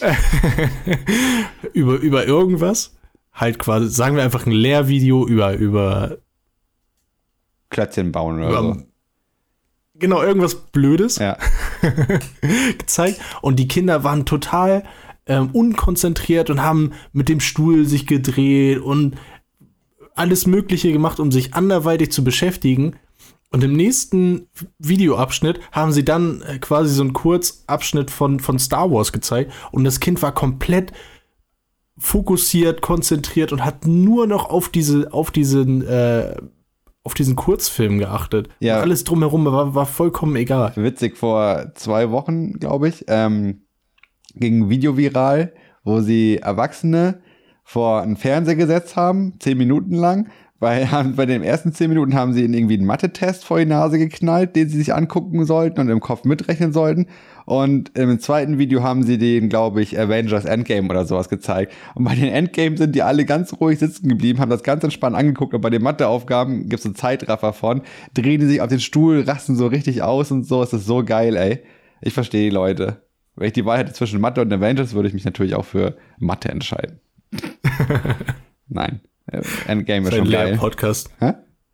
[1.72, 2.96] über, über irgendwas.
[3.32, 6.18] Halt quasi, sagen wir einfach ein Lehrvideo über, über,
[7.70, 8.82] Klötzchen bauen oder über so.
[9.94, 11.36] genau, irgendwas Blödes Ja.
[12.78, 13.20] gezeigt.
[13.42, 14.84] Und die Kinder waren total
[15.26, 19.16] ähm, unkonzentriert und haben mit dem Stuhl sich gedreht und
[20.14, 22.96] alles Mögliche gemacht, um sich anderweitig zu beschäftigen.
[23.50, 24.48] Und im nächsten
[24.78, 29.52] Videoabschnitt haben sie dann äh, quasi so einen Kurzabschnitt von, von Star Wars gezeigt.
[29.70, 30.92] Und das Kind war komplett
[31.96, 36.36] fokussiert, konzentriert und hat nur noch auf diese, auf diesen, äh,
[37.08, 38.50] auf diesen Kurzfilm geachtet.
[38.60, 38.76] Ja.
[38.76, 40.74] Und alles drumherum war, war vollkommen egal.
[40.76, 43.62] Witzig, vor zwei Wochen, glaube ich, ähm,
[44.34, 45.54] ging ein Video viral,
[45.84, 47.22] wo sie Erwachsene
[47.64, 50.28] vor einen Fernseher gesetzt haben, zehn Minuten lang.
[50.60, 53.98] Bei, bei den ersten zehn Minuten haben sie ihnen irgendwie einen Mathe-Test vor die Nase
[53.98, 57.06] geknallt, den sie sich angucken sollten und im Kopf mitrechnen sollten.
[57.44, 61.72] Und im zweiten Video haben sie den, glaube ich, Avengers Endgame oder sowas gezeigt.
[61.94, 65.16] Und bei den Endgame sind die alle ganz ruhig sitzen geblieben, haben das ganz entspannt
[65.16, 65.54] angeguckt.
[65.54, 67.82] Und bei den Matheaufgaben gibt es einen Zeitraffer von,
[68.14, 70.62] drehen die sich auf den Stuhl, rasten so richtig aus und so.
[70.62, 71.62] Es ist so geil, ey.
[72.00, 73.02] Ich verstehe die Leute.
[73.36, 75.96] Wenn ich die Wahl hätte zwischen Mathe und Avengers, würde ich mich natürlich auch für
[76.18, 77.00] Mathe entscheiden.
[78.68, 79.00] Nein.
[79.30, 80.50] Äh, Endgame ist schon geil.
[80.50, 81.10] Lehr-Podcast.
[81.20, 81.32] Hä?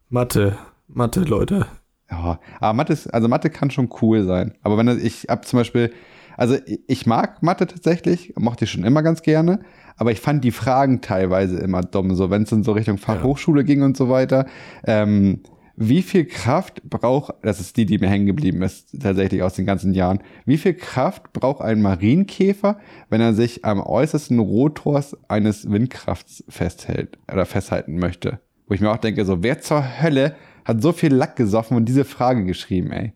[0.08, 0.56] Mathe,
[0.88, 1.66] Mathe, Leute.
[2.10, 4.54] Ja, aber Mathe ist, also Mathe kann schon cool sein.
[4.62, 5.92] Aber wenn ich ab zum Beispiel,
[6.36, 9.60] also ich- ich mag Mathe tatsächlich, mochte ich schon immer ganz gerne,
[9.96, 13.64] aber ich fand die Fragen teilweise immer dumm, so wenn es in so Richtung Fachhochschule
[13.64, 14.46] ging und so weiter.
[14.86, 15.40] Ähm,
[15.76, 19.66] wie viel Kraft braucht, das ist die, die mir hängen geblieben ist, tatsächlich aus den
[19.66, 25.70] ganzen Jahren, wie viel Kraft braucht ein Marienkäfer, wenn er sich am äußersten Rotors eines
[25.70, 28.40] Windkrafts festhält oder festhalten möchte?
[28.66, 31.86] Wo ich mir auch denke, so, wer zur Hölle hat so viel Lack gesoffen und
[31.86, 33.12] diese Frage geschrieben, ey?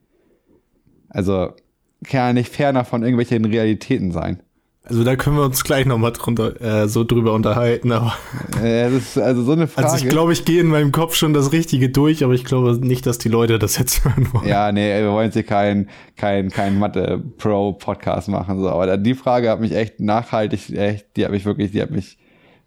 [1.08, 1.52] Also,
[2.04, 4.42] kann ja nicht ferner von irgendwelchen Realitäten sein.
[4.88, 7.92] Also da können wir uns gleich nochmal drunter, äh, so drüber unterhalten.
[7.92, 8.14] Aber
[8.62, 9.88] Äh, das ist also so eine Frage.
[9.90, 12.72] also ich glaube, ich gehe in meinem Kopf schon das Richtige durch, aber ich glaube
[12.78, 14.48] nicht, dass die Leute das jetzt hören wollen.
[14.48, 18.60] Ja, nee, wir wollen jetzt hier keinen kein, kein Mathe-Pro-Podcast machen.
[18.60, 18.70] So.
[18.70, 22.18] Aber die Frage hat mich echt nachhaltig, echt, die hat mich wirklich, die hat mich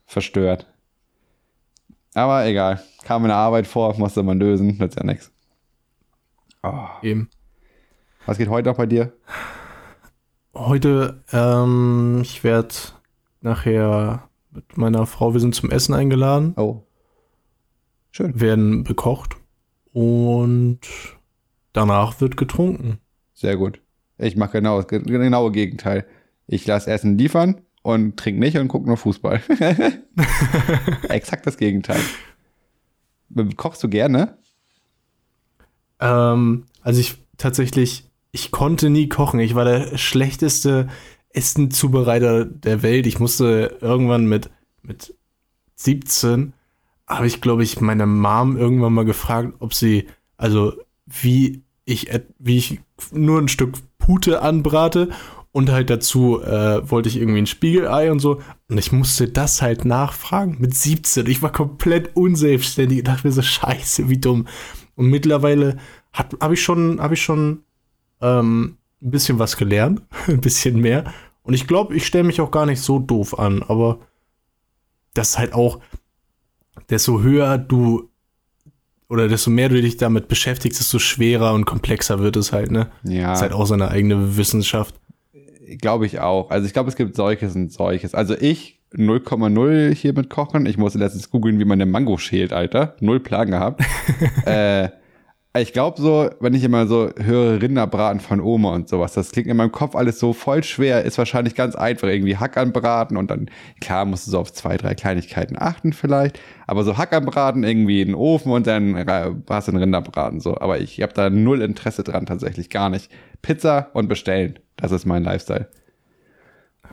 [0.05, 0.67] verstört.
[2.13, 2.81] Aber egal.
[3.03, 5.31] Kam in der Arbeit vor, musste man lösen, nützt ja nichts.
[7.01, 7.29] Eben.
[8.25, 9.13] Was geht heute noch bei dir?
[10.67, 12.73] Heute, ähm, ich werde
[13.41, 16.83] nachher mit meiner Frau, wir sind zum Essen eingeladen, Oh.
[18.11, 18.39] Schön.
[18.39, 19.37] werden bekocht
[19.93, 20.79] und
[21.73, 22.99] danach wird getrunken.
[23.33, 23.81] Sehr gut.
[24.17, 26.05] Ich mache genau das ge- genaue Gegenteil.
[26.47, 29.41] Ich lasse Essen liefern und trinke nicht und gucke nur Fußball.
[31.09, 32.01] Exakt das Gegenteil.
[33.55, 34.37] Kochst du gerne?
[35.99, 39.39] Ähm, also ich tatsächlich, ich konnte nie kochen.
[39.39, 40.87] Ich war der schlechteste
[41.29, 43.07] Essenzubereiter der Welt.
[43.07, 44.49] Ich musste irgendwann mit,
[44.81, 45.15] mit
[45.75, 46.53] 17,
[47.07, 50.07] habe ich, glaube ich, meine Mom irgendwann mal gefragt, ob sie,
[50.37, 50.73] also
[51.05, 52.09] wie ich,
[52.39, 52.79] wie ich
[53.11, 55.09] nur ein Stück Pute anbrate
[55.51, 58.41] und halt dazu äh, wollte ich irgendwie ein Spiegelei und so.
[58.69, 61.27] Und ich musste das halt nachfragen mit 17.
[61.27, 62.99] Ich war komplett unselbstständig.
[62.99, 64.47] Ich dachte mir so, scheiße, wie dumm.
[64.95, 65.77] Und mittlerweile
[66.13, 67.63] habe ich schon, habe ich schon
[68.21, 71.11] ähm, ein bisschen was gelernt, ein bisschen mehr.
[71.43, 73.99] Und ich glaube, ich stelle mich auch gar nicht so doof an, aber
[75.13, 75.79] das ist halt auch,
[76.89, 78.09] desto höher du
[79.09, 82.89] oder desto mehr du dich damit beschäftigst, desto schwerer und komplexer wird es halt, ne?
[83.03, 83.33] Ja.
[83.33, 84.95] Ist halt auch seine eigene Wissenschaft.
[85.79, 86.49] Glaube ich auch.
[86.49, 88.15] Also ich glaube, es gibt solches und solches.
[88.15, 90.65] Also ich 0,0 hier mit Kochen.
[90.65, 92.95] Ich musste letztens googeln, wie man eine Mango schält, Alter.
[92.99, 93.83] Null Plan gehabt.
[94.45, 94.89] äh,
[95.57, 99.49] ich glaube so, wenn ich immer so höre Rinderbraten von Oma und sowas, das klingt
[99.49, 102.07] in meinem Kopf alles so voll schwer, ist wahrscheinlich ganz einfach.
[102.07, 103.49] Irgendwie Hack anbraten und dann,
[103.81, 106.39] klar, musst du so auf zwei, drei Kleinigkeiten achten vielleicht.
[106.67, 108.95] Aber so Hack anbraten, irgendwie in den Ofen und dann
[109.49, 110.57] hast du einen Rinderbraten so.
[110.57, 113.11] Aber ich habe da null Interesse dran tatsächlich, gar nicht.
[113.41, 114.57] Pizza und bestellen.
[114.77, 115.67] Das ist mein Lifestyle.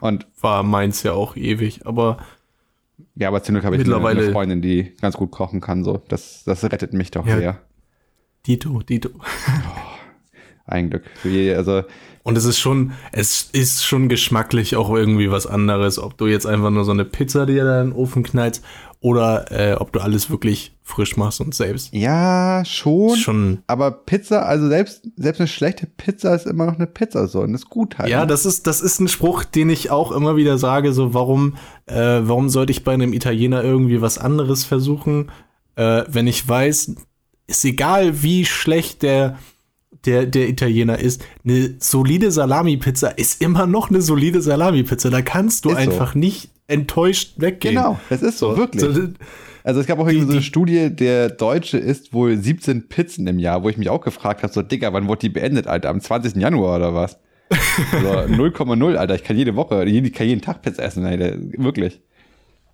[0.00, 2.18] Und War meins ja auch ewig, aber
[3.14, 5.84] ja, aber zum Glück habe ich eine Freundin, die ganz gut kochen kann.
[5.84, 7.36] So, das, das rettet mich doch Ja.
[7.36, 7.58] sehr.
[8.46, 9.10] Dito, Dito.
[10.66, 11.04] Ein Glück.
[11.56, 11.82] Also
[12.22, 16.46] Und es ist schon, es ist schon geschmacklich auch irgendwie was anderes, ob du jetzt
[16.46, 18.62] einfach nur so eine Pizza dir da in den Ofen knallst
[19.00, 21.94] oder äh, ob du alles wirklich frisch machst und selbst.
[21.94, 23.16] ja, schon.
[23.16, 23.58] Schon.
[23.66, 27.54] Aber Pizza, also selbst, selbst eine schlechte Pizza ist immer noch eine Pizza so und
[27.54, 28.08] ist gut halt.
[28.08, 28.26] Ja, ne?
[28.26, 31.56] das ist, das ist ein Spruch, den ich auch immer wieder sage, so warum,
[31.86, 35.30] äh, warum sollte ich bei einem Italiener irgendwie was anderes versuchen,
[35.76, 36.96] äh, wenn ich weiß,
[37.48, 39.38] ist egal, wie schlecht der,
[40.04, 45.10] der, der Italiener ist, eine solide Salami-Pizza ist immer noch eine solide Salami-Pizza.
[45.10, 45.80] Da kannst du Ist so.
[45.80, 47.74] einfach nicht enttäuscht weggehen.
[47.74, 48.82] Genau, das ist so, wirklich.
[48.82, 49.08] So,
[49.64, 53.38] Also es gab auch irgendwie so eine Studie, der Deutsche isst wohl 17 Pizzen im
[53.38, 55.88] Jahr, wo ich mich auch gefragt habe, so Digga, wann wurde die beendet, Alter?
[55.88, 56.36] Am 20.
[56.36, 57.18] Januar oder was?
[57.92, 59.14] Also 0,0, Alter.
[59.14, 61.36] Ich kann jede Woche, jeden, kann jeden Tag Pizza essen, Alter.
[61.56, 62.02] Wirklich.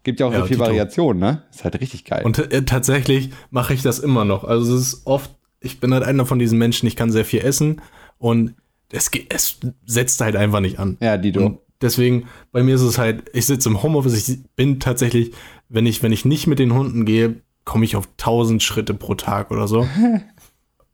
[0.04, 0.58] Gibt ja auch Ja, so viel.
[0.58, 1.42] Variation, ne?
[1.50, 2.22] Ist halt richtig geil.
[2.24, 4.44] Und äh, tatsächlich mache ich das immer noch.
[4.44, 7.40] Also es ist oft, ich bin halt einer von diesen Menschen, ich kann sehr viel
[7.40, 7.80] essen
[8.18, 8.54] und
[8.92, 10.96] es, es setzt halt einfach nicht an.
[11.00, 11.44] ja, Dito.
[11.44, 15.32] Und deswegen, bei mir ist es halt, ich sitze im Homeoffice, ich bin tatsächlich,
[15.68, 19.14] wenn ich, wenn ich nicht mit den Hunden gehe, komme ich auf 1000 Schritte pro
[19.14, 19.88] Tag oder so.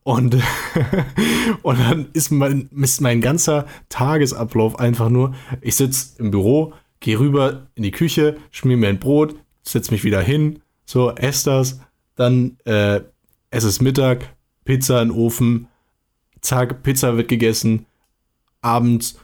[0.02, 0.34] Und,
[1.62, 7.18] und dann ist mein, ist mein ganzer Tagesablauf einfach nur, ich sitze im Büro, gehe
[7.18, 11.80] rüber in die Küche, schmier mir ein Brot, setz mich wieder hin, so, esse das,
[12.16, 13.00] dann äh,
[13.50, 15.68] es ist Mittag, Pizza in den Ofen,
[16.40, 17.86] zack, Pizza wird gegessen,
[18.60, 19.18] abends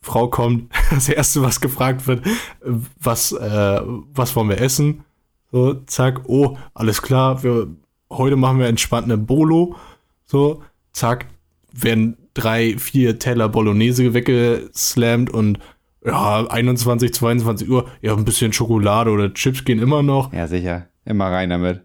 [0.00, 2.24] Frau kommt, das erste, was gefragt wird,
[2.60, 5.04] was, äh, was wollen wir essen?
[5.52, 7.68] So, zack, oh, alles klar, wir,
[8.10, 9.76] heute machen wir entspannt eine Bolo.
[10.24, 10.62] So,
[10.92, 11.26] zack,
[11.72, 15.58] werden drei, vier Teller Bolognese weggeslammt und
[16.04, 20.32] ja, 21, 22 Uhr, ja, ein bisschen Schokolade oder Chips gehen immer noch.
[20.32, 20.86] Ja, sicher.
[21.04, 21.82] Immer rein damit.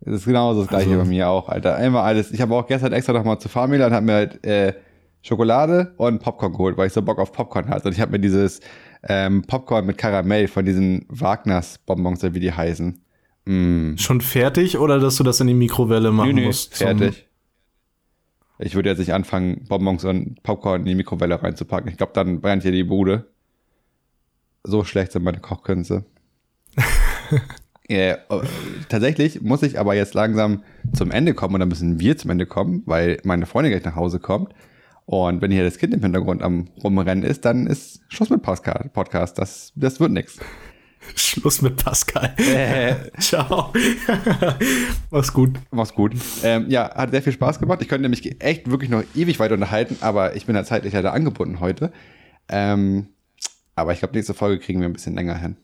[0.00, 1.78] Das ist genauso das gleiche Also- bei mir auch, Alter.
[1.78, 2.30] Immer alles.
[2.30, 4.74] Ich habe auch gestern extra noch mal zur Familie und habe mir halt äh,
[5.22, 7.88] Schokolade und Popcorn geholt, weil ich so Bock auf Popcorn hatte.
[7.88, 8.60] Und ich habe mir dieses
[9.08, 13.00] ähm, Popcorn mit Karamell von diesen Wagners Bonbons, wie die heißen.
[13.46, 13.96] Mm.
[13.96, 16.76] Schon fertig oder dass du das in die Mikrowelle machen Nö, nö, musst?
[16.76, 17.26] fertig.
[18.58, 21.90] Ich würde jetzt nicht anfangen, Bonbons und Popcorn in die Mikrowelle reinzupacken.
[21.90, 23.26] Ich glaube, dann brennt hier die Bude.
[24.62, 26.04] So schlecht sind meine Kochkünste.
[27.88, 28.16] äh,
[28.88, 30.62] tatsächlich muss ich aber jetzt langsam
[30.92, 34.20] zum Ende kommen oder müssen wir zum Ende kommen, weil meine Freundin gleich nach Hause
[34.20, 34.54] kommt.
[35.06, 39.38] Und wenn hier das Kind im Hintergrund am Rumrennen ist, dann ist Schluss mit Podcast.
[39.38, 40.38] Das, das wird nix.
[41.16, 42.34] Schluss mit Pascal.
[42.38, 42.94] Äh.
[43.20, 43.72] Ciao.
[45.10, 45.50] Mach's gut.
[45.70, 46.12] Mach's gut.
[46.42, 47.80] Ähm, ja, hat sehr viel Spaß gemacht.
[47.82, 51.12] Ich könnte mich echt wirklich noch ewig weiter unterhalten, aber ich bin da zeitlich leider
[51.12, 51.92] angebunden heute.
[52.48, 53.08] Ähm,
[53.76, 55.56] aber ich glaube, nächste Folge kriegen wir ein bisschen länger hin.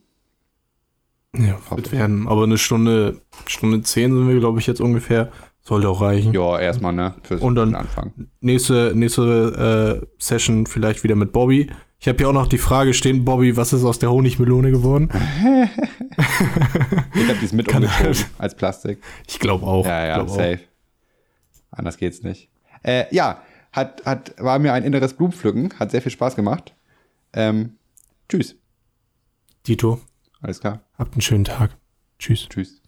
[1.36, 2.26] Ja, wird werden.
[2.26, 5.30] Aber eine Stunde, Stunde zehn sind wir, glaube ich, jetzt ungefähr.
[5.62, 6.32] Sollte auch reichen.
[6.32, 7.14] Ja, erstmal, ne?
[7.22, 8.12] Fürs Und dann- Anfang.
[8.40, 11.70] Nächste, nächste äh, Session vielleicht wieder mit Bobby.
[12.02, 15.10] Ich habe hier auch noch die Frage stehen, Bobby, was ist aus der Honigmelone geworden?
[17.14, 19.02] Ich habe dies mit Kann umgezogen halt- als Plastik.
[19.28, 19.84] Ich glaube auch.
[19.84, 20.34] Ja, ja, glaub auch.
[20.34, 20.60] safe.
[21.70, 22.48] Anders geht's nicht.
[22.82, 25.74] Äh, ja, hat, hat, war mir ein inneres Blumenpflücken.
[25.78, 26.74] Hat sehr viel Spaß gemacht.
[27.34, 27.76] Ähm,
[28.28, 28.56] tschüss.
[29.66, 30.00] Dito,
[30.40, 30.80] Alles klar.
[30.98, 31.76] habt einen schönen Tag.
[32.18, 32.48] Tschüss.
[32.48, 32.79] Tschüss.